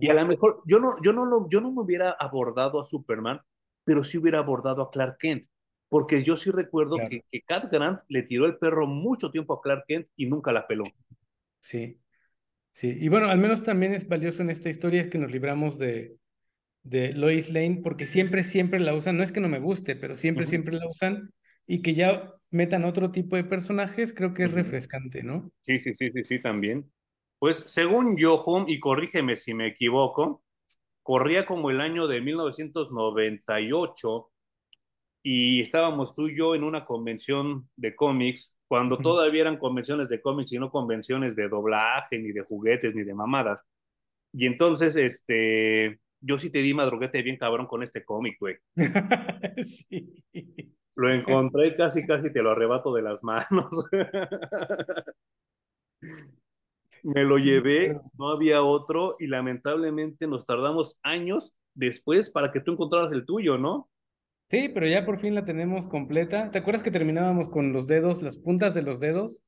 Y 0.00 0.10
a 0.10 0.14
lo 0.14 0.26
mejor, 0.26 0.62
yo 0.66 0.78
no, 0.78 0.94
yo 1.02 1.12
no 1.12 1.26
lo, 1.26 1.48
yo 1.48 1.60
no 1.60 1.70
me 1.72 1.82
hubiera 1.82 2.12
abordado 2.12 2.80
a 2.80 2.84
Superman, 2.84 3.40
pero 3.84 4.04
sí 4.04 4.18
hubiera 4.18 4.38
abordado 4.38 4.82
a 4.82 4.90
Clark 4.90 5.18
Kent. 5.18 5.46
Porque 5.88 6.22
yo 6.22 6.36
sí 6.36 6.50
recuerdo 6.50 6.96
Claro. 6.96 7.10
que, 7.10 7.24
que 7.30 7.42
Cat 7.42 7.70
Grant 7.70 8.00
le 8.08 8.22
tiró 8.22 8.46
el 8.46 8.58
perro 8.58 8.86
mucho 8.86 9.30
tiempo 9.30 9.54
a 9.54 9.60
Clark 9.60 9.84
Kent 9.86 10.08
y 10.16 10.26
nunca 10.26 10.52
la 10.52 10.66
peló. 10.66 10.84
Sí, 11.60 11.99
sí. 12.72 12.96
Y 12.98 13.08
bueno, 13.08 13.28
al 13.28 13.38
menos 13.38 13.62
también 13.62 13.94
es 13.94 14.08
valioso 14.08 14.42
en 14.42 14.50
esta 14.50 14.70
historia 14.70 15.00
es 15.00 15.08
que 15.08 15.18
nos 15.18 15.30
libramos 15.30 15.78
de, 15.78 16.16
de 16.82 17.12
Lois 17.12 17.50
Lane 17.50 17.80
porque 17.82 18.06
siempre, 18.06 18.42
siempre 18.42 18.80
la 18.80 18.94
usan. 18.94 19.16
No 19.16 19.22
es 19.22 19.32
que 19.32 19.40
no 19.40 19.48
me 19.48 19.60
guste, 19.60 19.96
pero 19.96 20.16
siempre, 20.16 20.46
siempre 20.46 20.76
la 20.76 20.88
usan. 20.88 21.30
Y 21.66 21.82
que 21.82 21.94
ya 21.94 22.34
metan 22.50 22.84
otro 22.84 23.12
tipo 23.12 23.36
de 23.36 23.44
personajes, 23.44 24.12
creo 24.12 24.34
que 24.34 24.44
es 24.44 24.52
refrescante, 24.52 25.22
¿no? 25.22 25.50
Sí, 25.60 25.78
sí, 25.78 25.94
sí, 25.94 26.10
sí, 26.10 26.24
sí, 26.24 26.42
también. 26.42 26.90
Pues 27.38 27.58
según 27.58 28.16
yo, 28.16 28.34
Home, 28.34 28.66
y 28.68 28.80
corrígeme 28.80 29.36
si 29.36 29.54
me 29.54 29.68
equivoco, 29.68 30.42
corría 31.02 31.46
como 31.46 31.70
el 31.70 31.80
año 31.80 32.06
de 32.06 32.20
1998 32.20 34.30
y 35.22 35.60
estábamos 35.60 36.14
tú 36.14 36.28
y 36.28 36.36
yo 36.36 36.54
en 36.54 36.64
una 36.64 36.84
convención 36.84 37.68
de 37.76 37.94
cómics, 37.94 38.58
cuando 38.70 38.98
todavía 38.98 39.40
eran 39.40 39.56
convenciones 39.56 40.08
de 40.08 40.20
cómics 40.20 40.52
y 40.52 40.58
no 40.60 40.70
convenciones 40.70 41.34
de 41.34 41.48
doblaje, 41.48 42.20
ni 42.20 42.30
de 42.30 42.42
juguetes, 42.42 42.94
ni 42.94 43.02
de 43.02 43.14
mamadas. 43.14 43.64
Y 44.32 44.46
entonces, 44.46 44.94
este, 44.94 45.98
yo 46.20 46.38
sí 46.38 46.52
te 46.52 46.62
di 46.62 46.72
madruguete 46.72 47.20
bien 47.22 47.36
cabrón 47.36 47.66
con 47.66 47.82
este 47.82 48.04
cómic, 48.04 48.38
güey. 48.38 48.58
Sí. 49.64 50.24
Lo 50.94 51.12
encontré 51.12 51.66
y 51.66 51.76
casi, 51.76 52.06
casi 52.06 52.32
te 52.32 52.42
lo 52.42 52.52
arrebato 52.52 52.94
de 52.94 53.02
las 53.02 53.24
manos. 53.24 53.90
Me 57.02 57.24
lo 57.24 57.38
llevé, 57.38 58.00
no 58.16 58.28
había 58.28 58.62
otro 58.62 59.16
y 59.18 59.26
lamentablemente 59.26 60.28
nos 60.28 60.46
tardamos 60.46 61.00
años 61.02 61.56
después 61.74 62.30
para 62.30 62.52
que 62.52 62.60
tú 62.60 62.70
encontraras 62.70 63.10
el 63.10 63.26
tuyo, 63.26 63.58
¿no? 63.58 63.89
Sí, 64.50 64.68
pero 64.68 64.86
ya 64.88 65.04
por 65.06 65.18
fin 65.20 65.34
la 65.34 65.44
tenemos 65.44 65.86
completa. 65.86 66.50
¿Te 66.50 66.58
acuerdas 66.58 66.82
que 66.82 66.90
terminábamos 66.90 67.48
con 67.48 67.72
los 67.72 67.86
dedos, 67.86 68.20
las 68.22 68.38
puntas 68.38 68.74
de 68.74 68.82
los 68.82 68.98
dedos 68.98 69.44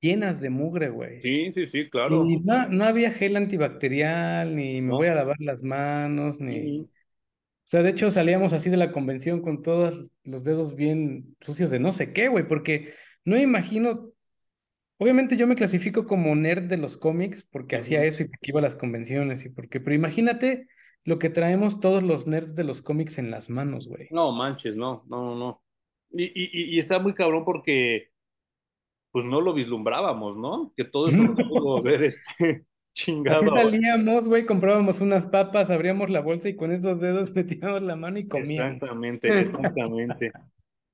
llenas 0.00 0.40
de 0.40 0.50
mugre, 0.50 0.90
güey? 0.90 1.22
Sí, 1.22 1.52
sí, 1.52 1.66
sí, 1.66 1.88
claro. 1.90 2.30
Y 2.30 2.40
no, 2.40 2.68
no 2.68 2.84
había 2.84 3.12
gel 3.12 3.36
antibacterial, 3.36 4.56
ni 4.56 4.82
me 4.82 4.92
No. 4.92 4.96
voy 4.96 5.08
a 5.08 5.14
lavar 5.14 5.36
las 5.40 5.62
manos, 5.64 6.40
ni... 6.40 6.70
O 6.70 7.68
sea, 7.70 7.82
de 7.82 7.90
hecho 7.90 8.10
salíamos 8.10 8.52
así 8.52 8.70
de 8.70 8.76
la 8.78 8.92
convención 8.92 9.42
con 9.42 9.62
todos 9.62 10.06
los 10.24 10.44
dedos 10.44 10.76
bien 10.76 11.36
sucios 11.40 11.70
de 11.70 11.78
no 11.80 11.92
sé 11.92 12.12
qué, 12.12 12.28
güey, 12.28 12.46
porque 12.48 12.94
no 13.24 13.38
imagino, 13.38 14.12
obviamente 14.98 15.36
yo 15.36 15.46
me 15.46 15.56
clasifico 15.56 16.06
como 16.06 16.34
nerd 16.36 16.64
de 16.64 16.76
los 16.78 16.96
cómics 16.98 17.44
porque 17.44 17.76
hacía 17.76 18.04
eso 18.04 18.22
y 18.24 18.28
porque 18.28 18.50
iba 18.50 18.60
a 18.60 18.62
las 18.64 18.76
convenciones 18.76 19.44
y 19.44 19.50
porque, 19.50 19.80
pero 19.80 19.94
imagínate 19.96 20.68
lo 21.04 21.18
que 21.18 21.30
traemos 21.30 21.80
todos 21.80 22.02
los 22.02 22.26
nerds 22.26 22.56
de 22.56 22.64
los 22.64 22.82
cómics 22.82 23.18
en 23.18 23.30
las 23.30 23.50
manos, 23.50 23.88
güey. 23.88 24.08
No 24.10 24.32
manches, 24.32 24.76
no, 24.76 25.04
no, 25.08 25.24
no, 25.24 25.34
no. 25.36 25.62
Y, 26.10 26.24
y, 26.24 26.76
y 26.76 26.78
está 26.78 26.98
muy 26.98 27.12
cabrón 27.12 27.44
porque 27.44 28.10
pues 29.14 29.24
no 29.24 29.40
lo 29.40 29.54
vislumbrábamos, 29.54 30.36
¿no? 30.36 30.72
Que 30.76 30.84
todo 30.84 31.08
eso 31.08 31.22
nos 31.22 31.48
pudo 31.48 31.80
ver 31.82 32.02
este 32.02 32.66
Así 32.94 33.12
chingado. 33.12 33.46
salíamos, 33.54 34.26
güey, 34.26 34.46
comprábamos 34.46 35.00
unas 35.00 35.26
papas, 35.26 35.70
abríamos 35.70 36.10
la 36.10 36.20
bolsa 36.20 36.48
y 36.48 36.56
con 36.56 36.72
esos 36.72 37.00
dedos 37.00 37.32
metíamos 37.34 37.82
la 37.82 37.96
mano 37.96 38.18
y 38.18 38.26
comíamos. 38.26 38.74
Exactamente, 38.74 39.40
exactamente. 39.40 40.32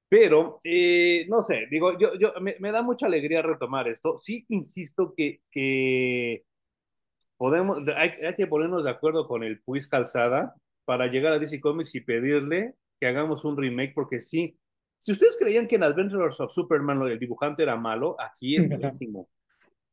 Pero, 0.09 0.59
eh, 0.65 1.25
no 1.29 1.41
sé, 1.41 1.67
digo, 1.71 1.97
yo, 1.99 2.15
yo 2.19 2.33
me, 2.41 2.57
me 2.59 2.73
da 2.73 2.83
mucha 2.83 3.07
alegría 3.07 3.43
retomar 3.43 3.87
esto. 3.89 4.17
Sí, 4.17 4.45
insisto 4.49 5.15
que, 5.17 5.41
que 5.51 6.45
podemos, 7.41 7.79
hay, 7.97 8.11
hay 8.23 8.35
que 8.35 8.47
ponernos 8.47 8.85
de 8.85 8.91
acuerdo 8.91 9.27
con 9.27 9.43
el 9.43 9.63
Puis 9.63 9.89
Calzada 9.89 10.55
para 10.85 11.07
llegar 11.07 11.33
a 11.33 11.39
DC 11.39 11.59
Comics 11.59 11.95
y 11.95 12.03
pedirle 12.03 12.75
que 13.01 13.07
hagamos 13.07 13.47
un 13.47 13.57
remake, 13.57 13.95
porque 13.95 14.21
sí, 14.21 14.59
si 14.99 15.13
ustedes 15.13 15.39
creían 15.41 15.67
que 15.67 15.77
en 15.77 15.85
Adventures 15.85 16.39
of 16.39 16.53
Superman 16.53 16.99
lo 16.99 17.07
del 17.07 17.19
dibujante 17.19 17.63
era 17.63 17.77
malo, 17.77 18.15
aquí 18.21 18.57
es 18.57 18.69
buenísimo. 18.69 19.27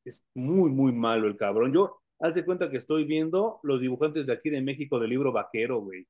Es 0.03 0.21
muy, 0.33 0.69
muy 0.71 0.91
malo 0.91 1.25
el 1.27 1.37
cabrón. 1.37 1.71
Yo, 1.71 2.01
haz 2.19 2.35
de 2.35 2.43
cuenta 2.43 2.69
que 2.69 2.75
estoy 2.75 3.05
viendo 3.05 3.61
los 3.63 3.79
dibujantes 3.79 4.25
de 4.25 4.33
aquí 4.33 4.49
de 4.49 4.61
México 4.61 4.99
del 4.99 5.11
libro 5.11 5.31
vaquero, 5.31 5.79
güey. 5.79 6.05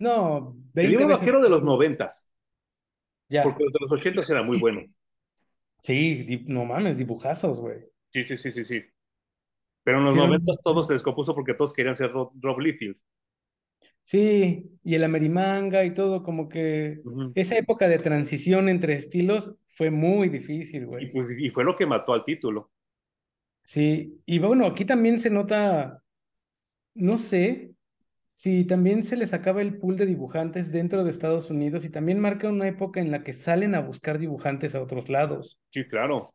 No, 0.00 0.56
El 0.74 0.88
20 0.88 0.90
libro 0.90 1.06
veces. 1.06 1.20
vaquero 1.20 1.40
de 1.40 1.50
los 1.50 1.62
noventas, 1.62 2.26
Ya. 3.28 3.44
porque 3.44 3.62
los 3.62 3.72
de 3.72 3.78
los 3.80 3.92
ochentas 3.92 4.28
eran 4.28 4.44
muy 4.44 4.58
buenos. 4.58 4.92
Sí, 5.84 6.42
no 6.48 6.64
mames, 6.64 6.98
dibujazos, 6.98 7.60
güey. 7.60 7.78
Sí, 8.10 8.24
sí, 8.24 8.36
sí, 8.36 8.50
sí, 8.50 8.64
sí. 8.64 8.82
Pero 9.84 9.98
en 9.98 10.04
los 10.04 10.14
Sí, 10.14 10.18
eran- 10.18 10.30
noventas 10.30 10.60
todo 10.62 10.82
se 10.82 10.94
descompuso 10.94 11.34
porque 11.34 11.54
todos 11.54 11.72
querían 11.72 11.96
ser 11.96 12.10
Rob, 12.12 12.30
Rob 12.40 12.58
Liefeld. 12.60 12.96
sí, 14.02 14.78
y 14.84 14.94
el 14.94 15.04
Amerimanga 15.04 15.84
y 15.84 15.94
todo, 15.94 16.22
como 16.22 16.48
que 16.48 17.02
esa 17.34 17.56
época 17.56 17.88
de 17.88 17.98
transición 17.98 18.68
entre 18.68 18.94
estilos 18.94 19.54
fue 19.76 19.90
muy 19.90 20.28
difícil, 20.28 20.86
Y, 20.96 21.06
güey. 21.06 21.12
pues, 21.12 21.28
y 21.38 21.50
fue 21.50 21.64
lo 21.64 21.76
que 21.76 21.84
mató 21.84 22.14
al 22.14 22.24
título. 22.24 22.70
Sí, 23.64 24.20
y 24.26 24.38
bueno, 24.38 24.66
aquí 24.66 24.84
también 24.84 25.20
se 25.20 25.30
nota, 25.30 26.02
no 26.94 27.18
sé 27.18 27.74
si 28.34 28.64
también 28.66 29.04
se 29.04 29.16
les 29.16 29.34
acaba 29.34 29.62
el 29.62 29.78
pool 29.78 29.96
de 29.98 30.06
dibujantes 30.06 30.72
dentro 30.72 31.04
de 31.04 31.10
Estados 31.10 31.50
Unidos 31.50 31.84
y 31.84 31.90
también 31.90 32.20
marca 32.20 32.48
una 32.50 32.68
época 32.68 33.00
en 33.00 33.10
la 33.12 33.24
que 33.24 33.32
salen 33.34 33.74
a 33.76 33.80
buscar 33.80 34.18
dibujantes 34.18 34.74
a 34.74 34.82
otros 34.82 35.08
lados. 35.10 35.60
Sí, 35.70 35.86
claro. 35.88 36.34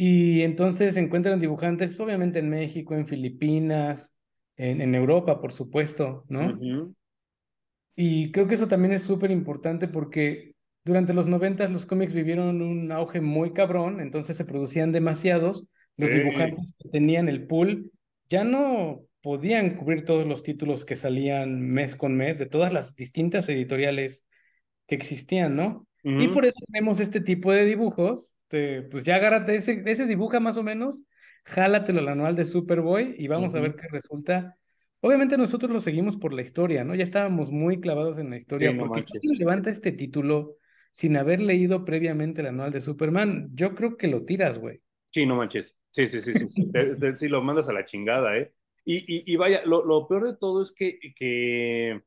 Y 0.00 0.42
entonces 0.42 0.94
se 0.94 1.00
encuentran 1.00 1.40
dibujantes, 1.40 1.98
obviamente 1.98 2.38
en 2.38 2.48
México, 2.48 2.94
en 2.94 3.08
Filipinas, 3.08 4.14
en, 4.56 4.80
en 4.80 4.94
Europa, 4.94 5.40
por 5.40 5.52
supuesto, 5.52 6.24
¿no? 6.28 6.56
Y 7.96 8.30
creo 8.30 8.46
que 8.46 8.54
eso 8.54 8.68
también 8.68 8.94
es 8.94 9.02
súper 9.02 9.30
importante 9.32 9.88
porque 9.88 10.54
durante 10.84 11.12
los 11.12 11.26
90 11.26 11.68
los 11.68 11.84
cómics 11.84 12.12
vivieron 12.12 12.62
un 12.62 12.92
auge 12.92 13.20
muy 13.20 13.52
cabrón, 13.52 14.00
entonces 14.00 14.36
se 14.36 14.44
producían 14.44 14.92
demasiados, 14.92 15.64
los 15.96 16.10
Sí. 16.10 16.16
dibujantes 16.18 16.74
que 16.78 16.88
tenían 16.90 17.28
el 17.28 17.46
pool 17.48 17.90
ya 18.30 18.44
no 18.44 19.00
podían 19.20 19.74
cubrir 19.74 20.04
todos 20.04 20.26
los 20.26 20.44
títulos 20.44 20.84
que 20.84 20.94
salían 20.94 21.60
mes 21.60 21.96
con 21.96 22.16
mes 22.16 22.38
de 22.38 22.46
todas 22.46 22.72
las 22.72 22.94
distintas 22.94 23.48
editoriales 23.48 24.24
que 24.86 24.94
existían, 24.94 25.56
¿no? 25.56 25.86
Y 26.04 26.28
por 26.28 26.44
eso 26.44 26.58
tenemos 26.72 27.00
este 27.00 27.20
tipo 27.20 27.52
de 27.52 27.64
dibujos, 27.64 28.32
de, 28.50 28.82
pues 28.90 29.04
ya 29.04 29.16
agárrate 29.16 29.56
ese, 29.56 29.82
ese 29.86 30.06
dibuja 30.06 30.40
más 30.40 30.56
o 30.56 30.62
menos, 30.62 31.02
jálatelo 31.44 32.00
al 32.00 32.08
anual 32.08 32.34
de 32.36 32.44
Superboy 32.44 33.14
y 33.18 33.28
vamos 33.28 33.54
a 33.54 33.60
ver 33.60 33.76
qué 33.76 33.88
resulta. 33.88 34.56
Obviamente 35.00 35.38
nosotros 35.38 35.70
lo 35.70 35.80
seguimos 35.80 36.16
por 36.16 36.32
la 36.32 36.42
historia, 36.42 36.84
¿no? 36.84 36.94
Ya 36.94 37.04
estábamos 37.04 37.50
muy 37.52 37.80
clavados 37.80 38.18
en 38.18 38.30
la 38.30 38.36
Sí, 38.58 38.66
historia, 38.66 38.74
no 38.74 38.88
porque 38.88 39.00
alguien 39.00 39.38
levanta 39.38 39.70
este 39.70 39.92
título 39.92 40.56
sin 40.92 41.16
haber 41.16 41.40
leído 41.40 41.84
previamente 41.84 42.40
el 42.40 42.48
anual 42.48 42.72
de 42.72 42.80
Superman, 42.80 43.50
yo 43.54 43.74
creo 43.74 43.96
que 43.96 44.08
lo 44.08 44.24
tiras, 44.24 44.58
güey. 44.58 44.82
Sí, 45.10 45.26
no 45.26 45.36
manches. 45.36 45.76
Sí, 45.90 46.08
sí, 46.08 46.20
sí, 46.20 46.34
sí. 46.34 46.46
Sí, 46.54 46.64
Te- 46.70 46.96
te- 46.96 47.16
sí, 47.16 47.28
lo 47.28 47.42
mandas 47.42 47.68
a 47.68 47.72
la 47.72 47.84
chingada, 47.84 48.36
¿eh? 48.36 48.52
Y, 48.84 48.98
y, 48.98 49.32
y 49.32 49.36
vaya, 49.36 49.62
lo, 49.64 49.84
lo 49.84 50.06
peor 50.06 50.24
de 50.26 50.36
todo 50.36 50.62
es 50.62 50.72
que, 50.72 50.98
que 51.16 52.02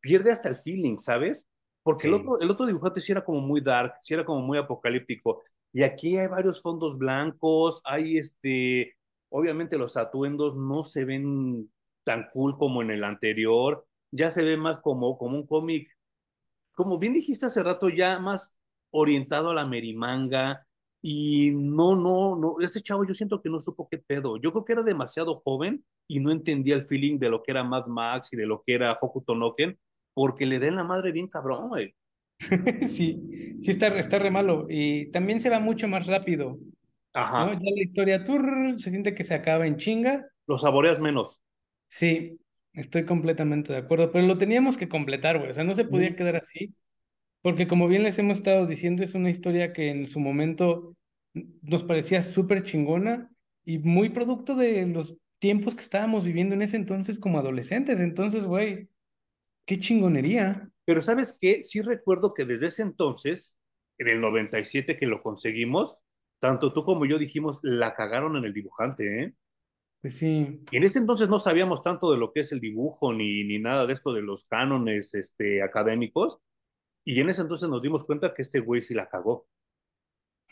pierde 0.00 0.32
hasta 0.32 0.48
el 0.50 0.56
feeling, 0.56 0.98
¿sabes? 0.98 1.48
Porque 1.82 2.06
el 2.06 2.14
otro, 2.14 2.40
el 2.40 2.50
otro 2.50 2.66
dibujante 2.66 3.00
sí 3.00 3.12
era 3.12 3.24
como 3.24 3.40
muy 3.40 3.60
dark, 3.60 3.94
sí 4.02 4.14
era 4.14 4.24
como 4.24 4.40
muy 4.40 4.58
apocalíptico. 4.58 5.42
Y 5.72 5.82
aquí 5.82 6.16
hay 6.16 6.28
varios 6.28 6.60
fondos 6.60 6.98
blancos, 6.98 7.80
hay 7.84 8.18
este, 8.18 8.96
obviamente 9.30 9.78
los 9.78 9.96
atuendos 9.96 10.56
no 10.56 10.84
se 10.84 11.04
ven 11.04 11.72
tan 12.04 12.26
cool 12.32 12.56
como 12.58 12.82
en 12.82 12.90
el 12.90 13.04
anterior, 13.04 13.86
ya 14.10 14.30
se 14.30 14.44
ve 14.44 14.56
más 14.56 14.78
como, 14.80 15.16
como 15.18 15.36
un 15.36 15.46
cómic, 15.46 15.88
como 16.74 16.98
bien 16.98 17.14
dijiste 17.14 17.46
hace 17.46 17.62
rato, 17.62 17.88
ya 17.88 18.18
más 18.18 18.60
orientado 18.90 19.50
a 19.50 19.54
la 19.54 19.66
merimanga. 19.66 20.66
Y 21.04 21.50
no, 21.52 21.96
no, 21.96 22.36
no, 22.36 22.54
este 22.60 22.80
chavo 22.80 23.04
yo 23.04 23.14
siento 23.14 23.40
que 23.40 23.50
no 23.50 23.58
supo 23.60 23.88
qué 23.90 23.98
pedo. 23.98 24.36
Yo 24.38 24.52
creo 24.52 24.64
que 24.64 24.72
era 24.74 24.82
demasiado 24.82 25.34
joven 25.44 25.84
y 26.06 26.20
no 26.20 26.30
entendía 26.30 26.76
el 26.76 26.84
feeling 26.84 27.18
de 27.18 27.28
lo 27.28 27.42
que 27.42 27.50
era 27.50 27.64
Mad 27.64 27.86
Max 27.86 28.32
y 28.32 28.36
de 28.36 28.46
lo 28.46 28.62
que 28.62 28.74
era 28.74 28.96
Hokuto 29.00 29.34
no 29.34 29.52
Ken, 29.52 29.78
porque 30.14 30.46
le 30.46 30.58
den 30.58 30.76
la 30.76 30.84
madre 30.84 31.12
bien 31.12 31.28
cabrón, 31.28 31.68
güey. 31.68 31.94
Sí, 32.88 33.58
sí 33.62 33.70
está, 33.70 33.88
está 33.98 34.18
re 34.18 34.30
malo. 34.30 34.66
Y 34.68 35.10
también 35.10 35.40
se 35.40 35.50
va 35.50 35.60
mucho 35.60 35.88
más 35.88 36.06
rápido, 36.06 36.58
¿no? 37.36 37.52
Ajá, 37.52 37.54
Ya 37.54 37.70
la 37.76 37.82
historia 37.82 38.24
turr, 38.24 38.80
se 38.80 38.90
siente 38.90 39.14
que 39.14 39.24
se 39.24 39.34
acaba 39.34 39.66
en 39.66 39.76
chinga. 39.76 40.26
lo 40.46 40.58
saboreas 40.58 41.00
menos. 41.00 41.40
Sí, 41.88 42.40
estoy 42.72 43.04
completamente 43.04 43.72
de 43.72 43.78
acuerdo, 43.80 44.10
pero 44.12 44.26
lo 44.26 44.38
teníamos 44.38 44.76
que 44.76 44.88
completar, 44.88 45.38
güey. 45.38 45.50
O 45.50 45.54
sea, 45.54 45.64
no 45.64 45.74
se 45.74 45.84
podía 45.84 46.16
quedar 46.16 46.36
así, 46.36 46.74
porque 47.42 47.68
como 47.68 47.88
bien 47.88 48.04
les 48.04 48.18
hemos 48.18 48.38
estado 48.38 48.66
diciendo, 48.66 49.04
es 49.04 49.14
una 49.14 49.30
historia 49.30 49.72
que 49.72 49.90
en 49.90 50.08
su 50.08 50.20
momento 50.20 50.96
nos 51.62 51.84
parecía 51.84 52.22
súper 52.22 52.64
chingona 52.64 53.32
y 53.64 53.78
muy 53.78 54.10
producto 54.10 54.56
de 54.56 54.86
los 54.88 55.16
tiempos 55.38 55.74
que 55.74 55.82
estábamos 55.82 56.24
viviendo 56.24 56.54
en 56.56 56.62
ese 56.62 56.76
entonces 56.76 57.18
como 57.18 57.38
adolescentes. 57.40 58.00
Entonces, 58.00 58.44
güey, 58.44 58.88
qué 59.66 59.78
chingonería. 59.78 60.70
Pero 60.84 61.00
¿sabes 61.00 61.36
qué? 61.40 61.62
Sí 61.62 61.80
recuerdo 61.80 62.34
que 62.34 62.44
desde 62.44 62.66
ese 62.66 62.82
entonces, 62.82 63.56
en 63.98 64.08
el 64.08 64.20
97 64.20 64.96
que 64.96 65.06
lo 65.06 65.22
conseguimos, 65.22 65.96
tanto 66.40 66.72
tú 66.72 66.84
como 66.84 67.06
yo 67.06 67.18
dijimos, 67.18 67.60
la 67.62 67.94
cagaron 67.94 68.36
en 68.36 68.44
el 68.44 68.52
dibujante, 68.52 69.22
¿eh? 69.22 69.34
Pues 70.00 70.16
sí. 70.16 70.64
Y 70.72 70.76
en 70.76 70.82
ese 70.82 70.98
entonces 70.98 71.28
no 71.28 71.38
sabíamos 71.38 71.82
tanto 71.82 72.10
de 72.10 72.18
lo 72.18 72.32
que 72.32 72.40
es 72.40 72.50
el 72.50 72.58
dibujo 72.58 73.12
ni, 73.12 73.44
ni 73.44 73.60
nada 73.60 73.86
de 73.86 73.92
esto 73.92 74.12
de 74.12 74.22
los 74.22 74.44
cánones 74.48 75.14
este, 75.14 75.62
académicos. 75.62 76.38
Y 77.04 77.20
en 77.20 77.28
ese 77.28 77.42
entonces 77.42 77.68
nos 77.68 77.82
dimos 77.82 78.04
cuenta 78.04 78.34
que 78.34 78.42
este 78.42 78.58
güey 78.58 78.82
sí 78.82 78.94
la 78.94 79.08
cagó. 79.08 79.46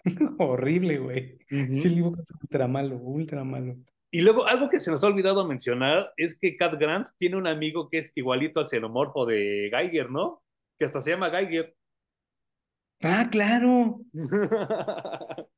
Horrible, 0.38 0.98
güey. 0.98 1.38
Sí, 1.48 1.88
el 1.88 1.94
dibujo 1.96 2.22
es 2.22 2.30
ultra 2.30 2.68
malo, 2.68 2.96
ultra 2.96 3.42
malo. 3.42 3.76
Y 4.12 4.22
luego, 4.22 4.46
algo 4.46 4.68
que 4.68 4.80
se 4.80 4.90
nos 4.90 5.04
ha 5.04 5.06
olvidado 5.06 5.46
mencionar 5.46 6.12
es 6.16 6.36
que 6.38 6.56
Cat 6.56 6.74
Grant 6.78 7.06
tiene 7.16 7.36
un 7.36 7.46
amigo 7.46 7.88
que 7.88 7.98
es 7.98 8.16
igualito 8.16 8.58
al 8.58 8.66
xenomorfo 8.66 9.24
de 9.24 9.70
Geiger, 9.72 10.10
¿no? 10.10 10.42
Que 10.78 10.84
hasta 10.84 11.00
se 11.00 11.10
llama 11.10 11.30
Geiger. 11.30 11.76
Ah, 13.02 13.28
claro. 13.30 14.00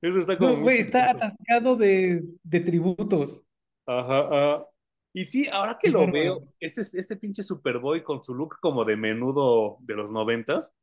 Eso 0.00 0.18
está 0.18 0.36
como 0.38 0.52
No, 0.52 0.60
güey, 0.62 0.80
está 0.80 1.10
atascado 1.10 1.76
de, 1.76 2.24
de 2.42 2.60
tributos. 2.60 3.42
Ajá, 3.86 4.20
ajá. 4.20 4.66
Y 5.12 5.26
sí, 5.26 5.46
ahora 5.52 5.78
que 5.78 5.90
lo 5.90 6.10
veo, 6.10 6.48
este, 6.58 6.80
este 6.94 7.16
pinche 7.16 7.42
Superboy 7.42 8.02
con 8.02 8.24
su 8.24 8.34
look 8.34 8.58
como 8.60 8.84
de 8.84 8.96
menudo 8.96 9.76
de 9.80 9.94
los 9.94 10.10
noventas, 10.10 10.74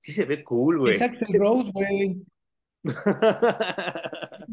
sí 0.00 0.12
se 0.12 0.24
ve 0.24 0.42
cool, 0.42 0.76
Es 0.76 0.80
güey. 0.80 1.02
Axel 1.02 1.38
Rose, 1.38 1.70
güey. 1.72 2.22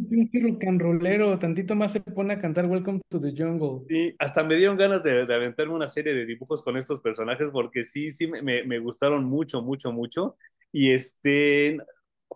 Pinche 0.09 0.57
rollero. 0.77 1.37
Tantito 1.37 1.75
más 1.75 1.91
se 1.91 1.99
pone 1.99 2.33
a 2.33 2.39
cantar 2.39 2.65
Welcome 2.65 3.01
to 3.09 3.19
the 3.19 3.33
Jungle. 3.35 3.85
Sí, 3.87 4.15
hasta 4.19 4.43
me 4.43 4.55
dieron 4.55 4.77
ganas 4.77 5.03
de, 5.03 5.25
de 5.25 5.35
aventarme 5.35 5.73
una 5.73 5.89
serie 5.89 6.13
de 6.13 6.25
dibujos 6.25 6.63
con 6.63 6.77
estos 6.77 7.01
personajes 7.01 7.49
porque 7.51 7.83
sí, 7.83 8.11
sí, 8.11 8.27
me, 8.27 8.63
me 8.63 8.79
gustaron 8.79 9.25
mucho, 9.25 9.61
mucho, 9.61 9.91
mucho. 9.91 10.37
Y 10.71 10.91
este, 10.91 11.77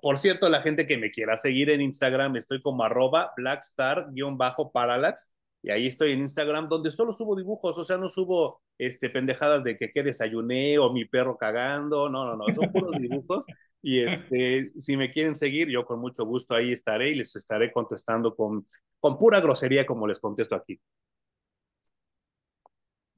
por 0.01 0.17
cierto, 0.17 0.49
la 0.49 0.61
gente 0.61 0.85
que 0.85 0.97
me 0.97 1.11
quiera 1.11 1.37
seguir 1.37 1.69
en 1.69 1.81
Instagram, 1.81 2.35
estoy 2.35 2.59
como 2.59 2.83
arroba 2.83 3.31
blackstar-parallax. 3.37 5.31
Y 5.65 5.71
ahí 5.71 5.87
estoy 5.87 6.11
en 6.11 6.19
Instagram, 6.19 6.69
donde 6.69 6.91
solo 6.91 7.11
subo 7.11 7.35
dibujos, 7.35 7.75
o 7.79 7.83
sea, 7.83 7.97
no 7.97 8.07
subo 8.07 8.61
este, 8.77 9.09
pendejadas 9.09 9.63
de 9.63 9.75
que, 9.75 9.89
que 9.89 10.03
desayuné 10.03 10.77
o 10.77 10.93
mi 10.93 11.05
perro 11.05 11.39
cagando, 11.39 12.07
no, 12.07 12.23
no, 12.23 12.35
no, 12.35 12.53
son 12.53 12.71
puros 12.71 12.99
dibujos. 12.99 13.47
Y 13.81 14.01
este, 14.01 14.71
si 14.79 14.95
me 14.95 15.11
quieren 15.11 15.33
seguir, 15.33 15.67
yo 15.67 15.83
con 15.83 15.99
mucho 15.99 16.23
gusto 16.23 16.53
ahí 16.53 16.71
estaré 16.71 17.09
y 17.09 17.15
les 17.15 17.35
estaré 17.35 17.71
contestando 17.71 18.35
con, 18.35 18.67
con 18.99 19.17
pura 19.17 19.41
grosería 19.41 19.87
como 19.87 20.05
les 20.05 20.19
contesto 20.19 20.53
aquí. 20.53 20.79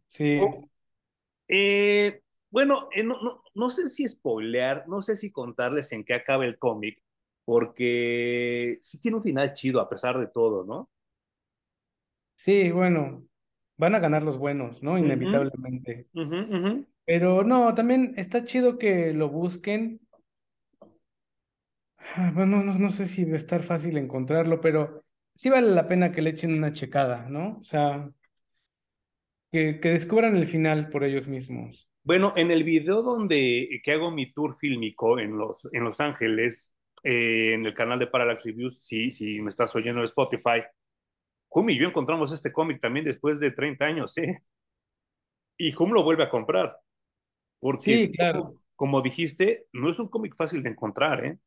Sí. 0.07 0.39
Eh, 1.49 2.21
bueno, 2.49 2.87
eh, 2.93 3.03
no, 3.03 3.21
no, 3.21 3.43
no 3.55 3.69
sé 3.69 3.89
si 3.89 4.07
spoilear, 4.07 4.87
no 4.87 5.01
sé 5.01 5.17
si 5.17 5.33
contarles 5.33 5.91
en 5.91 6.05
qué 6.05 6.13
acaba 6.13 6.45
el 6.45 6.57
cómic, 6.57 7.03
porque 7.43 8.77
sí 8.79 9.01
tiene 9.01 9.17
un 9.17 9.23
final 9.23 9.53
chido 9.53 9.81
a 9.81 9.89
pesar 9.89 10.17
de 10.17 10.27
todo, 10.27 10.63
¿no? 10.63 10.89
Sí, 12.37 12.71
bueno. 12.71 13.23
Van 13.79 13.93
a 13.93 13.99
ganar 13.99 14.23
los 14.23 14.37
buenos, 14.37 14.81
¿no? 14.81 14.97
Inevitablemente. 14.97 16.07
Pero 17.05 17.43
no, 17.43 17.73
también 17.75 18.13
está 18.17 18.43
chido 18.45 18.77
que 18.77 19.13
lo 19.13 19.29
busquen. 19.29 19.99
Ah, 21.97 22.31
Bueno, 22.33 22.63
no, 22.63 22.73
no 22.77 22.89
sé 22.89 23.05
si 23.05 23.25
va 23.25 23.33
a 23.33 23.37
estar 23.37 23.61
fácil 23.63 23.97
encontrarlo, 23.97 24.61
pero 24.61 25.03
sí 25.35 25.49
vale 25.49 25.69
la 25.69 25.87
pena 25.87 26.11
que 26.11 26.21
le 26.21 26.31
echen 26.31 26.53
una 26.53 26.73
checada, 26.73 27.27
¿no? 27.29 27.57
O 27.59 27.63
sea, 27.63 28.09
que, 29.51 29.79
que 29.79 29.89
descubran 29.89 30.35
el 30.35 30.47
final 30.47 30.89
por 30.89 31.03
ellos 31.03 31.27
mismos. 31.27 31.87
Bueno, 32.03 32.33
en 32.35 32.51
el 32.51 32.63
video 32.63 33.03
donde 33.03 33.81
que 33.83 33.91
hago 33.91 34.11
mi 34.11 34.27
tour 34.27 34.55
fílmico 34.57 35.19
en 35.19 35.37
Los, 35.37 35.67
en 35.73 35.83
Los 35.83 35.99
Ángeles, 35.99 36.75
eh, 37.03 37.53
en 37.53 37.65
el 37.65 37.73
canal 37.73 37.99
de 37.99 38.07
Parallax 38.07 38.45
Reviews, 38.45 38.79
si, 38.79 39.11
si 39.11 39.41
me 39.41 39.49
estás 39.49 39.75
oyendo 39.75 39.99
en 39.99 40.05
Spotify, 40.05 40.63
Hum 41.49 41.69
y 41.69 41.77
yo 41.79 41.87
encontramos 41.87 42.31
este 42.31 42.51
cómic 42.53 42.79
también 42.79 43.05
después 43.05 43.39
de 43.39 43.51
30 43.51 43.85
años, 43.85 44.17
¿eh? 44.17 44.37
Y 45.57 45.73
Hum 45.77 45.91
lo 45.93 46.03
vuelve 46.03 46.23
a 46.23 46.29
comprar, 46.29 46.77
porque 47.59 47.99
Sí, 47.99 48.11
claro. 48.11 48.59
como, 48.75 49.01
dijiste, 49.03 49.67
no 49.73 49.89
es 49.91 49.99
un 49.99 50.09
cómic 50.09 50.35
fácil 50.37 50.63
de 50.63 50.69
encontrar, 50.71 51.25
¿eh? 51.25 51.39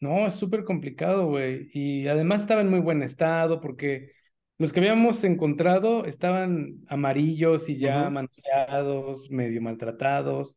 No, 0.00 0.26
es 0.26 0.34
súper 0.34 0.64
complicado, 0.64 1.26
güey. 1.26 1.70
Y 1.72 2.06
además 2.08 2.42
estaba 2.42 2.60
en 2.60 2.68
muy 2.70 2.80
buen 2.80 3.02
estado 3.02 3.60
porque 3.60 4.12
los 4.58 4.72
que 4.72 4.80
habíamos 4.80 5.24
encontrado 5.24 6.04
estaban 6.04 6.84
amarillos 6.88 7.68
y 7.70 7.78
ya 7.78 8.10
Ujú. 8.10 8.10
manoseados, 8.10 9.30
medio 9.30 9.62
maltratados. 9.62 10.56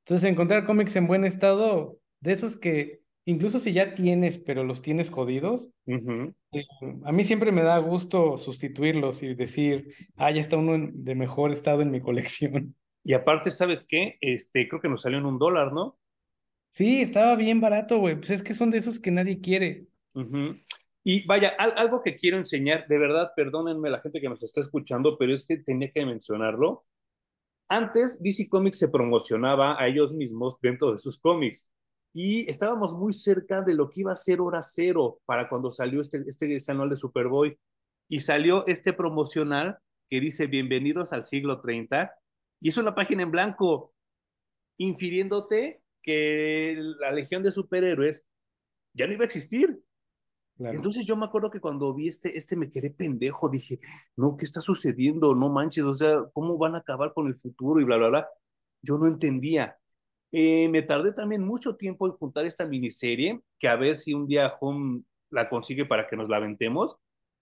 Entonces, 0.00 0.30
encontrar 0.30 0.66
cómics 0.66 0.96
en 0.96 1.06
buen 1.06 1.24
estado, 1.24 1.98
de 2.20 2.32
esos 2.32 2.56
que 2.56 3.02
incluso 3.28 3.58
si 3.58 3.72
ya 3.72 3.94
tienes, 3.94 4.38
pero 4.38 4.64
los 4.64 4.80
tienes 4.82 5.10
jodidos, 5.10 5.68
eh, 5.86 6.66
a 7.04 7.12
mí 7.12 7.24
siempre 7.24 7.52
me 7.52 7.62
da 7.62 7.78
gusto 7.78 8.38
sustituirlos 8.38 9.22
y 9.22 9.34
decir, 9.34 9.94
ah, 10.16 10.30
ya 10.30 10.40
está 10.40 10.56
uno 10.56 10.74
en- 10.74 11.04
de 11.04 11.14
mejor 11.14 11.52
estado 11.52 11.82
en 11.82 11.90
mi 11.90 12.00
colección. 12.00 12.74
Y 13.04 13.12
aparte, 13.14 13.50
¿sabes 13.50 13.86
qué? 13.88 14.16
Este, 14.20 14.68
creo 14.68 14.80
que 14.80 14.88
nos 14.88 15.02
salió 15.02 15.18
en 15.18 15.26
un 15.26 15.38
dólar, 15.38 15.72
¿no? 15.72 15.98
Sí, 16.70 17.00
estaba 17.00 17.36
bien 17.36 17.60
barato, 17.60 17.98
güey. 17.98 18.16
Pues 18.16 18.30
es 18.30 18.42
que 18.42 18.54
son 18.54 18.70
de 18.70 18.78
esos 18.78 18.98
que 18.98 19.10
nadie 19.10 19.40
quiere. 19.40 19.86
Y 21.04 21.24
vaya, 21.26 21.50
al- 21.58 21.74
algo 21.76 22.02
que 22.02 22.16
quiero 22.16 22.36
enseñar, 22.38 22.86
de 22.88 22.98
verdad, 22.98 23.32
perdónenme 23.36 23.88
la 23.90 24.00
gente 24.00 24.20
que 24.20 24.28
nos 24.28 24.42
está 24.42 24.60
escuchando, 24.60 25.16
pero 25.18 25.32
es 25.32 25.46
que 25.46 25.58
tenía 25.58 25.90
que 25.92 26.04
mencionarlo. 26.04 26.84
Antes, 27.68 28.22
DC 28.22 28.48
Comics 28.48 28.78
se 28.78 28.88
promocionaba 28.88 29.80
a 29.80 29.86
ellos 29.88 30.12
mismos 30.12 30.58
dentro 30.60 30.92
de 30.92 30.98
sus 30.98 31.18
cómics 31.18 31.68
y 32.12 32.48
estábamos 32.48 32.94
muy 32.94 33.12
cerca 33.12 33.62
de 33.62 33.74
lo 33.74 33.90
que 33.90 34.00
iba 34.00 34.12
a 34.12 34.16
ser 34.16 34.40
hora 34.40 34.62
cero 34.62 35.20
para 35.26 35.48
cuando 35.48 35.70
salió 35.70 36.00
este, 36.00 36.24
este, 36.26 36.58
anual 36.72 36.90
de 36.90 36.96
Superboy. 36.96 37.58
Y 38.08 38.20
salió 38.20 38.66
este 38.66 38.92
promocional 38.92 39.78
que 40.08 40.20
dice 40.20 40.46
Bienvenidos 40.46 41.12
al 41.12 41.24
siglo 41.24 41.60
30 41.60 42.10
y 42.60 42.70
es 42.70 42.78
una 42.78 42.94
página 42.94 43.22
en 43.22 43.30
blanco, 43.30 43.94
infiriéndote 44.78 45.82
que 46.02 46.74
la 46.98 47.12
legión 47.12 47.42
de 47.42 47.52
superhéroes 47.52 48.26
ya 48.94 49.06
no 49.06 49.12
iba 49.12 49.22
a 49.22 49.26
existir. 49.26 49.82
Claro. 50.56 50.74
Entonces 50.74 51.06
yo 51.06 51.16
me 51.16 51.26
acuerdo 51.26 51.50
que 51.50 51.60
cuando 51.60 51.94
vi 51.94 52.08
este, 52.08 52.36
este 52.36 52.56
me 52.56 52.70
quedé 52.70 52.90
pendejo, 52.90 53.48
dije, 53.48 53.78
no, 54.16 54.36
¿qué 54.36 54.44
está 54.44 54.60
sucediendo? 54.60 55.34
No 55.34 55.50
manches, 55.50 55.84
o 55.84 55.94
sea, 55.94 56.24
¿cómo 56.32 56.58
van 56.58 56.74
a 56.74 56.78
acabar 56.78 57.12
con 57.12 57.28
el 57.28 57.36
futuro 57.36 57.80
y 57.80 57.84
bla, 57.84 57.96
bla, 57.96 58.08
bla? 58.08 58.28
Yo 58.82 58.98
no 58.98 59.06
entendía. 59.06 59.78
Eh, 60.30 60.68
me 60.68 60.82
tardé 60.82 61.12
también 61.12 61.44
mucho 61.44 61.76
tiempo 61.76 62.06
en 62.06 62.12
juntar 62.12 62.44
esta 62.44 62.66
miniserie, 62.66 63.40
que 63.58 63.68
a 63.68 63.76
ver 63.76 63.96
si 63.96 64.12
un 64.14 64.26
día 64.26 64.54
Home 64.60 65.02
la 65.30 65.48
consigue 65.48 65.86
para 65.86 66.06
que 66.06 66.16
nos 66.16 66.28
la 66.28 66.36
aventemos. 66.36 66.96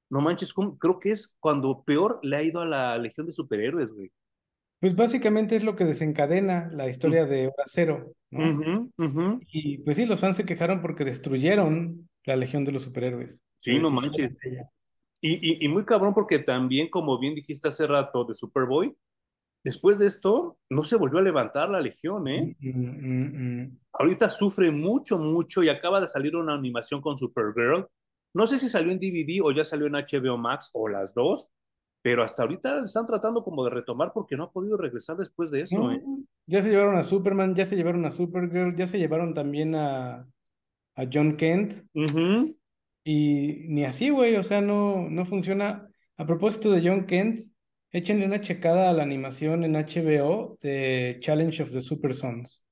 No 0.08 0.20
manches, 0.20 0.52
Home, 0.56 0.76
creo 0.78 1.00
que 1.00 1.10
es 1.10 1.36
cuando 1.40 1.82
peor 1.82 2.20
le 2.22 2.36
ha 2.36 2.42
ido 2.42 2.60
a 2.60 2.66
la 2.66 2.96
Legión 2.98 3.26
de 3.26 3.32
Superhéroes, 3.32 3.92
güey. 3.92 4.12
Pues 4.78 4.94
básicamente 4.94 5.56
es 5.56 5.64
lo 5.64 5.74
que 5.74 5.84
desencadena 5.84 6.70
la 6.72 6.88
historia 6.88 7.24
de 7.24 7.46
Hora 7.46 7.64
Cero. 7.66 8.12
Y 9.50 9.78
pues 9.78 9.96
sí, 9.96 10.04
los 10.04 10.20
fans 10.20 10.36
se 10.36 10.44
quejaron 10.44 10.82
porque 10.82 11.04
destruyeron 11.04 12.08
la 12.24 12.36
Legión 12.36 12.64
de 12.64 12.72
los 12.72 12.84
Superhéroes. 12.84 13.40
Sí, 13.60 13.78
no 13.78 13.90
manches. 13.90 14.36
Y, 15.20 15.32
y, 15.32 15.64
y 15.64 15.68
muy 15.68 15.84
cabrón 15.84 16.12
porque 16.14 16.38
también, 16.38 16.88
como 16.88 17.18
bien 17.18 17.34
dijiste 17.34 17.68
hace 17.68 17.86
rato 17.86 18.24
de 18.26 18.34
Superboy, 18.34 18.94
después 19.66 19.98
de 19.98 20.06
esto 20.06 20.58
no 20.70 20.84
se 20.84 20.94
volvió 20.94 21.18
a 21.18 21.22
levantar 21.22 21.68
la 21.68 21.80
Legión, 21.80 22.28
¿eh? 22.28 22.56
Mm, 22.60 22.70
mm, 22.70 23.62
mm. 23.62 23.78
Ahorita 23.94 24.30
sufre 24.30 24.70
mucho, 24.70 25.18
mucho 25.18 25.64
y 25.64 25.68
acaba 25.68 26.00
de 26.00 26.06
salir 26.06 26.36
una 26.36 26.54
animación 26.54 27.00
con 27.00 27.18
Supergirl. 27.18 27.84
No 28.32 28.46
sé 28.46 28.58
si 28.58 28.68
salió 28.68 28.92
en 28.92 29.00
DVD 29.00 29.40
o 29.42 29.50
ya 29.50 29.64
salió 29.64 29.88
en 29.88 29.94
HBO 29.94 30.38
Max 30.38 30.70
o 30.72 30.88
las 30.88 31.12
dos, 31.14 31.50
pero 32.00 32.22
hasta 32.22 32.44
ahorita 32.44 32.84
están 32.84 33.08
tratando 33.08 33.42
como 33.42 33.64
de 33.64 33.70
retomar 33.70 34.12
porque 34.14 34.36
no 34.36 34.44
ha 34.44 34.52
podido 34.52 34.76
regresar 34.76 35.16
después 35.16 35.50
de 35.50 35.62
eso, 35.62 35.90
¿eh? 35.90 36.00
Ya 36.46 36.62
se 36.62 36.70
llevaron 36.70 36.96
a 36.96 37.02
Superman, 37.02 37.56
ya 37.56 37.66
se 37.66 37.74
llevaron 37.74 38.06
a 38.06 38.12
Supergirl, 38.12 38.76
ya 38.76 38.86
se 38.86 38.98
llevaron 38.98 39.34
también 39.34 39.74
a, 39.74 40.28
a 40.94 41.04
John 41.12 41.36
Kent. 41.36 41.82
Y 43.02 43.66
ni 43.66 43.84
así, 43.84 44.10
güey, 44.10 44.36
o 44.36 44.44
sea, 44.44 44.60
no, 44.60 45.10
no 45.10 45.24
funciona. 45.24 45.88
A 46.18 46.24
propósito 46.24 46.70
de 46.70 46.88
John 46.88 47.06
Kent, 47.06 47.40
échenle 47.92 48.26
una 48.26 48.40
checada 48.40 48.90
a 48.90 48.92
la 48.92 49.02
animación 49.02 49.64
en 49.64 49.76
HBO 49.76 50.58
de 50.62 51.18
Challenge 51.20 51.62
of 51.62 51.72
the 51.72 51.80
Super 51.80 52.14
Sons. 52.14 52.62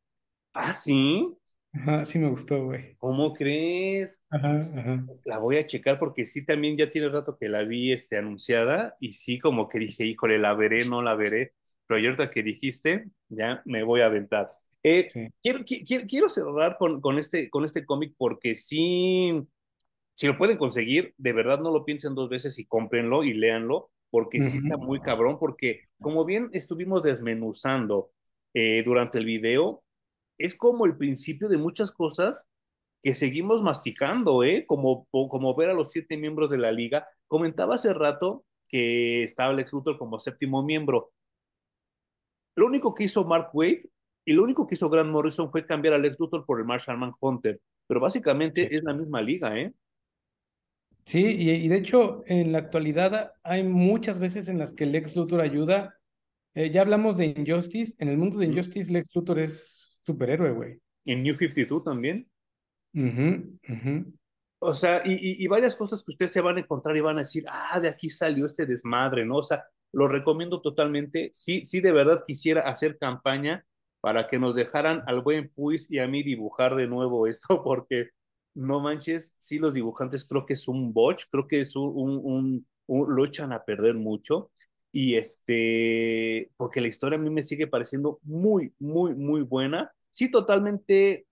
Ah, 0.52 0.72
sí. 0.72 1.26
Ajá, 1.72 2.04
sí 2.04 2.18
me 2.18 2.28
gustó, 2.30 2.64
güey. 2.64 2.94
¿Cómo 2.98 3.32
crees? 3.34 4.20
Ajá, 4.30 4.70
ajá. 4.76 5.04
La 5.24 5.38
voy 5.38 5.56
a 5.58 5.66
checar 5.66 5.98
porque 5.98 6.24
sí, 6.24 6.44
también 6.44 6.76
ya 6.76 6.88
tiene 6.90 7.08
rato 7.08 7.36
que 7.38 7.48
la 7.48 7.64
vi 7.64 7.92
este, 7.92 8.16
anunciada 8.16 8.96
y 9.00 9.12
sí, 9.12 9.38
como 9.38 9.68
que 9.68 9.78
dije, 9.80 10.04
híjole, 10.06 10.38
la 10.38 10.54
veré, 10.54 10.84
no 10.88 11.02
la 11.02 11.14
veré. 11.14 11.52
Pero 11.86 12.00
ahorita 12.00 12.28
que 12.28 12.42
dijiste, 12.42 13.06
ya 13.28 13.60
me 13.64 13.82
voy 13.82 14.00
a 14.02 14.06
aventar. 14.06 14.48
Eh, 14.82 15.08
Sí. 15.08 15.28
quiero, 15.42 15.60
qui- 15.60 15.84
quiero, 15.86 16.06
quiero 16.06 16.28
cerrar 16.28 16.76
con, 16.78 17.00
con 17.00 17.18
este, 17.18 17.50
con 17.50 17.64
este 17.64 17.84
cómic 17.84 18.14
porque 18.16 18.54
sí, 18.54 19.32
si 20.14 20.26
lo 20.26 20.38
pueden 20.38 20.56
conseguir, 20.58 21.14
de 21.18 21.32
verdad 21.32 21.60
no 21.60 21.70
lo 21.70 21.84
piensen 21.84 22.14
dos 22.14 22.28
veces 22.28 22.58
y 22.58 22.66
cómprenlo 22.66 23.24
y 23.24 23.34
léanlo, 23.34 23.90
porque 24.10 24.42
sí 24.42 24.58
está 24.58 24.76
muy 24.76 25.00
cabrón, 25.00 25.38
porque 25.38 25.82
como 26.00 26.24
bien 26.24 26.48
estuvimos 26.52 27.02
desmenuzando 27.02 28.10
eh, 28.54 28.82
durante 28.84 29.18
el 29.18 29.24
video, 29.24 29.82
es 30.38 30.54
como 30.54 30.86
el 30.86 30.96
principio 30.96 31.48
de 31.48 31.56
muchas 31.58 31.90
cosas 31.90 32.48
que 33.02 33.12
seguimos 33.14 33.62
masticando, 33.62 34.42
¿eh? 34.44 34.64
Como, 34.66 35.06
como 35.10 35.54
ver 35.56 35.70
a 35.70 35.74
los 35.74 35.90
siete 35.90 36.16
miembros 36.16 36.48
de 36.50 36.58
la 36.58 36.72
liga. 36.72 37.06
Comentaba 37.28 37.74
hace 37.74 37.92
rato 37.92 38.44
que 38.68 39.22
estaba 39.24 39.52
Lex 39.52 39.72
Luthor 39.72 39.98
como 39.98 40.18
séptimo 40.18 40.62
miembro. 40.64 41.12
Lo 42.56 42.66
único 42.66 42.94
que 42.94 43.04
hizo 43.04 43.24
Mark 43.24 43.50
Wade 43.52 43.90
y 44.24 44.32
lo 44.32 44.42
único 44.42 44.66
que 44.66 44.76
hizo 44.76 44.88
Grant 44.88 45.10
Morrison 45.10 45.50
fue 45.50 45.66
cambiar 45.66 45.94
a 45.94 45.98
Lex 45.98 46.18
Luthor 46.18 46.46
por 46.46 46.58
el 46.60 46.64
Marshall 46.64 46.98
Manhunter, 46.98 47.60
pero 47.86 48.00
básicamente 48.00 48.68
Sí. 48.68 48.76
es 48.76 48.82
la 48.84 48.94
misma 48.94 49.20
liga, 49.20 49.58
¿eh? 49.58 49.72
Sí, 51.06 51.22
y, 51.22 51.50
y 51.50 51.68
de 51.68 51.76
hecho, 51.76 52.22
en 52.26 52.52
la 52.52 52.58
actualidad 52.58 53.32
hay 53.42 53.62
muchas 53.62 54.18
veces 54.18 54.48
en 54.48 54.58
las 54.58 54.72
que 54.72 54.86
Lex 54.86 55.16
Luthor 55.16 55.40
ayuda. 55.40 55.98
Eh, 56.54 56.70
ya 56.70 56.80
hablamos 56.80 57.18
de 57.18 57.26
Injustice. 57.26 57.94
En 57.98 58.08
el 58.08 58.16
mundo 58.16 58.38
de. 58.38 58.46
Injustice, 58.46 58.90
Lex 58.90 59.14
Luthor 59.14 59.38
es 59.38 59.98
superhéroe, 60.02 60.52
güey. 60.52 60.80
En 61.04 61.22
New 61.22 61.34
52 61.34 61.84
también. 61.84 62.28
O 64.60 64.72
sea, 64.72 65.02
y, 65.04 65.12
y, 65.12 65.44
y, 65.44 65.46
varias 65.46 65.76
cosas 65.76 66.02
que 66.02 66.12
ustedes 66.12 66.32
se 66.32 66.40
van 66.40 66.56
a 66.56 66.60
encontrar 66.60 66.96
y 66.96 67.00
van 67.00 67.16
a 67.16 67.20
decir, 67.22 67.44
ah, 67.50 67.78
de 67.80 67.88
aquí 67.88 68.08
salió 68.08 68.46
este 68.46 68.64
desmadre, 68.64 69.26
¿no? 69.26 69.36
O 69.36 69.42
sea, 69.42 69.64
lo 69.92 70.08
recomiendo 70.08 70.62
totalmente. 70.62 71.30
Sí, 71.34 71.66
sí, 71.66 71.80
de 71.80 71.92
verdad 71.92 72.24
quisiera 72.26 72.62
hacer 72.62 72.98
campaña 72.98 73.66
para 74.00 74.26
que 74.26 74.38
nos 74.38 74.54
dejaran 74.54 75.02
al 75.06 75.22
buen 75.22 75.50
Puis 75.54 75.90
y 75.90 75.98
a 75.98 76.06
mí 76.06 76.22
dibujar 76.22 76.74
de 76.76 76.86
nuevo 76.86 77.26
esto, 77.26 77.62
porque 77.64 78.10
no 78.54 78.80
manches, 78.80 79.34
sí, 79.38 79.58
los 79.58 79.74
dibujantes 79.74 80.24
creo 80.26 80.46
que 80.46 80.54
es 80.54 80.68
un 80.68 80.92
botch, 80.92 81.24
creo 81.30 81.46
que 81.48 81.60
es 81.60 81.76
un, 81.76 81.90
un, 81.94 82.20
un, 82.24 82.66
un 82.86 83.14
lo 83.16 83.24
echan 83.24 83.52
a 83.52 83.64
perder 83.64 83.94
mucho. 83.96 84.50
Y 84.92 85.16
este, 85.16 86.50
porque 86.56 86.80
la 86.80 86.88
historia 86.88 87.18
a 87.18 87.22
mí 87.22 87.28
me 87.30 87.42
sigue 87.42 87.66
pareciendo 87.66 88.20
muy, 88.22 88.72
muy, 88.78 89.14
muy 89.14 89.42
buena. 89.42 89.92
Sí, 90.10 90.30
totalmente 90.30 91.26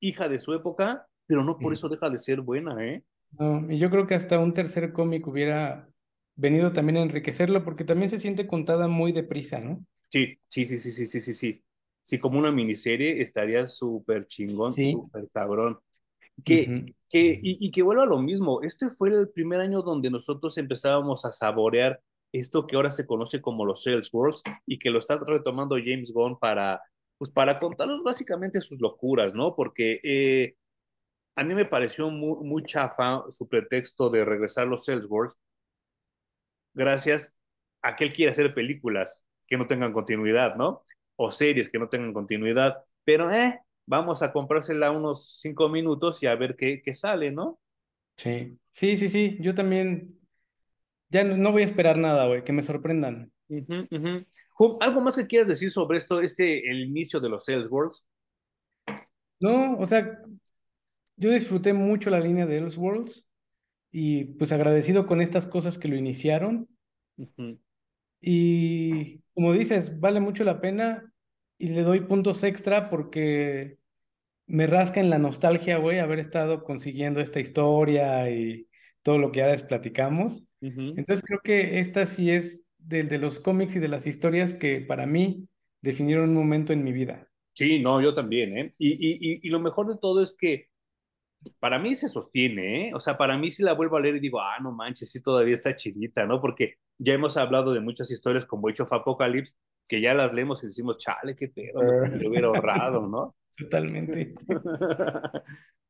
hija 0.00 0.28
de 0.28 0.40
su 0.40 0.54
época, 0.54 1.08
pero 1.26 1.44
no 1.44 1.60
por 1.60 1.72
Mm. 1.72 1.74
eso 1.74 1.88
deja 1.88 2.10
de 2.10 2.18
ser 2.18 2.40
buena, 2.42 2.84
¿eh? 2.86 3.04
No, 3.38 3.70
y 3.70 3.78
yo 3.78 3.90
creo 3.90 4.06
que 4.06 4.14
hasta 4.14 4.38
un 4.38 4.54
tercer 4.54 4.92
cómic 4.92 5.26
hubiera 5.26 5.88
venido 6.36 6.72
también 6.72 6.96
a 6.98 7.02
enriquecerlo, 7.02 7.64
porque 7.64 7.84
también 7.84 8.10
se 8.10 8.18
siente 8.18 8.46
contada 8.46 8.88
muy 8.88 9.12
deprisa, 9.12 9.58
¿no? 9.60 9.84
Sí, 10.10 10.38
sí, 10.48 10.64
sí, 10.66 10.78
sí, 10.80 10.92
sí, 10.92 11.06
sí, 11.06 11.20
sí, 11.20 11.34
sí. 11.34 11.64
Sí, 12.02 12.18
como 12.18 12.38
una 12.38 12.50
miniserie 12.50 13.20
estaría 13.22 13.68
súper 13.68 14.26
chingón, 14.26 14.76
Sí. 14.76 14.94
súper 14.94 15.28
cabrón. 15.32 15.78
Que, 16.44 16.94
que, 17.08 17.40
y, 17.42 17.66
y 17.66 17.70
que 17.70 17.82
vuelva 17.82 18.04
a 18.04 18.06
lo 18.06 18.18
mismo, 18.18 18.62
este 18.62 18.90
fue 18.90 19.08
el 19.08 19.28
primer 19.28 19.60
año 19.60 19.82
donde 19.82 20.10
nosotros 20.10 20.56
empezábamos 20.56 21.24
a 21.24 21.32
saborear 21.32 22.00
esto 22.32 22.66
que 22.66 22.76
ahora 22.76 22.90
se 22.90 23.06
conoce 23.06 23.40
como 23.40 23.64
los 23.64 23.82
Salesforce 23.82 24.42
y 24.66 24.78
que 24.78 24.90
lo 24.90 24.98
está 24.98 25.18
retomando 25.18 25.76
James 25.76 26.12
Gunn 26.12 26.38
para, 26.38 26.82
pues 27.16 27.30
para 27.30 27.58
contarnos 27.58 28.02
básicamente 28.02 28.60
sus 28.60 28.80
locuras, 28.80 29.34
¿no? 29.34 29.54
Porque 29.56 30.00
eh, 30.02 30.54
a 31.36 31.44
mí 31.44 31.54
me 31.54 31.64
pareció 31.64 32.10
muy, 32.10 32.44
muy 32.44 32.62
chafa 32.64 33.24
su 33.30 33.48
pretexto 33.48 34.10
de 34.10 34.24
regresar 34.24 34.66
los 34.66 34.84
Salesforce 34.84 35.36
gracias 36.74 37.36
a 37.82 37.96
que 37.96 38.04
él 38.04 38.12
quiere 38.12 38.30
hacer 38.32 38.54
películas 38.54 39.24
que 39.46 39.56
no 39.56 39.66
tengan 39.66 39.92
continuidad, 39.92 40.56
¿no? 40.56 40.84
O 41.16 41.30
series 41.30 41.70
que 41.70 41.78
no 41.78 41.88
tengan 41.88 42.12
continuidad, 42.12 42.84
pero 43.04 43.32
eh, 43.32 43.60
vamos 43.88 44.22
a 44.22 44.32
comprársela 44.32 44.90
unos 44.90 45.38
cinco 45.40 45.68
minutos 45.68 46.22
y 46.22 46.26
a 46.26 46.34
ver 46.36 46.54
qué, 46.56 46.82
qué 46.82 46.94
sale, 46.94 47.32
¿no? 47.32 47.58
Sí, 48.16 48.58
sí, 48.70 48.96
sí, 48.96 49.08
sí. 49.08 49.38
Yo 49.40 49.54
también 49.54 50.18
ya 51.08 51.24
no, 51.24 51.36
no 51.36 51.52
voy 51.52 51.62
a 51.62 51.64
esperar 51.64 51.96
nada, 51.96 52.26
güey, 52.26 52.44
que 52.44 52.52
me 52.52 52.62
sorprendan. 52.62 53.32
¿Algo 54.80 55.00
más 55.00 55.16
que 55.16 55.26
quieras 55.26 55.48
decir 55.48 55.70
sobre 55.70 55.98
esto, 55.98 56.20
este, 56.20 56.70
el 56.70 56.80
inicio 56.80 57.18
de 57.18 57.30
los 57.30 57.44
Salesforce? 57.44 58.04
No, 59.40 59.78
o 59.78 59.86
sea, 59.86 60.20
yo 61.16 61.30
disfruté 61.30 61.72
mucho 61.72 62.10
la 62.10 62.20
línea 62.20 62.46
de 62.46 62.58
Elseworlds 62.58 63.24
y 63.90 64.24
pues 64.24 64.52
agradecido 64.52 65.06
con 65.06 65.22
estas 65.22 65.46
cosas 65.46 65.78
que 65.78 65.88
lo 65.88 65.96
iniciaron. 65.96 66.68
Y 68.20 69.20
como 69.32 69.52
dices, 69.52 69.98
vale 69.98 70.20
mucho 70.20 70.44
la 70.44 70.60
pena 70.60 71.10
y 71.56 71.68
le 71.70 71.82
doy 71.82 72.00
puntos 72.00 72.42
extra 72.44 72.90
porque 72.90 73.77
me 74.48 74.66
rasca 74.66 74.98
en 75.00 75.10
la 75.10 75.18
nostalgia, 75.18 75.76
güey, 75.76 75.98
haber 75.98 76.18
estado 76.18 76.64
consiguiendo 76.64 77.20
esta 77.20 77.38
historia 77.38 78.30
y 78.30 78.66
todo 79.02 79.18
lo 79.18 79.30
que 79.30 79.40
ya 79.40 79.48
les 79.48 79.62
platicamos. 79.62 80.46
Ujú. 80.60 80.94
Entonces 80.96 81.22
creo 81.22 81.40
que 81.44 81.78
esta 81.78 82.06
sí 82.06 82.30
es 82.30 82.64
del 82.78 83.08
de 83.08 83.18
los 83.18 83.40
cómics 83.40 83.76
y 83.76 83.78
de 83.78 83.88
las 83.88 84.06
historias 84.06 84.54
que 84.54 84.80
para 84.80 85.06
mí 85.06 85.46
definieron 85.82 86.30
un 86.30 86.36
momento 86.36 86.72
en 86.72 86.82
mi 86.82 86.92
vida. 86.92 87.28
Sí, 87.52 87.80
no, 87.80 88.00
yo 88.00 88.14
también, 88.14 88.56
¿eh? 88.56 88.72
Y, 88.78 88.92
y, 88.92 89.18
y, 89.20 89.40
y 89.42 89.50
lo 89.50 89.60
mejor 89.60 89.88
de 89.88 89.98
todo 90.00 90.22
es 90.22 90.34
que 90.38 90.68
para 91.60 91.78
mí 91.78 91.94
se 91.94 92.08
sostiene, 92.08 92.88
¿eh? 92.88 92.94
O 92.94 93.00
sea, 93.00 93.18
para 93.18 93.36
mí 93.36 93.50
si 93.50 93.62
la 93.62 93.74
vuelvo 93.74 93.96
a 93.96 94.00
leer 94.00 94.16
y 94.16 94.20
digo, 94.20 94.40
ah, 94.40 94.58
no 94.62 94.72
manches, 94.72 95.10
sí 95.10 95.22
todavía 95.22 95.54
está 95.54 95.76
chidita, 95.76 96.24
¿no? 96.26 96.40
Porque 96.40 96.76
ya 96.98 97.12
hemos 97.12 97.36
hablado 97.36 97.72
de 97.74 97.80
muchas 97.80 98.10
historias 98.10 98.46
como 98.46 98.68
Age 98.68 98.82
of 98.82 98.92
Apocalypse, 98.92 99.54
que 99.86 100.00
ya 100.00 100.14
las 100.14 100.32
leemos 100.32 100.62
y 100.62 100.66
decimos, 100.66 100.98
chale, 100.98 101.36
qué 101.36 101.48
pedo, 101.48 101.80
lo 101.82 102.28
hubiera 102.28 102.48
ahorrado, 102.48 103.06
¿no? 103.06 103.36
Totalmente. 103.58 104.34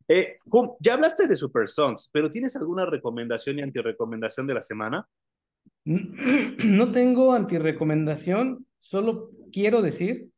eh, 0.08 0.36
Hum, 0.50 0.70
ya 0.80 0.94
hablaste 0.94 1.26
de 1.26 1.36
Super 1.36 1.68
Sons, 1.68 2.08
pero 2.12 2.30
¿tienes 2.30 2.56
alguna 2.56 2.86
recomendación 2.86 3.58
y 3.58 3.62
antirecomendación 3.62 4.46
de 4.46 4.54
la 4.54 4.62
semana? 4.62 5.06
No 6.64 6.90
tengo 6.90 7.32
antirecomendación, 7.32 8.66
solo 8.78 9.30
quiero 9.52 9.82
decir 9.82 10.28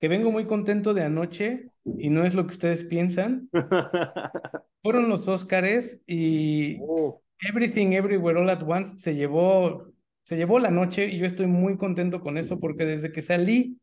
que 0.00 0.08
vengo 0.08 0.32
muy 0.32 0.46
contento 0.46 0.94
de 0.94 1.04
anoche 1.04 1.70
y 1.84 2.10
no 2.10 2.24
es 2.24 2.34
lo 2.34 2.44
que 2.44 2.52
ustedes 2.52 2.82
piensan. 2.84 3.48
Fueron 4.82 5.08
los 5.08 5.28
Óscares 5.28 6.02
y 6.06 6.78
oh. 6.82 7.22
Everything 7.48 7.92
Everywhere 7.92 8.38
All 8.40 8.50
at 8.50 8.62
Once 8.66 8.98
se 8.98 9.14
llevó, 9.14 9.86
se 10.24 10.36
llevó 10.36 10.58
la 10.58 10.70
noche 10.70 11.06
y 11.06 11.18
yo 11.18 11.26
estoy 11.26 11.46
muy 11.46 11.76
contento 11.76 12.20
con 12.20 12.36
eso 12.36 12.58
porque 12.58 12.84
desde 12.84 13.12
que 13.12 13.22
salí 13.22 13.78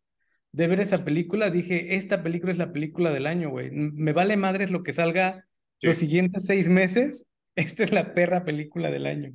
de 0.52 0.68
ver 0.68 0.80
esa 0.80 1.04
película 1.04 1.50
dije, 1.50 1.96
esta 1.96 2.24
película 2.24 2.52
es 2.52 2.58
la 2.58 2.72
película 2.74 3.12
del 3.12 3.28
año, 3.28 3.50
güey. 3.50 3.70
Me 3.72 4.14
vale 4.14 4.38
madres 4.38 4.72
lo 4.72 4.84
que 4.84 4.94
salga 4.94 5.46
los 5.82 5.98
siguientes 5.98 6.46
seis 6.46 6.70
meses. 6.70 7.26
Esta 7.56 7.84
es 7.84 7.92
la 7.92 8.14
perra 8.14 8.46
película 8.46 8.90
del 8.90 9.06
año. 9.06 9.34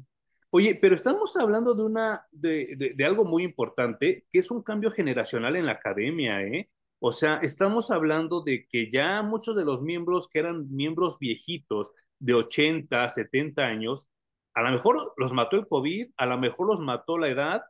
Oye, 0.51 0.77
pero 0.77 0.95
estamos 0.95 1.37
hablando 1.37 1.75
de 1.75 1.83
una 1.83 2.27
de, 2.31 2.75
de, 2.77 2.95
de, 2.95 3.05
algo 3.05 3.25
muy 3.25 3.43
importante, 3.43 4.25
que 4.31 4.39
es 4.39 4.51
un 4.51 4.63
cambio 4.63 4.91
generacional 4.91 5.57
en 5.57 5.67
la 5.67 5.73
academia, 5.73 6.43
¿eh? 6.43 6.71
O 7.01 7.13
sea, 7.13 7.39
estamos 7.43 7.91
hablando 7.91 8.43
de 8.43 8.67
que 8.67 8.91
ya 8.91 9.23
muchos 9.23 9.57
de 9.57 9.65
los 9.65 9.83
miembros 9.83 10.29
que 10.29 10.39
eran 10.39 10.71
miembros 10.71 11.19
viejitos 11.19 11.93
de 12.19 12.35
80, 12.35 13.11
70 13.11 13.67
años, 13.67 14.09
a 14.55 14.63
lo 14.63 14.71
mejor 14.71 15.13
los 15.17 15.33
mató 15.33 15.57
el 15.57 15.67
COVID, 15.67 16.13
a 16.17 16.27
lo 16.27 16.39
mejor 16.39 16.69
los 16.69 16.81
mató 16.81 17.19
la 17.19 17.29
edad, 17.29 17.63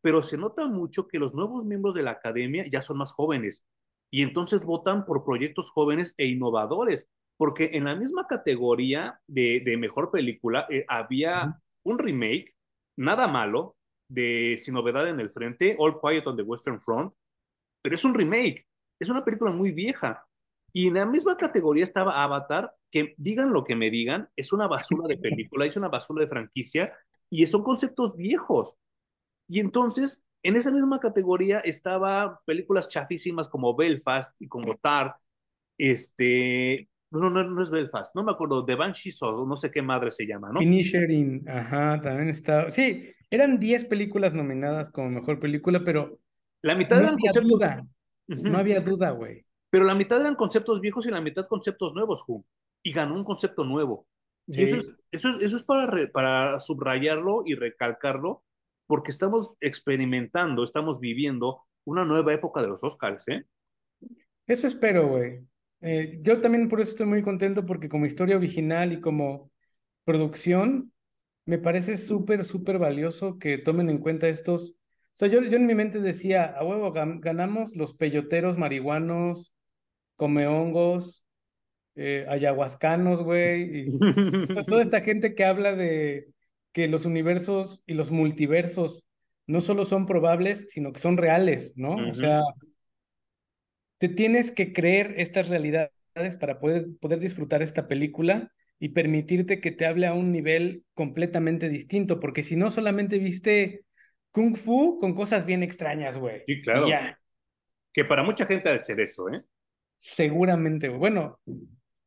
pero 0.00 0.22
se 0.22 0.38
nota 0.38 0.66
mucho 0.66 1.06
que 1.08 1.18
los 1.18 1.34
nuevos 1.34 1.64
miembros 1.64 1.94
de 1.94 2.02
la 2.02 2.12
academia 2.12 2.66
ya 2.70 2.80
son 2.80 2.98
más 2.98 3.12
jóvenes 3.12 3.64
y 4.10 4.22
entonces 4.22 4.64
votan 4.64 5.04
por 5.04 5.24
proyectos 5.24 5.70
jóvenes 5.70 6.14
e 6.16 6.26
innovadores, 6.26 7.08
porque 7.36 7.70
en 7.74 7.84
la 7.84 7.94
misma 7.94 8.26
categoría 8.26 9.20
de, 9.26 9.60
de 9.64 9.76
mejor 9.76 10.10
película 10.10 10.66
eh, 10.70 10.84
había 10.88 11.44
uh 11.44 11.48
-huh. 11.48 11.60
un 11.84 11.98
remake, 11.98 12.54
nada 12.96 13.28
malo, 13.28 13.76
de 14.10 14.56
Sin 14.58 14.74
Novedad 14.74 15.08
en 15.08 15.20
el 15.20 15.30
Frente, 15.30 15.76
All 15.78 16.00
Quiet 16.00 16.26
on 16.26 16.36
the 16.36 16.42
Western 16.42 16.80
Front, 16.80 17.12
pero 17.82 17.94
es 17.94 18.04
un 18.04 18.14
remake, 18.14 18.66
es 19.00 19.10
una 19.10 19.24
película 19.24 19.52
muy 19.52 19.72
vieja. 19.72 20.26
Y 20.72 20.88
en 20.88 20.94
la 20.94 21.06
misma 21.06 21.36
categoría 21.36 21.84
estaba 21.84 22.22
Avatar, 22.22 22.74
que 22.90 23.14
digan 23.16 23.52
lo 23.52 23.64
que 23.64 23.76
me 23.76 23.90
digan, 23.90 24.28
es 24.36 24.52
una 24.52 24.66
basura 24.66 25.08
de 25.08 25.18
película, 25.18 25.66
es 25.66 25.76
una 25.76 25.88
basura 25.88 26.22
de 26.22 26.28
franquicia, 26.28 26.96
y 27.30 27.46
son 27.46 27.62
conceptos 27.62 28.16
viejos. 28.16 28.76
Y 29.48 29.60
entonces, 29.60 30.24
en 30.42 30.56
esa 30.56 30.70
misma 30.70 31.00
categoría 31.00 31.58
estaba 31.60 32.40
películas 32.44 32.88
chafísimas 32.88 33.48
como 33.48 33.74
Belfast 33.74 34.40
y 34.40 34.46
como 34.46 34.76
Tar, 34.76 35.14
este, 35.78 36.88
no, 37.10 37.30
no, 37.30 37.42
no 37.42 37.62
es 37.62 37.70
Belfast, 37.70 38.14
no 38.14 38.22
me 38.22 38.32
acuerdo, 38.32 38.64
The 38.64 38.74
Banshees 38.74 39.22
o 39.22 39.46
no 39.46 39.56
sé 39.56 39.70
qué 39.70 39.82
madre 39.82 40.10
se 40.10 40.26
llama, 40.26 40.50
¿no? 40.52 40.60
Finishing, 40.60 41.48
ajá, 41.48 42.00
también 42.00 42.28
está, 42.28 42.70
sí, 42.70 43.10
eran 43.30 43.58
10 43.58 43.86
películas 43.86 44.34
nominadas 44.34 44.90
como 44.90 45.10
mejor 45.10 45.40
película, 45.40 45.82
pero 45.84 46.18
la 46.62 46.74
mitad 46.74 46.96
no 46.96 47.02
eran 47.02 47.14
había 47.14 47.32
conceptos. 47.32 47.50
duda. 47.50 47.86
Uh 48.28 48.32
-huh. 48.34 48.50
No 48.50 48.58
había 48.58 48.80
duda, 48.80 49.10
güey. 49.10 49.44
Pero 49.70 49.84
la 49.84 49.94
mitad 49.94 50.20
eran 50.20 50.34
conceptos 50.34 50.80
viejos 50.80 51.06
y 51.06 51.10
la 51.10 51.20
mitad 51.20 51.46
conceptos 51.46 51.94
nuevos, 51.94 52.22
Ju. 52.22 52.44
Y 52.82 52.92
ganó 52.92 53.14
un 53.14 53.24
concepto 53.24 53.64
nuevo. 53.64 54.06
Sí. 54.50 54.60
Y 54.60 54.64
eso 54.64 54.76
es, 54.76 54.92
eso 55.10 55.28
es, 55.30 55.42
eso 55.42 55.56
es 55.56 55.62
para, 55.62 55.86
re, 55.86 56.08
para 56.08 56.58
subrayarlo 56.60 57.42
y 57.44 57.54
recalcarlo, 57.54 58.44
porque 58.88 59.12
estamos 59.12 59.54
experimentando, 59.60 60.64
estamos 60.64 60.98
viviendo 60.98 61.62
una 61.84 62.04
nueva 62.04 62.34
época 62.34 62.60
de 62.60 62.66
los 62.66 62.82
Oscars, 62.82 63.28
¿eh? 63.28 63.44
Eso 64.48 64.66
espero, 64.66 65.06
güey. 65.06 65.46
Eh, 65.80 66.18
yo 66.22 66.40
también 66.40 66.68
por 66.68 66.80
eso 66.80 66.90
estoy 66.90 67.06
muy 67.06 67.22
contento, 67.22 67.64
porque 67.64 67.88
como 67.88 68.06
historia 68.06 68.36
original 68.36 68.92
y 68.92 69.00
como 69.00 69.52
producción, 70.02 70.92
me 71.44 71.58
parece 71.58 71.96
súper, 71.96 72.44
súper 72.44 72.80
valioso 72.80 73.38
que 73.38 73.58
tomen 73.58 73.88
en 73.88 73.98
cuenta 73.98 74.28
estos 74.28 74.74
o 75.18 75.18
sea, 75.18 75.28
yo, 75.28 75.42
yo 75.42 75.56
en 75.56 75.66
mi 75.66 75.74
mente 75.74 75.98
decía, 75.98 76.44
a 76.44 76.64
huevo, 76.64 76.92
ganamos 76.92 77.74
los 77.74 77.96
peyoteros 77.96 78.56
marihuanos, 78.56 79.52
come 80.14 80.46
hongos, 80.46 81.26
eh, 81.96 82.24
ayahuascanos, 82.28 83.24
güey, 83.24 83.88
y 83.88 83.98
toda 84.68 84.80
esta 84.80 85.00
gente 85.00 85.34
que 85.34 85.44
habla 85.44 85.74
de 85.74 86.28
que 86.72 86.88
los 86.88 87.04
universos 87.04 87.82
y 87.86 87.94
los 87.94 88.10
multiversos 88.10 89.04
no 89.46 89.60
solo 89.60 89.84
son 89.84 90.06
probables, 90.06 90.70
sino 90.70 90.92
que 90.92 91.00
son 91.00 91.16
reales, 91.16 91.72
¿no? 91.76 91.92
Uh 91.92 91.98
-huh. 91.98 92.10
O 92.10 92.14
sea, 92.14 92.42
te 93.98 94.08
tienes 94.08 94.50
que 94.50 94.72
creer 94.72 95.14
estas 95.16 95.48
realidades 95.48 95.90
para 96.38 96.60
poder, 96.60 96.86
poder 97.00 97.18
disfrutar 97.20 97.62
esta 97.62 97.88
película 97.88 98.52
y 98.78 98.90
permitirte 98.90 99.60
que 99.60 99.72
te 99.72 99.86
hable 99.86 100.06
a 100.06 100.14
un 100.14 100.30
nivel 100.30 100.84
completamente 100.94 101.68
distinto, 101.68 102.20
porque 102.20 102.42
si 102.42 102.56
no 102.56 102.70
solamente 102.70 103.18
viste 103.18 103.84
Kung 104.30 104.56
Fu 104.56 104.98
con 105.00 105.14
cosas 105.14 105.46
bien 105.46 105.62
extrañas, 105.62 106.18
güey. 106.18 106.42
Sí, 106.46 106.60
claro. 106.60 106.88
Ya. 106.88 107.18
Que 107.92 108.04
para 108.04 108.22
mucha 108.22 108.46
gente 108.46 108.68
ha 108.68 108.72
de 108.72 108.78
ser 108.78 109.00
eso, 109.00 109.28
¿eh? 109.30 109.42
Seguramente, 109.98 110.88
bueno, 110.88 111.40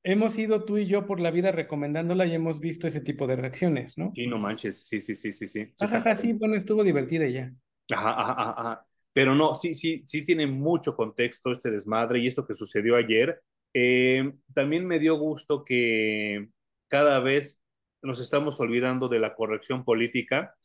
hemos 0.04 0.38
ido 0.38 0.64
tú 0.66 0.78
y 0.78 0.88
yo 0.88 1.06
por 1.06 1.20
la 1.20 1.32
vida 1.32 1.52
recomendándola 1.52 2.26
y 2.26 2.36
hemos 2.36 2.60
visto 2.60 2.88
ese 2.88 3.02
tipo 3.02 3.28
de 3.28 3.36
reacciones, 3.36 3.98
¿no? 3.98 4.12
Sí, 4.16 4.28
no 4.28 4.38
manches, 4.38 4.86
sí, 4.86 5.00
sí, 5.00 5.16
sí, 5.16 5.32
sí, 5.32 5.48
sí. 5.48 5.68
ajá, 5.80 5.98
ajá, 5.98 6.16
sí, 6.16 6.34
bueno, 6.34 6.56
estuvo 6.56 6.84
divertida 6.84 7.28
ya. 7.28 7.54
Ajá, 7.92 8.10
ajá, 8.12 8.54
ajá. 8.58 8.86
Pero 9.14 9.36
no, 9.36 9.56
sí, 9.56 9.76
sí, 9.76 10.04
sí 10.08 10.24
tiene 10.24 10.48
mucho 10.48 10.96
contexto 10.96 11.52
este 11.52 11.70
desmadre 11.70 12.20
y 12.20 12.28
esto 12.28 12.46
que 12.46 12.56
sucedió 12.56 12.96
ayer. 12.96 13.42
Eh, 13.74 14.34
también 14.54 14.86
me 14.86 15.00
dio 15.00 15.18
gusto 15.18 15.64
que 15.66 16.48
cada 16.88 17.20
vez 17.20 17.62
nos 18.02 18.20
estamos 18.20 18.60
olvidando 18.60 19.08
de 19.10 19.20
la 19.20 19.36
corrección 19.36 19.84
política 19.84 20.56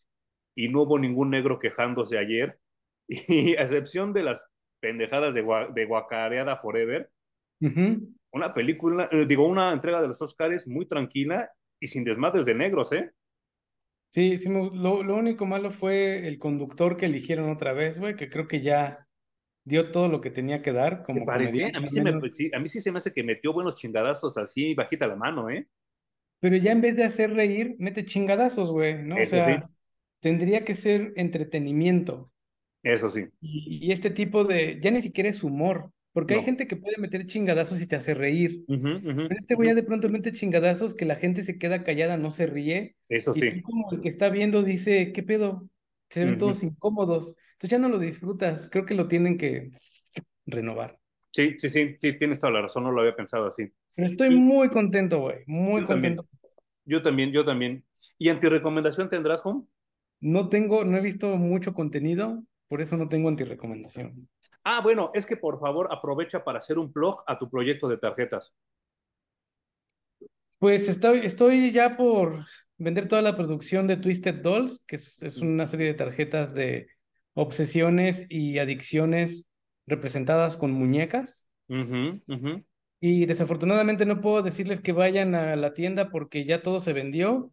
y 0.54 0.68
no 0.68 0.82
hubo 0.82 0.98
ningún 0.98 1.30
negro 1.30 1.58
quejándose 1.58 2.18
ayer, 2.18 2.58
y 3.08 3.54
a 3.56 3.62
excepción 3.62 4.12
de 4.12 4.22
las 4.22 4.44
pendejadas 4.80 5.34
de, 5.34 5.44
de 5.74 5.84
Guacareada 5.84 6.56
Forever, 6.56 7.10
uh 7.60 7.66
-huh. 7.66 8.14
Una 8.36 8.54
película, 8.54 9.08
eh, 9.10 9.26
digo, 9.26 9.46
una 9.46 9.72
entrega 9.72 10.00
de 10.00 10.08
los 10.08 10.22
Oscars 10.22 10.68
muy 10.68 10.86
tranquila 10.86 11.50
y 11.80 11.88
sin 11.88 12.04
desmadres 12.04 12.46
de 12.46 12.54
negros, 12.54 12.92
¿eh? 12.92 13.10
Sí, 14.10 14.38
sí 14.38 14.48
lo, 14.48 15.02
lo, 15.02 15.16
único 15.16 15.44
malo 15.46 15.70
fue 15.70 16.26
el 16.26 16.38
conductor 16.38 16.96
que 16.96 17.06
eligieron 17.06 17.50
otra 17.50 17.72
vez, 17.72 17.98
güey, 17.98 18.16
que 18.16 18.30
creo 18.30 18.46
que 18.48 18.62
ya 18.62 19.06
dio 19.64 19.90
todo 19.90 20.08
lo 20.08 20.20
que 20.20 20.30
tenía 20.30 20.62
que 20.62 20.72
dar. 20.72 21.02
Como 21.02 21.20
¿Te 21.20 21.26
parece? 21.26 21.72
A 21.74 21.80
mí, 21.80 21.88
sí 21.88 22.00
me, 22.00 22.28
sí, 22.30 22.48
a 22.54 22.58
mí 22.60 22.68
sí 22.68 22.80
se 22.80 22.92
me 22.92 22.98
hace 22.98 23.12
que 23.12 23.24
metió 23.24 23.52
buenos 23.52 23.74
chingadazos 23.74 24.38
así, 24.38 24.74
bajita 24.74 25.06
la 25.06 25.16
mano, 25.16 25.50
¿eh? 25.50 25.66
Pero 26.38 26.56
ya 26.56 26.72
en 26.72 26.80
vez 26.80 26.96
de 26.96 27.04
hacer 27.04 27.34
reír, 27.34 27.74
mete 27.78 28.04
chingadazos, 28.04 28.70
güey, 28.70 29.02
¿no? 29.02 29.16
Eso 29.16 29.38
o 29.38 29.42
sea, 29.42 29.60
sí 29.60 29.76
tendría 30.20 30.64
que 30.64 30.74
ser 30.74 31.12
entretenimiento. 31.16 32.32
Eso 32.82 33.10
sí. 33.10 33.26
Y, 33.40 33.86
y, 33.86 33.92
este 33.92 34.10
tipo 34.10 34.44
de, 34.44 34.78
ya 34.80 34.90
ni 34.90 35.02
siquiera 35.02 35.28
es 35.28 35.42
humor, 35.42 35.92
porque 36.16 36.32
no. 36.32 36.40
hay 36.40 36.46
gente 36.46 36.66
que 36.66 36.76
puede 36.76 36.96
meter 36.96 37.26
chingadazos 37.26 37.82
y 37.82 37.86
te 37.86 37.94
hace 37.94 38.14
reír. 38.14 38.64
Uh 38.68 38.72
-huh, 38.72 38.96
uh 38.96 39.00
-huh, 39.02 39.28
Pero 39.28 39.38
este 39.38 39.54
güey 39.54 39.68
uh 39.68 39.72
-huh. 39.72 39.74
ya 39.74 39.82
de 39.82 39.86
pronto 39.86 40.08
mete 40.08 40.32
chingadazos 40.32 40.94
que 40.94 41.04
la 41.04 41.16
gente 41.16 41.42
se 41.42 41.58
queda 41.58 41.84
callada, 41.84 42.16
no 42.16 42.30
se 42.30 42.46
ríe. 42.46 42.96
Eso 43.10 43.32
y 43.36 43.40
sí. 43.40 43.50
Tú 43.50 43.60
como 43.60 43.92
el 43.92 44.00
que 44.00 44.08
está 44.08 44.30
viendo 44.30 44.62
dice, 44.62 45.12
¿qué 45.12 45.22
pedo? 45.22 45.68
Se 46.08 46.24
ven 46.24 46.38
todos 46.38 46.62
incómodos. 46.62 47.34
Entonces 47.52 47.70
ya 47.70 47.78
no 47.78 47.90
lo 47.90 47.98
disfrutas. 47.98 48.66
Creo 48.70 48.86
que 48.86 48.94
lo 48.94 49.08
tienen 49.08 49.36
que 49.36 49.72
renovar. 50.46 50.98
Sí, 51.32 51.56
sí, 51.58 51.68
sí, 51.68 51.96
sí, 52.00 52.14
tienes 52.14 52.40
toda 52.40 52.50
la 52.54 52.62
razón, 52.62 52.84
no 52.84 52.92
lo 52.92 53.02
había 53.02 53.14
pensado 53.14 53.48
así. 53.48 53.70
Pero 53.94 54.08
estoy 54.08 54.34
y... 54.34 54.40
muy 54.40 54.70
contento, 54.70 55.20
güey, 55.20 55.40
muy 55.46 55.82
yo 55.82 55.86
contento. 55.86 56.22
También. 56.22 56.54
Yo 56.86 57.02
también, 57.02 57.30
yo 57.30 57.44
también. 57.44 57.84
¿Y 58.16 58.30
antirecomendación 58.30 59.10
tendrás, 59.10 59.42
Home? 59.44 59.64
No 60.20 60.48
tengo, 60.48 60.82
no 60.86 60.96
he 60.96 61.02
visto 61.02 61.36
mucho 61.36 61.74
contenido, 61.74 62.42
por 62.68 62.80
eso 62.80 62.96
no 62.96 63.10
tengo 63.10 63.28
antirecomendación. 63.28 64.30
Ah, 64.68 64.80
bueno, 64.80 65.12
es 65.14 65.26
que 65.26 65.36
por 65.36 65.60
favor 65.60 65.86
aprovecha 65.92 66.42
para 66.42 66.58
hacer 66.58 66.76
un 66.76 66.92
blog 66.92 67.22
a 67.28 67.38
tu 67.38 67.48
proyecto 67.48 67.86
de 67.86 67.98
tarjetas. 67.98 68.52
Pues 70.58 70.88
estoy, 70.88 71.20
estoy 71.20 71.70
ya 71.70 71.96
por 71.96 72.44
vender 72.76 73.06
toda 73.06 73.22
la 73.22 73.36
producción 73.36 73.86
de 73.86 73.96
Twisted 73.96 74.42
Dolls, 74.42 74.84
que 74.84 74.96
es, 74.96 75.22
es 75.22 75.36
una 75.36 75.68
serie 75.68 75.86
de 75.86 75.94
tarjetas 75.94 76.52
de 76.52 76.88
obsesiones 77.34 78.26
y 78.28 78.58
adicciones 78.58 79.46
representadas 79.86 80.56
con 80.56 80.72
muñecas. 80.72 81.46
Uh 81.68 81.74
-huh, 81.74 82.22
uh 82.26 82.34
-huh. 82.34 82.64
Y 82.98 83.24
desafortunadamente 83.26 84.04
no 84.04 84.20
puedo 84.20 84.42
decirles 84.42 84.80
que 84.80 84.90
vayan 84.90 85.36
a 85.36 85.54
la 85.54 85.74
tienda 85.74 86.10
porque 86.10 86.44
ya 86.44 86.62
todo 86.62 86.80
se 86.80 86.92
vendió, 86.92 87.52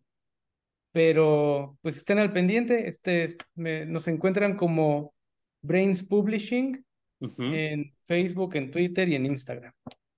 pero 0.92 1.78
pues 1.84 1.98
estén 1.98 2.18
al 2.18 2.34
pendiente, 2.34 2.88
este, 2.88 3.38
me, 3.54 3.86
nos 3.86 4.08
encuentran 4.08 4.58
como 4.58 5.14
Brains 5.62 6.02
Publishing 6.02 6.84
uh 7.26 7.30
-huh. 7.38 7.56
en 7.56 7.94
Facebook, 8.08 8.56
en 8.56 8.72
Twitter 8.72 9.08
y 9.10 9.16
en 9.16 9.26
Instagram. 9.26 9.74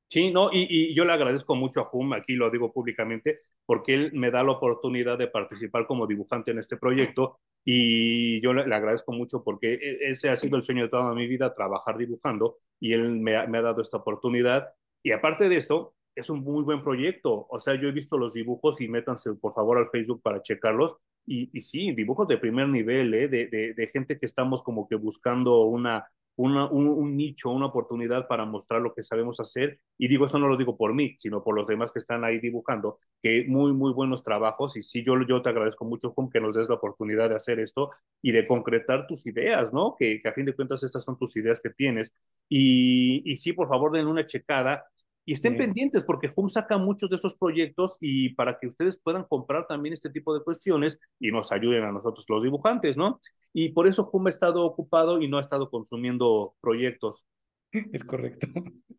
Sí, 0.07 0.31
no, 0.31 0.49
y, 0.51 0.67
y, 0.69 0.95
yo 0.95 1.03
le 1.03 1.13
agradezco 1.13 1.55
mucho 1.55 1.81
a 1.81 1.89
Hum, 1.91 2.13
aquí 2.13 2.35
lo 2.35 2.49
digo 2.49 2.71
públicamente, 2.71 3.39
porque 3.65 3.93
él 3.93 4.11
me 4.13 4.31
da 4.31 4.43
la 4.43 4.51
oportunidad 4.51 5.17
de 5.17 5.27
participar 5.27 5.87
como 5.87 6.07
dibujante 6.07 6.51
en 6.51 6.59
este 6.59 6.77
proyecto 6.77 7.39
y 7.65 8.39
yo 8.41 8.53
le, 8.53 8.67
le 8.67 8.75
agradezco 8.75 9.11
mucho 9.11 9.43
porque 9.43 9.73
e, 9.73 10.11
ese 10.11 10.29
ha 10.29 10.35
sido 10.35 10.55
el 10.55 10.63
sueño 10.63 10.83
de 10.83 10.89
toda 10.89 11.13
mi 11.15 11.27
vida, 11.27 11.53
trabajar 11.53 11.97
dibujando 11.97 12.59
y 12.79 12.93
él 12.93 13.09
me 13.19 13.35
ha, 13.35 13.47
me 13.47 13.57
ha 13.57 13.63
dado 13.63 13.81
esta 13.81 13.97
oportunidad. 13.97 14.69
Y 15.03 15.11
aparte 15.11 15.49
de 15.49 15.57
esto, 15.57 15.95
es 16.15 16.29
un 16.29 16.43
muy 16.43 16.63
buen 16.63 16.83
proyecto. 16.83 17.47
O 17.49 17.59
sea, 17.59 17.75
yo 17.75 17.89
he 17.89 17.91
visto 17.91 18.17
los 18.17 18.33
dibujos 18.33 18.79
y 18.81 18.87
métanse 18.87 19.33
por 19.33 19.53
favor 19.53 19.77
al 19.79 19.89
Facebook 19.89 20.21
para 20.21 20.41
checarlos. 20.41 20.95
Y, 21.25 21.49
y 21.51 21.61
sí, 21.61 21.91
dibujos 21.93 22.27
de 22.27 22.37
primer 22.37 22.69
nivel, 22.69 23.13
¿eh? 23.15 23.27
de, 23.27 23.47
de, 23.47 23.73
de, 23.73 23.87
gente 23.87 24.17
que 24.17 24.27
estamos 24.27 24.61
como 24.61 24.87
que 24.87 24.95
buscando 24.95 25.61
una, 25.63 26.05
un, 26.37 26.57
un, 26.57 27.15
nicho, 27.17 27.49
una 27.49 27.67
oportunidad 27.67 28.27
para 28.27 28.45
mostrar 28.45 28.81
lo 28.81 28.93
que 28.93 29.03
sabemos 29.03 29.39
hacer. 29.39 29.79
Y 29.97 30.07
digo, 30.07 30.25
esto 30.25 30.39
no 30.39 30.47
lo 30.47 30.57
digo 30.57 30.77
por 30.77 30.93
mí, 30.93 31.15
sino 31.17 31.43
por 31.43 31.55
los 31.55 31.67
demás 31.67 31.91
que 31.91 31.99
están 31.99 32.23
ahí 32.23 32.39
dibujando, 32.39 32.97
que 33.21 33.45
muy, 33.47 33.73
muy 33.73 33.93
buenos 33.93 34.23
trabajos. 34.23 34.75
Y 34.77 34.81
sí, 34.81 35.03
yo, 35.03 35.15
yo 35.27 35.41
te 35.41 35.49
agradezco 35.49 35.85
mucho, 35.85 36.11
Juan, 36.11 36.29
que 36.29 36.41
nos 36.41 36.55
des 36.55 36.69
la 36.69 36.75
oportunidad 36.75 37.29
de 37.29 37.35
hacer 37.35 37.59
esto 37.59 37.89
y 38.21 38.31
de 38.31 38.47
concretar 38.47 39.07
tus 39.07 39.25
ideas, 39.27 39.73
¿no? 39.73 39.95
Que, 39.97 40.21
que 40.21 40.27
a 40.29 40.33
fin 40.33 40.45
de 40.45 40.55
cuentas 40.55 40.83
estas 40.83 41.03
son 41.03 41.17
tus 41.17 41.35
ideas 41.37 41.61
que 41.61 41.69
tienes. 41.69 42.13
Y, 42.49 43.21
y 43.25 43.37
sí, 43.37 43.53
por 43.53 43.67
favor, 43.69 43.91
den 43.91 44.07
una 44.07 44.25
checada 44.25 44.85
y 45.25 45.33
estén 45.33 45.53
sí. 45.53 45.59
pendientes 45.59 46.03
porque 46.03 46.31
Hum 46.35 46.49
saca 46.49 46.77
muchos 46.77 47.09
de 47.09 47.15
esos 47.15 47.35
proyectos 47.35 47.97
y 47.99 48.29
para 48.35 48.57
que 48.57 48.67
ustedes 48.67 48.99
puedan 49.01 49.23
comprar 49.23 49.65
también 49.67 49.93
este 49.93 50.09
tipo 50.09 50.33
de 50.37 50.43
cuestiones 50.43 50.99
y 51.19 51.31
nos 51.31 51.51
ayuden 51.51 51.83
a 51.83 51.91
nosotros 51.91 52.25
los 52.29 52.43
dibujantes, 52.43 52.95
¿no? 52.95 53.19
Y 53.51 53.69
por 53.69 53.87
eso 53.87 54.09
Hum 54.13 54.27
ha 54.27 54.29
estado 54.29 54.63
ocupado 54.63 55.21
y 55.21 55.27
no 55.27 55.37
ha 55.37 55.41
estado 55.41 55.69
consumiendo 55.69 56.55
proyectos. 56.61 57.25
Es 57.71 58.03
correcto. 58.03 58.47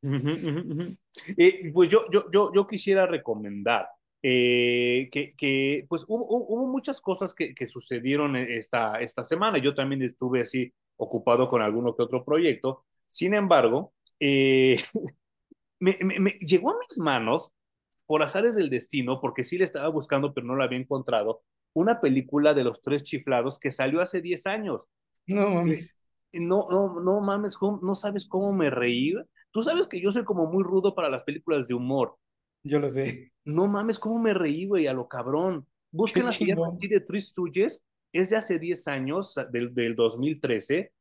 Uh 0.03 0.09
-huh, 0.09 0.45
uh 0.45 0.75
-huh. 0.75 0.99
Eh, 1.37 1.71
pues 1.73 1.89
yo, 1.89 2.05
yo, 2.11 2.27
yo, 2.31 2.53
yo 2.53 2.67
quisiera 2.67 3.07
recomendar 3.07 3.89
eh, 4.23 5.09
que, 5.13 5.35
que, 5.37 5.87
pues 5.89 6.05
hubo, 6.09 6.27
hubo 6.27 6.67
muchas 6.67 7.01
cosas 7.01 7.33
que, 7.33 7.55
que, 7.55 7.67
sucedieron 7.67 8.37
esta, 8.37 9.01
esta 9.01 9.25
semana. 9.25 9.59
Yo 9.59 9.75
también 9.75 10.03
estuve 10.03 10.43
así 10.43 10.73
ocupado 10.97 11.49
con 11.49 11.63
alguno 11.63 11.95
que 11.95 12.03
otro 12.03 12.25
proyecto. 12.25 12.85
Sin 13.07 13.35
embargo, 13.35 13.93
eh, 14.19 14.79
me, 15.81 15.97
me, 16.03 16.19
me, 16.21 16.31
llegó 16.41 16.71
a 16.71 16.79
mis 16.79 16.99
manos, 16.99 17.53
por 18.07 18.23
azares 18.23 18.55
del 18.55 18.71
destino, 18.71 19.21
porque 19.21 19.45
sí 19.45 19.59
le 19.59 19.65
estaba 19.65 19.89
buscando, 19.89 20.33
pero 20.33 20.47
no 20.47 20.57
la 20.57 20.65
había 20.65 20.79
encontrado, 20.79 21.43
una 21.75 22.01
película 22.01 22.55
de 22.55 22.65
los 22.65 22.81
tres 22.81 23.05
chiflados 23.05 23.59
que 23.59 23.71
salió 23.71 24.01
hace 24.01 24.23
10 24.23 24.47
años. 24.47 24.89
No 25.27 25.51
mames. 25.51 25.97
No, 26.33 26.67
no, 26.71 27.01
no 27.01 27.21
mames, 27.21 27.59
no 27.83 27.95
sabes 27.95 28.27
cómo 28.27 28.53
me 28.53 28.71
reí. 28.71 29.15
Tú 29.51 29.63
sabes 29.63 29.89
que 29.89 30.01
yo 30.01 30.13
soy 30.13 30.25
como 30.25 30.47
muy 30.47 30.63
rudo 30.63 30.95
para 30.95 31.11
las 31.11 31.23
películas 31.25 31.67
de 31.67 31.75
humor. 31.75 32.17
Yo 32.63 32.79
lo 32.79 32.89
sé. 32.89 33.33
No 33.45 33.67
mames, 33.67 33.99
cómo 33.99 34.19
me 34.19 34.35
reí, 34.35 34.67
güey, 34.67 34.87
a 34.87 34.93
lo 34.93 35.09
cabrón. 35.09 35.67
Busquen 35.91 36.25
la 36.25 36.31
así 36.31 36.89
de 36.89 37.01
Three 37.01 37.21
Stooges, 37.21 37.83
es 38.13 38.31
de 38.31 38.37
hace 38.37 38.59
10 38.59 38.89
años, 38.89 39.35
del, 39.53 39.75
del 39.75 39.95
2013. 39.95 40.93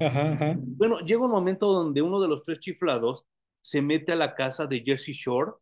Ajá, 0.00 0.32
ajá. 0.32 0.56
Bueno, 0.58 1.00
llega 1.00 1.24
un 1.24 1.30
momento 1.30 1.72
donde 1.72 2.02
uno 2.02 2.20
de 2.20 2.28
los 2.28 2.44
tres 2.44 2.60
chiflados 2.60 3.26
se 3.68 3.82
mete 3.82 4.12
a 4.12 4.16
la 4.16 4.34
casa 4.34 4.66
de 4.66 4.82
Jersey 4.82 5.12
Shore 5.12 5.52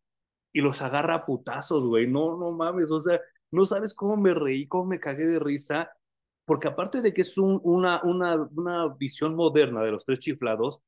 y 0.53 0.61
los 0.61 0.81
agarra 0.81 1.15
a 1.15 1.25
putazos, 1.25 1.85
güey. 1.85 2.07
No, 2.07 2.37
no 2.37 2.51
mames, 2.51 2.89
o 2.89 3.01
sea, 3.01 3.19
no 3.51 3.65
sabes 3.65 3.93
cómo 3.93 4.15
me 4.15 4.33
reí, 4.33 4.65
cómo 4.67 4.85
me 4.85 4.99
cagué 4.99 5.25
de 5.25 5.39
risa, 5.39 5.91
porque 6.45 6.69
aparte 6.69 7.01
de 7.01 7.13
que 7.13 7.23
es 7.23 7.37
un, 7.37 7.59
una, 7.63 8.01
una, 8.03 8.35
una 8.55 8.87
visión 8.95 9.35
moderna 9.35 9.81
de 9.83 9.91
los 9.91 10.05
tres 10.05 10.19
chiflados, 10.19 10.81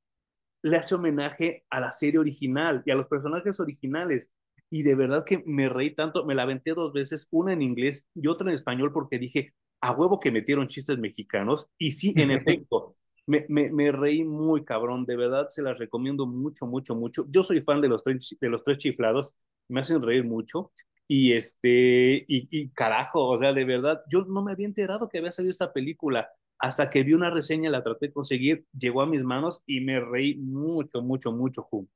le 0.62 0.78
hace 0.78 0.96
homenaje 0.96 1.66
a 1.70 1.82
la 1.82 1.92
serie 1.92 2.20
original 2.20 2.84
y 2.86 2.92
a 2.92 2.96
los 2.96 3.08
personajes 3.08 3.60
originales. 3.60 4.32
Y 4.70 4.84
de 4.84 4.96
verdad 4.96 5.26
que 5.26 5.44
me 5.46 5.68
reí 5.68 5.94
tanto, 5.96 6.26
me 6.26 6.36
la 6.36 6.44
aventé 6.44 6.74
dos 6.74 6.94
veces, 6.94 7.28
una 7.32 7.52
en 7.52 7.62
inglés 7.62 8.08
y 8.16 8.28
otra 8.28 8.50
en 8.50 8.54
español, 8.54 8.94
porque 8.94 9.20
dije, 9.20 9.54
a 9.82 9.92
huevo 9.92 10.22
que 10.22 10.32
metieron 10.32 10.68
chistes 10.68 10.98
mexicanos. 11.00 11.68
Y 11.78 11.92
sí, 11.92 12.14
en 12.16 12.32
efecto, 12.32 12.96
me, 13.30 13.46
me, 13.48 13.70
me, 13.72 13.92
reí 13.92 14.24
muy 14.24 14.66
cabrón, 14.66 15.06
de 15.06 15.16
verdad 15.16 15.50
se 15.50 15.62
las 15.62 15.78
recomiendo 15.78 16.26
mucho, 16.26 16.66
mucho, 16.66 16.96
mucho. 16.96 17.28
Yo 17.30 17.44
soy 17.44 17.62
fan 17.62 17.80
de 17.80 17.88
los 17.88 18.04
tres, 18.04 18.36
de 18.42 18.50
los 18.50 18.64
tres 18.64 18.78
chiflados, 18.78 19.36
me 19.68 19.82
hacen 19.82 20.02
reír 20.02 20.24
mucho. 20.24 20.72
Y 21.08 21.34
este, 21.34 22.26
y, 22.28 22.48
y, 22.50 22.70
carajo, 22.70 23.28
o 23.28 23.38
sea, 23.38 23.54
de 23.54 23.66
verdad, 23.66 24.02
yo 24.10 24.26
no 24.26 24.44
me 24.44 24.52
había 24.52 24.66
enterado 24.66 25.10
que 25.10 25.20
había 25.20 25.32
salido 25.32 25.52
esta 25.52 25.72
película. 25.72 26.30
Hasta 26.58 26.90
que 26.90 27.04
vi 27.04 27.14
una 27.14 27.30
reseña, 27.30 27.70
la 27.70 27.84
traté 27.84 28.08
de 28.08 28.14
conseguir, 28.14 28.66
llegó 28.78 29.02
a 29.02 29.08
mis 29.08 29.24
manos 29.24 29.62
y 29.66 29.82
me 29.82 30.00
reí 30.00 30.36
mucho, 30.36 31.02
mucho, 31.02 31.32
mucho, 31.32 31.68
Hum. 31.72 31.88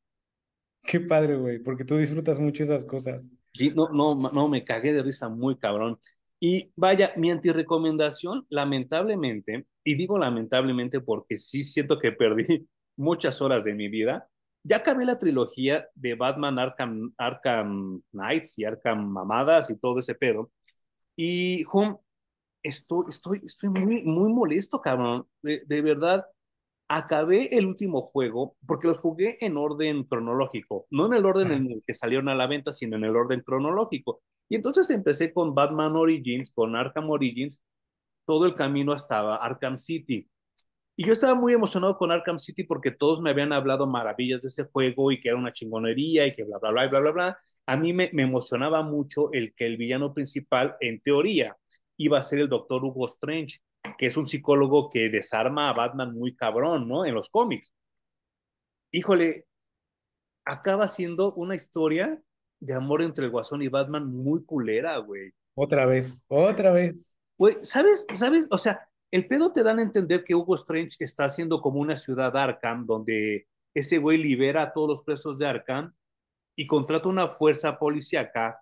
Qué 0.84 1.00
padre, 1.00 1.36
güey, 1.38 1.60
porque 1.60 1.86
tú 1.86 1.98
disfrutas 1.98 2.40
mucho 2.40 2.64
esas 2.64 2.86
cosas. 2.86 3.32
Sí, 3.54 3.72
no, 3.76 3.90
no, 3.90 4.16
no, 4.16 4.48
me 4.48 4.64
cagué 4.64 4.94
de 4.94 5.02
risa 5.02 5.30
muy 5.30 5.58
cabrón. 5.58 5.98
Y 6.40 6.72
vaya, 6.76 7.14
mi 7.16 7.32
antirecomendación, 7.32 8.46
lamentablemente, 8.50 9.66
y 9.84 9.96
digo 9.96 10.18
lamentablemente 10.18 11.02
porque 11.02 11.38
sí 11.38 11.64
siento 11.64 12.00
que 12.00 12.12
perdí 12.12 12.68
muchas 12.96 13.42
horas 13.42 13.64
de 13.64 13.74
mi 13.74 13.90
vida, 13.90 14.30
ya 14.64 14.78
acabé 14.78 15.06
la 15.06 15.18
trilogía 15.18 15.88
de 15.96 16.16
Batman 16.16 16.58
Arkham, 16.58 17.14
Arkham 17.18 18.02
Knights 18.12 18.60
y 18.60 18.66
Arkham 18.66 19.06
Mamadas 19.10 19.70
y 19.70 19.78
todo 19.78 20.00
ese 20.00 20.16
pedo. 20.16 20.52
Y, 21.16 21.66
Home, 21.72 21.98
estoy, 22.64 23.06
estoy, 23.10 23.42
estoy 23.44 23.70
muy, 23.70 24.04
muy 24.06 24.32
molesto, 24.32 24.82
cabrón. 24.82 25.28
De, 25.42 25.64
de, 25.66 25.82
verdad, 25.82 26.26
acabé 26.88 27.58
el 27.58 27.66
último 27.66 28.02
juego 28.02 28.56
porque 28.66 28.88
los 28.88 29.00
jugué 29.02 29.38
en 29.42 29.58
orden 29.58 30.04
cronológico, 30.06 30.88
no 30.92 31.08
en 31.08 31.14
el 31.14 31.26
orden 31.26 31.52
en 31.52 31.72
el 31.72 31.84
que 31.86 31.94
salieron 31.94 32.30
a 32.30 32.36
la 32.36 32.48
venta, 32.48 32.74
sino 32.74 32.96
en 32.98 33.04
el 33.04 33.16
orden 33.16 33.42
cronológico. 33.42 34.22
Y 34.50 34.56
entonces 34.56 34.90
empecé 34.92 35.34
con 35.34 35.56
Batman 35.56 35.96
Origins, 35.96 36.52
con 36.54 36.76
Arkham 36.76 37.10
Origins, 37.10 37.62
todo 38.26 38.46
el 38.46 38.56
camino 38.56 38.94
hasta 38.94 39.36
Arkham 39.36 39.78
City. 39.78 40.30
Y 40.96 41.06
yo 41.06 41.14
estaba 41.14 41.36
muy 41.36 41.54
emocionado 41.54 41.98
con 41.98 42.12
Arkham 42.12 42.40
City 42.40 42.64
porque 42.64 42.92
todos 42.92 43.22
me 43.22 43.32
habían 43.32 43.54
hablado 43.54 43.88
maravillas 43.88 44.42
de 44.42 44.50
ese 44.50 44.66
juego 44.66 45.12
y 45.12 45.20
que 45.20 45.30
era 45.30 45.38
una 45.38 45.52
chingonería 45.52 46.28
y 46.28 46.34
que 46.34 46.44
bla, 46.44 46.60
bla, 46.60 46.72
bla, 46.72 46.88
bla, 46.88 47.00
bla, 47.00 47.12
bla. 47.12 47.40
A 47.66 47.78
mí 47.78 47.94
me, 47.94 48.10
me 48.14 48.24
emocionaba 48.24 48.84
mucho 48.84 49.32
el 49.34 49.54
que 49.56 49.66
el 49.66 49.78
villano 49.78 50.14
principal, 50.14 50.76
en 50.82 51.02
teoría, 51.02 51.58
iba 51.98 52.20
a 52.20 52.24
ser 52.24 52.40
el 52.40 52.50
doctor 52.50 52.84
Hugo 52.84 53.08
Strange, 53.08 53.60
que 53.98 54.08
es 54.08 54.18
un 54.18 54.28
psicólogo 54.28 54.90
que 54.90 55.10
desarma 55.10 55.70
a 55.70 55.74
Batman 55.74 56.14
muy 56.14 56.36
cabrón, 56.36 56.88
¿no? 56.88 57.06
En 57.06 57.16
los 57.16 57.30
cómics. 57.30 57.74
Híjole, 58.92 59.46
acaba 60.46 60.88
siendo 60.88 61.34
una 61.34 61.56
historia 61.56 62.22
de 62.60 62.74
amor 62.74 63.02
entre 63.02 63.26
el 63.26 63.32
Guasón 63.32 63.62
y 63.62 63.68
Batman 63.68 64.08
muy 64.08 64.46
culera, 64.46 64.98
güey. 64.98 65.32
Otra 65.56 65.86
vez, 65.86 66.24
otra 66.28 66.72
vez. 66.72 67.18
Güey, 67.38 67.58
¿sabes? 67.64 68.06
¿Sabes? 68.14 68.48
O 68.52 68.58
sea, 68.58 68.88
el 69.12 69.28
pedo 69.28 69.54
te 69.54 69.64
dan 69.64 69.80
a 69.80 69.84
entender 69.84 70.24
que 70.24 70.36
Hugo 70.36 70.56
Strange 70.56 70.98
está 71.00 71.26
haciendo 71.26 71.62
como 71.62 71.80
una 71.80 71.98
ciudad 71.98 72.36
Arkham, 72.36 72.86
donde 72.86 73.48
ese 73.76 73.98
güey 73.98 74.18
libera 74.18 74.62
a 74.62 74.74
todos 74.74 74.90
los 74.90 75.04
presos 75.04 75.38
de 75.38 75.48
Arkham 75.48 75.94
y 76.56 76.68
contrata 76.68 77.10
una 77.10 77.28
fuerza 77.28 77.78
policíaca 77.80 78.62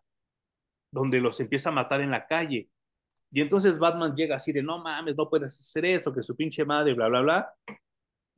donde 0.94 1.22
los 1.22 1.40
empieza 1.40 1.70
a 1.70 1.74
matar 1.74 2.02
en 2.02 2.12
la 2.12 2.28
calle. 2.28 2.70
Y 3.32 3.42
entonces 3.42 3.80
Batman 3.80 4.16
llega 4.16 4.36
así 4.36 4.52
de, 4.52 4.62
no 4.62 4.80
mames, 4.80 5.16
no 5.16 5.30
puedes 5.30 5.58
hacer 5.58 5.86
esto, 5.86 6.14
que 6.14 6.22
su 6.22 6.36
pinche 6.36 6.66
madre, 6.66 6.94
bla, 6.94 7.08
bla, 7.08 7.22
bla. 7.22 7.54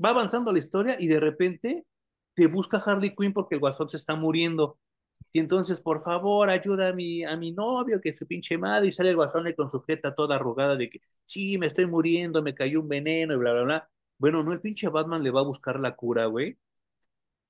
Va 0.04 0.10
avanzando 0.10 0.52
la 0.52 0.60
historia 0.60 0.98
y 1.00 1.08
de 1.08 1.20
repente 1.20 1.86
te 2.36 2.48
busca 2.48 2.78
Harley 2.78 3.16
Quinn 3.16 3.34
porque 3.34 3.56
el 3.56 3.62
guasón 3.62 3.90
se 3.90 3.98
está 3.98 4.16
muriendo. 4.16 4.78
Y 5.32 5.40
entonces, 5.40 5.82
por 5.82 6.02
favor, 6.04 6.50
ayuda 6.50 6.90
a 6.90 6.94
mi, 6.94 7.24
a 7.24 7.36
mi 7.38 7.52
novio, 7.52 8.00
que 8.02 8.10
es 8.10 8.18
su 8.18 8.28
pinche 8.28 8.58
madre, 8.58 8.88
y 8.88 8.92
sale 8.92 9.10
el 9.10 9.16
guasón 9.16 9.46
con 9.56 9.70
su 9.70 9.82
jeta 9.82 10.16
toda 10.16 10.36
arrugada 10.36 10.76
de 10.76 10.90
que, 10.90 11.00
sí, 11.26 11.58
me 11.58 11.68
estoy 11.68 11.88
muriendo, 11.88 12.44
me 12.44 12.54
cayó 12.56 12.82
un 12.82 12.88
veneno, 12.90 13.34
y 13.34 13.38
bla, 13.38 13.54
bla, 13.54 13.64
bla. 13.64 13.90
Bueno, 14.18 14.44
no, 14.44 14.54
el 14.54 14.62
pinche 14.62 14.90
Batman 14.90 15.24
le 15.24 15.32
va 15.32 15.42
a 15.42 15.44
buscar 15.44 15.80
la 15.80 15.96
cura, 15.96 16.26
güey. 16.28 16.58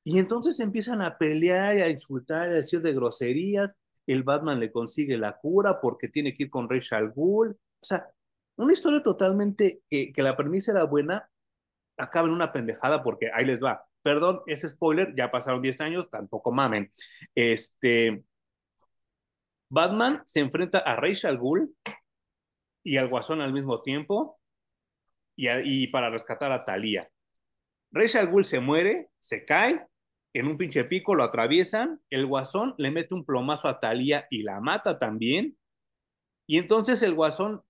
Y 0.04 0.20
entonces 0.20 0.60
empiezan 0.60 1.02
a 1.02 1.18
pelear, 1.18 1.78
a 1.78 1.90
insultar, 1.90 2.50
a 2.50 2.54
decir 2.54 2.82
de 2.82 2.94
groserías. 2.94 3.76
El 4.06 4.24
Batman 4.24 4.60
le 4.60 4.72
consigue 4.72 5.18
la 5.18 5.38
cura 5.38 5.80
porque 5.82 6.10
tiene 6.10 6.34
que 6.34 6.44
ir 6.44 6.50
con 6.50 6.70
Rachel 6.70 7.12
Ghul. 7.12 7.52
O 7.52 7.86
sea, 7.86 8.10
una 8.58 8.74
historia 8.74 9.02
totalmente 9.02 9.82
que, 9.90 10.12
que 10.12 10.24
la 10.24 10.36
premisa 10.36 10.72
era 10.72 10.84
buena, 10.84 11.30
acaba 11.98 12.28
en 12.28 12.34
una 12.34 12.52
pendejada 12.52 13.04
porque 13.04 13.30
ahí 13.34 13.46
les 13.46 13.64
va 13.64 13.86
perdón, 14.04 14.42
ese 14.46 14.70
spoiler, 14.70 15.16
ya 15.16 15.32
pasaron 15.32 15.62
10 15.62 15.82
años, 15.82 16.10
tampoco 16.10 16.52
mamen. 16.52 16.92
Este, 17.34 18.24
Batman 19.70 20.22
se 20.26 20.42
enfrenta 20.42 20.80
a 20.80 20.96
Rachel 20.96 21.32
al 21.32 21.38
Ghul 21.40 21.76
y 22.84 22.98
al 22.98 23.08
Guasón 23.08 23.42
al 23.42 23.54
mismo 23.54 23.82
tiempo 23.82 24.40
y, 25.36 25.88
para 25.88 26.10
rescatar 26.10 26.52
a 26.52 26.66
Talia. 26.66 27.10
Rachel 27.92 28.22
al 28.22 28.28
Ghul 28.28 28.46
se 28.46 28.60
muere, 28.60 29.10
se 29.20 29.46
cae, 29.46 29.88
en 30.34 30.48
un 30.48 30.58
pinche 30.58 30.84
pico 30.84 31.16
lo 31.16 31.24
atraviesan, 31.24 32.02
el 32.10 32.26
Guasón 32.26 32.76
le 32.78 32.92
mete 32.92 33.14
un 33.16 33.26
plomazo 33.26 33.68
a 33.68 33.80
Talia 33.80 34.28
y 34.30 34.44
la 34.44 34.60
mata 34.60 35.00
también. 35.00 35.58
Y 36.46 36.58
entonces 36.58 37.02
el 37.04 37.14
Guasón 37.14 37.64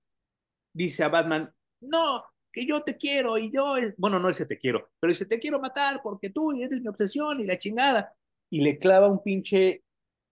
dice 0.73 1.03
a 1.03 1.09
Batman, 1.09 1.53
no, 1.81 2.25
que 2.53 2.65
yo 2.65 2.83
te 2.83 2.97
quiero 2.97 3.37
y 3.37 3.51
yo, 3.51 3.75
es... 3.77 3.95
bueno, 3.97 4.19
no 4.19 4.29
dice 4.29 4.45
te 4.45 4.59
quiero, 4.59 4.91
pero 4.99 5.11
dice 5.11 5.25
te 5.25 5.39
quiero 5.39 5.59
matar 5.59 6.01
porque 6.03 6.29
tú 6.29 6.51
eres 6.53 6.79
mi 6.79 6.87
obsesión 6.87 7.41
y 7.41 7.45
la 7.45 7.57
chingada. 7.57 8.15
y 8.49 8.61
le 8.61 8.77
clava 8.77 9.07
un 9.07 9.23
pinche 9.23 9.83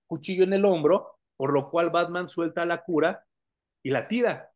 cuchillo 0.07 0.43
en 0.43 0.53
el 0.53 0.63
hombro, 0.65 1.17
por 1.36 1.51
lo 1.51 1.69
cual 1.72 1.89
Batman 1.89 2.30
suelta 2.30 2.65
la 2.65 2.84
cura 2.84 3.26
y 3.84 3.89
la 3.89 4.07
tira. 4.07 4.51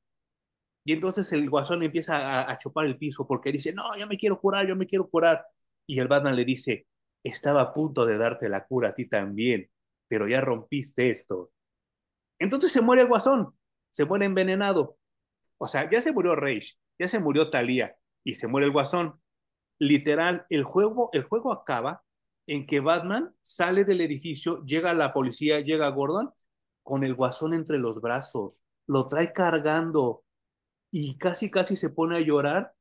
Y 0.86 0.94
entonces 0.94 1.34
el 1.34 1.50
guasón 1.50 1.82
empieza 1.82 2.18
a, 2.18 2.52
a 2.52 2.58
chupar 2.60 2.86
el 2.86 2.98
piso 2.98 3.26
porque 3.26 3.52
dice, 3.52 3.74
no, 3.74 3.98
yo 3.98 4.06
me 4.08 4.18
quiero 4.18 4.40
curar, 4.40 4.68
yo 4.68 4.76
me 4.76 4.86
quiero 4.86 5.10
curar. 5.10 5.46
Y 5.88 6.00
el 6.00 6.08
Batman 6.08 6.36
le 6.36 6.46
dice, 6.46 6.88
estaba 7.24 7.62
a 7.62 7.74
punto 7.74 8.06
de 8.06 8.18
darte 8.20 8.50
la 8.50 8.68
cura 8.68 8.90
a 8.90 8.94
ti 8.94 9.08
también, 9.08 9.68
pero 10.08 10.28
ya 10.28 10.42
rompiste 10.42 11.10
esto. 11.10 11.52
Entonces 12.40 12.72
se 12.72 12.82
muere 12.82 13.02
el 13.04 13.08
guasón, 13.08 13.58
se 13.92 14.06
muere 14.06 14.26
envenenado. 14.26 15.00
O 15.58 15.68
sea, 15.68 15.90
ya 15.90 16.02
se 16.02 16.12
murió 16.12 16.36
Rage, 16.36 16.74
ya 17.00 17.08
se 17.08 17.20
murió 17.20 17.50
Talía 17.50 17.98
y 18.24 18.36
se 18.36 18.48
muere 18.48 18.68
el 18.68 18.74
guasón. 18.74 19.20
Literal, 19.80 20.46
el 20.50 20.64
juego, 20.64 21.10
el 21.14 21.24
juego 21.24 21.52
acaba 21.52 22.04
en 22.48 22.66
que 22.66 22.80
Batman 22.80 23.36
sale 23.42 23.86
del 23.86 24.02
edificio, 24.02 24.64
llega 24.64 24.94
la 24.94 25.14
policía, 25.14 25.62
llega 25.62 25.90
Gordon 25.90 26.34
con 26.84 27.04
el 27.04 27.16
guasón 27.16 27.54
entre 27.54 27.80
los 27.80 28.00
brazos, 28.00 28.62
lo 28.88 29.08
trae 29.08 29.34
cargando 29.34 30.24
y 30.92 31.18
casi 31.18 31.50
casi 31.50 31.76
se 31.76 31.90
pone 31.90 32.18
a 32.18 32.22
llorar 32.22 32.74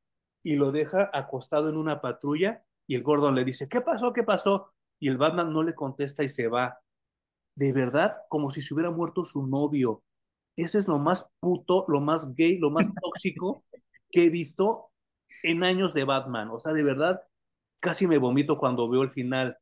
y 0.43 0.55
lo 0.55 0.71
deja 0.71 1.09
acostado 1.11 1.69
en 1.69 1.77
una 1.77 2.01
patrulla 2.01 2.63
y 2.87 2.95
el 2.95 3.03
Gordon 3.03 3.35
le 3.35 3.43
dice, 3.43 3.67
¿qué 3.67 3.81
pasó? 3.81 4.13
¿Qué 4.13 4.23
pasó? 4.23 4.71
Y 4.99 5.09
el 5.09 5.17
Batman 5.17 5.51
no 5.51 5.63
le 5.63 5.73
contesta 5.73 6.23
y 6.23 6.29
se 6.29 6.47
va. 6.47 6.79
De 7.55 7.73
verdad, 7.73 8.17
como 8.29 8.51
si 8.51 8.61
se 8.61 8.73
hubiera 8.73 8.91
muerto 8.91 9.25
su 9.25 9.47
novio. 9.47 10.03
Ese 10.55 10.77
es 10.77 10.87
lo 10.87 10.99
más 10.99 11.29
puto, 11.39 11.85
lo 11.87 11.99
más 11.99 12.33
gay, 12.35 12.57
lo 12.59 12.69
más 12.69 12.87
tóxico 13.01 13.65
que 14.15 14.23
he 14.23 14.29
visto 14.29 14.93
en 15.43 15.65
años 15.65 15.93
de 15.93 16.05
Batman. 16.05 16.49
O 16.49 16.59
sea, 16.59 16.71
de 16.71 16.83
verdad, 16.83 17.21
casi 17.81 18.07
me 18.07 18.17
vomito 18.17 18.57
cuando 18.57 18.89
veo 18.89 19.01
el 19.01 19.11
final. 19.11 19.57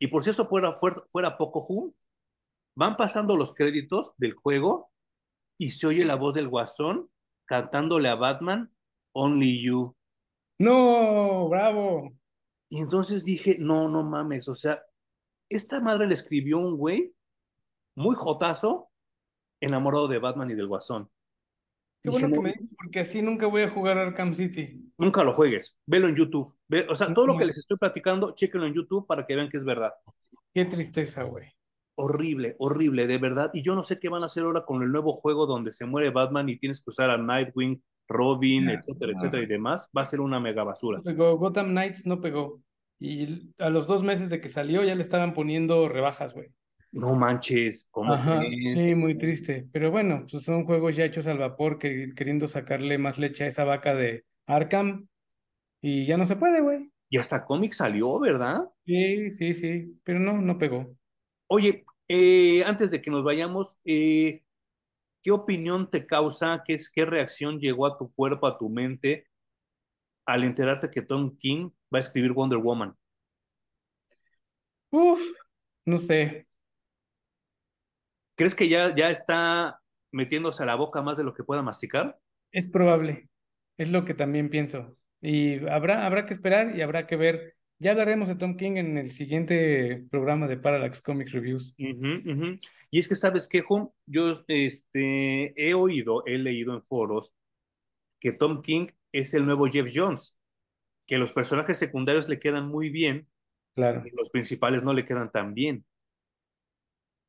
Y 0.00 0.08
por 0.08 0.24
si 0.24 0.30
eso 0.30 0.48
fuera, 0.48 0.76
fuera, 0.80 1.04
fuera 1.10 1.38
poco, 1.38 1.94
van 2.74 2.96
pasando 2.96 3.36
los 3.36 3.54
créditos 3.54 4.14
del 4.18 4.34
juego 4.34 4.90
y 5.56 5.70
se 5.70 5.86
oye 5.86 6.04
la 6.04 6.16
voz 6.16 6.34
del 6.34 6.48
guasón 6.48 7.08
cantándole 7.46 8.08
a 8.08 8.16
Batman, 8.16 8.74
Only 9.12 9.64
You. 9.64 9.96
No, 10.58 11.48
bravo. 11.48 12.12
Y 12.68 12.80
entonces 12.80 13.24
dije, 13.24 13.58
no, 13.60 13.88
no 13.88 14.02
mames, 14.02 14.48
o 14.48 14.56
sea, 14.56 14.82
esta 15.48 15.80
madre 15.80 16.08
le 16.08 16.14
escribió 16.14 16.58
un 16.58 16.76
güey 16.76 17.14
muy 17.94 18.16
jotazo, 18.16 18.90
enamorado 19.60 20.08
de 20.08 20.18
Batman 20.18 20.50
y 20.50 20.54
del 20.54 20.66
Guasón. 20.66 21.08
Qué 22.04 22.10
bueno 22.10 22.28
que 22.28 22.40
me 22.40 22.52
dices, 22.52 22.74
porque 22.76 23.00
así 23.00 23.22
nunca 23.22 23.46
voy 23.46 23.62
a 23.62 23.70
jugar 23.70 23.96
Arkham 23.96 24.34
City. 24.34 24.92
Nunca 24.98 25.24
lo 25.24 25.32
juegues, 25.32 25.78
velo 25.86 26.06
en 26.06 26.14
YouTube. 26.14 26.54
Ve, 26.68 26.86
o 26.90 26.94
sea, 26.94 27.14
todo 27.14 27.26
lo 27.26 27.38
que 27.38 27.46
les 27.46 27.56
estoy 27.56 27.78
platicando, 27.78 28.34
chéquenlo 28.34 28.66
en 28.66 28.74
YouTube 28.74 29.06
para 29.06 29.24
que 29.24 29.34
vean 29.34 29.48
que 29.48 29.56
es 29.56 29.64
verdad. 29.64 29.94
Qué 30.52 30.66
tristeza, 30.66 31.22
güey. 31.22 31.46
Horrible, 31.94 32.56
horrible, 32.58 33.06
de 33.06 33.16
verdad. 33.16 33.50
Y 33.54 33.62
yo 33.62 33.74
no 33.74 33.82
sé 33.82 33.98
qué 33.98 34.10
van 34.10 34.22
a 34.22 34.26
hacer 34.26 34.42
ahora 34.42 34.66
con 34.66 34.82
el 34.82 34.92
nuevo 34.92 35.14
juego 35.14 35.46
donde 35.46 35.72
se 35.72 35.86
muere 35.86 36.10
Batman 36.10 36.50
y 36.50 36.58
tienes 36.58 36.84
que 36.84 36.90
usar 36.90 37.08
a 37.08 37.16
Nightwing, 37.16 37.82
Robin, 38.06 38.68
etcétera, 38.68 39.12
etcétera 39.16 39.42
y 39.42 39.46
demás. 39.46 39.88
Va 39.96 40.02
a 40.02 40.04
ser 40.04 40.20
una 40.20 40.38
mega 40.38 40.62
basura. 40.62 40.98
No 40.98 41.04
pegó. 41.04 41.38
Gotham 41.38 41.70
Knights 41.70 42.04
no 42.04 42.20
pegó. 42.20 42.60
Y 43.00 43.54
a 43.58 43.70
los 43.70 43.86
dos 43.86 44.02
meses 44.02 44.28
de 44.28 44.42
que 44.42 44.50
salió 44.50 44.84
ya 44.84 44.94
le 44.94 45.00
estaban 45.00 45.32
poniendo 45.32 45.88
rebajas, 45.88 46.34
güey. 46.34 46.48
No 46.94 47.16
manches, 47.16 47.88
¿cómo 47.90 48.14
Ajá, 48.14 48.40
Sí, 48.78 48.94
muy 48.94 49.18
triste. 49.18 49.66
Pero 49.72 49.90
bueno, 49.90 50.24
pues 50.30 50.44
son 50.44 50.64
juegos 50.64 50.94
ya 50.94 51.04
hechos 51.04 51.26
al 51.26 51.38
vapor, 51.38 51.78
que, 51.78 52.12
queriendo 52.14 52.46
sacarle 52.46 52.98
más 52.98 53.18
leche 53.18 53.44
a 53.44 53.48
esa 53.48 53.64
vaca 53.64 53.94
de 53.94 54.24
Arkham. 54.46 55.08
Y 55.82 56.06
ya 56.06 56.16
no 56.16 56.24
se 56.24 56.36
puede, 56.36 56.60
güey. 56.60 56.90
Y 57.10 57.18
hasta 57.18 57.44
cómic 57.44 57.72
salió, 57.72 58.20
¿verdad? 58.20 58.60
Sí, 58.86 59.30
sí, 59.32 59.54
sí. 59.54 60.00
Pero 60.04 60.20
no, 60.20 60.40
no 60.40 60.56
pegó. 60.56 60.96
Oye, 61.48 61.84
eh, 62.06 62.62
antes 62.64 62.92
de 62.92 63.02
que 63.02 63.10
nos 63.10 63.24
vayamos, 63.24 63.76
eh, 63.84 64.44
¿qué 65.20 65.32
opinión 65.32 65.90
te 65.90 66.06
causa? 66.06 66.62
¿Qué, 66.64 66.74
es, 66.74 66.88
¿Qué 66.88 67.04
reacción 67.04 67.58
llegó 67.58 67.86
a 67.86 67.98
tu 67.98 68.12
cuerpo, 68.14 68.46
a 68.46 68.56
tu 68.56 68.68
mente, 68.68 69.26
al 70.26 70.44
enterarte 70.44 70.90
que 70.90 71.02
Tom 71.02 71.36
King 71.38 71.70
va 71.92 71.98
a 71.98 72.02
escribir 72.02 72.32
Wonder 72.32 72.60
Woman? 72.60 72.94
Uf, 74.92 75.20
no 75.84 75.98
sé. 75.98 76.46
¿Crees 78.36 78.54
que 78.54 78.68
ya, 78.68 78.94
ya 78.94 79.10
está 79.10 79.80
metiéndose 80.12 80.62
a 80.62 80.66
la 80.66 80.74
boca 80.74 81.02
más 81.02 81.16
de 81.16 81.24
lo 81.24 81.34
que 81.34 81.44
pueda 81.44 81.62
masticar? 81.62 82.18
Es 82.52 82.68
probable, 82.68 83.28
es 83.78 83.90
lo 83.90 84.04
que 84.04 84.14
también 84.14 84.50
pienso. 84.50 84.96
Y 85.20 85.66
habrá, 85.68 86.06
habrá 86.06 86.26
que 86.26 86.34
esperar 86.34 86.76
y 86.76 86.82
habrá 86.82 87.06
que 87.06 87.16
ver. 87.16 87.54
Ya 87.78 87.90
hablaremos 87.90 88.28
de 88.28 88.36
Tom 88.36 88.56
King 88.56 88.76
en 88.76 88.98
el 88.98 89.10
siguiente 89.10 90.04
programa 90.10 90.46
de 90.46 90.56
Parallax 90.56 91.02
Comics 91.02 91.32
Reviews. 91.32 91.74
Y 91.76 92.98
es 92.98 93.08
que, 93.08 93.16
¿sabes 93.16 93.48
qué, 93.48 93.62
Home? 93.68 93.88
Yo 94.06 94.32
este, 94.46 95.52
he 95.56 95.74
oído, 95.74 96.24
he 96.26 96.38
leído 96.38 96.74
en 96.74 96.82
foros 96.82 97.34
que 98.20 98.32
Tom 98.32 98.62
King 98.62 98.86
es 99.12 99.34
el 99.34 99.44
nuevo 99.44 99.66
Jeff 99.66 99.88
Jones, 99.92 100.38
que 101.06 101.18
los 101.18 101.32
personajes 101.32 101.76
secundarios 101.78 102.28
le 102.28 102.38
quedan 102.38 102.68
muy 102.68 102.90
bien, 102.90 103.28
claro. 103.74 104.02
y 104.06 104.10
los 104.16 104.30
principales 104.30 104.82
no 104.82 104.92
le 104.92 105.04
quedan 105.04 105.30
tan 105.30 105.52
bien. 105.52 105.84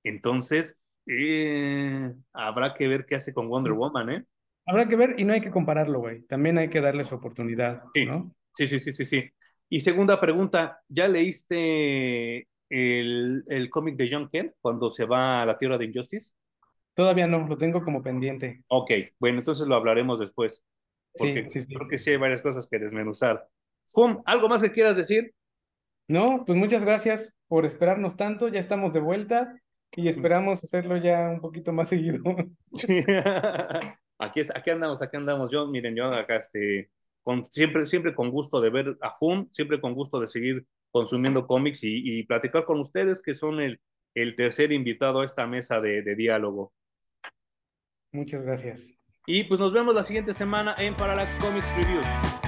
Entonces, 0.03 0.81
eh, 1.07 2.13
habrá 2.33 2.73
que 2.73 2.87
ver 2.87 3.05
qué 3.05 3.15
hace 3.15 3.33
con 3.33 3.47
Wonder 3.47 3.73
Woman, 3.73 4.09
¿eh? 4.09 4.25
Habrá 4.65 4.87
que 4.87 4.95
ver 4.95 5.15
y 5.19 5.25
no 5.25 5.33
hay 5.33 5.41
que 5.41 5.51
compararlo, 5.51 5.99
güey. 5.99 6.23
También 6.23 6.57
hay 6.57 6.69
que 6.69 6.81
darle 6.81 7.03
su 7.03 7.15
oportunidad, 7.15 7.83
sí. 7.93 8.05
¿no? 8.05 8.35
Sí, 8.55 8.67
sí, 8.67 8.79
sí, 8.79 8.91
sí, 8.91 9.05
sí. 9.05 9.29
Y 9.69 9.81
segunda 9.81 10.19
pregunta, 10.19 10.79
¿ya 10.87 11.07
leíste 11.07 12.47
el, 12.69 13.43
el 13.47 13.69
cómic 13.69 13.95
de 13.95 14.09
John 14.11 14.29
Kent 14.31 14.53
cuando 14.61 14.89
se 14.89 15.05
va 15.05 15.41
a 15.41 15.45
la 15.45 15.57
Tierra 15.57 15.77
de 15.77 15.85
Injustice? 15.85 16.31
Todavía 16.93 17.27
no, 17.27 17.47
lo 17.47 17.57
tengo 17.57 17.83
como 17.83 18.01
pendiente. 18.01 18.63
Ok, 18.67 18.91
bueno, 19.19 19.39
entonces 19.39 19.67
lo 19.67 19.75
hablaremos 19.75 20.19
después. 20.19 20.63
Porque 21.17 21.43
sí, 21.49 21.59
sí, 21.59 21.61
sí. 21.61 21.73
creo 21.73 21.87
que 21.87 21.97
sí 21.97 22.11
hay 22.11 22.17
varias 22.17 22.41
cosas 22.41 22.67
que 22.67 22.79
desmenuzar. 22.79 23.47
Fum, 23.87 24.21
¿algo 24.25 24.47
más 24.47 24.61
que 24.61 24.71
quieras 24.71 24.97
decir? 24.97 25.33
No, 26.07 26.43
pues 26.45 26.57
muchas 26.57 26.83
gracias 26.83 27.33
por 27.47 27.65
esperarnos 27.65 28.15
tanto. 28.15 28.47
Ya 28.47 28.59
estamos 28.59 28.93
de 28.93 28.99
vuelta 28.99 29.61
y 29.95 30.07
esperamos 30.07 30.63
hacerlo 30.63 30.97
ya 30.97 31.29
un 31.29 31.41
poquito 31.41 31.71
más 31.73 31.89
seguido. 31.89 32.23
Sí. 32.73 33.03
aquí, 34.19 34.39
es, 34.39 34.55
aquí 34.55 34.69
andamos, 34.69 35.01
aquí 35.01 35.17
andamos. 35.17 35.51
Yo, 35.51 35.67
miren, 35.67 35.95
yo 35.95 36.05
acá 36.13 36.37
este, 36.37 36.89
con, 37.23 37.47
siempre, 37.51 37.85
siempre 37.85 38.13
con 38.13 38.29
gusto 38.29 38.61
de 38.61 38.69
ver 38.69 38.97
a 39.01 39.13
Hum, 39.19 39.47
siempre 39.51 39.79
con 39.79 39.93
gusto 39.93 40.19
de 40.19 40.27
seguir 40.27 40.65
consumiendo 40.91 41.45
cómics 41.47 41.83
y, 41.83 42.19
y 42.19 42.23
platicar 42.23 42.65
con 42.65 42.79
ustedes, 42.79 43.21
que 43.21 43.35
son 43.35 43.59
el, 43.59 43.81
el 44.13 44.35
tercer 44.35 44.71
invitado 44.71 45.21
a 45.21 45.25
esta 45.25 45.45
mesa 45.45 45.81
de, 45.81 46.01
de 46.01 46.15
diálogo. 46.15 46.73
Muchas 48.11 48.41
gracias. 48.41 48.93
Y 49.27 49.43
pues 49.43 49.59
nos 49.59 49.73
vemos 49.73 49.93
la 49.93 50.03
siguiente 50.03 50.33
semana 50.33 50.75
en 50.77 50.95
Parallax 50.95 51.35
Comics 51.35 51.67
Reviews. 51.75 52.44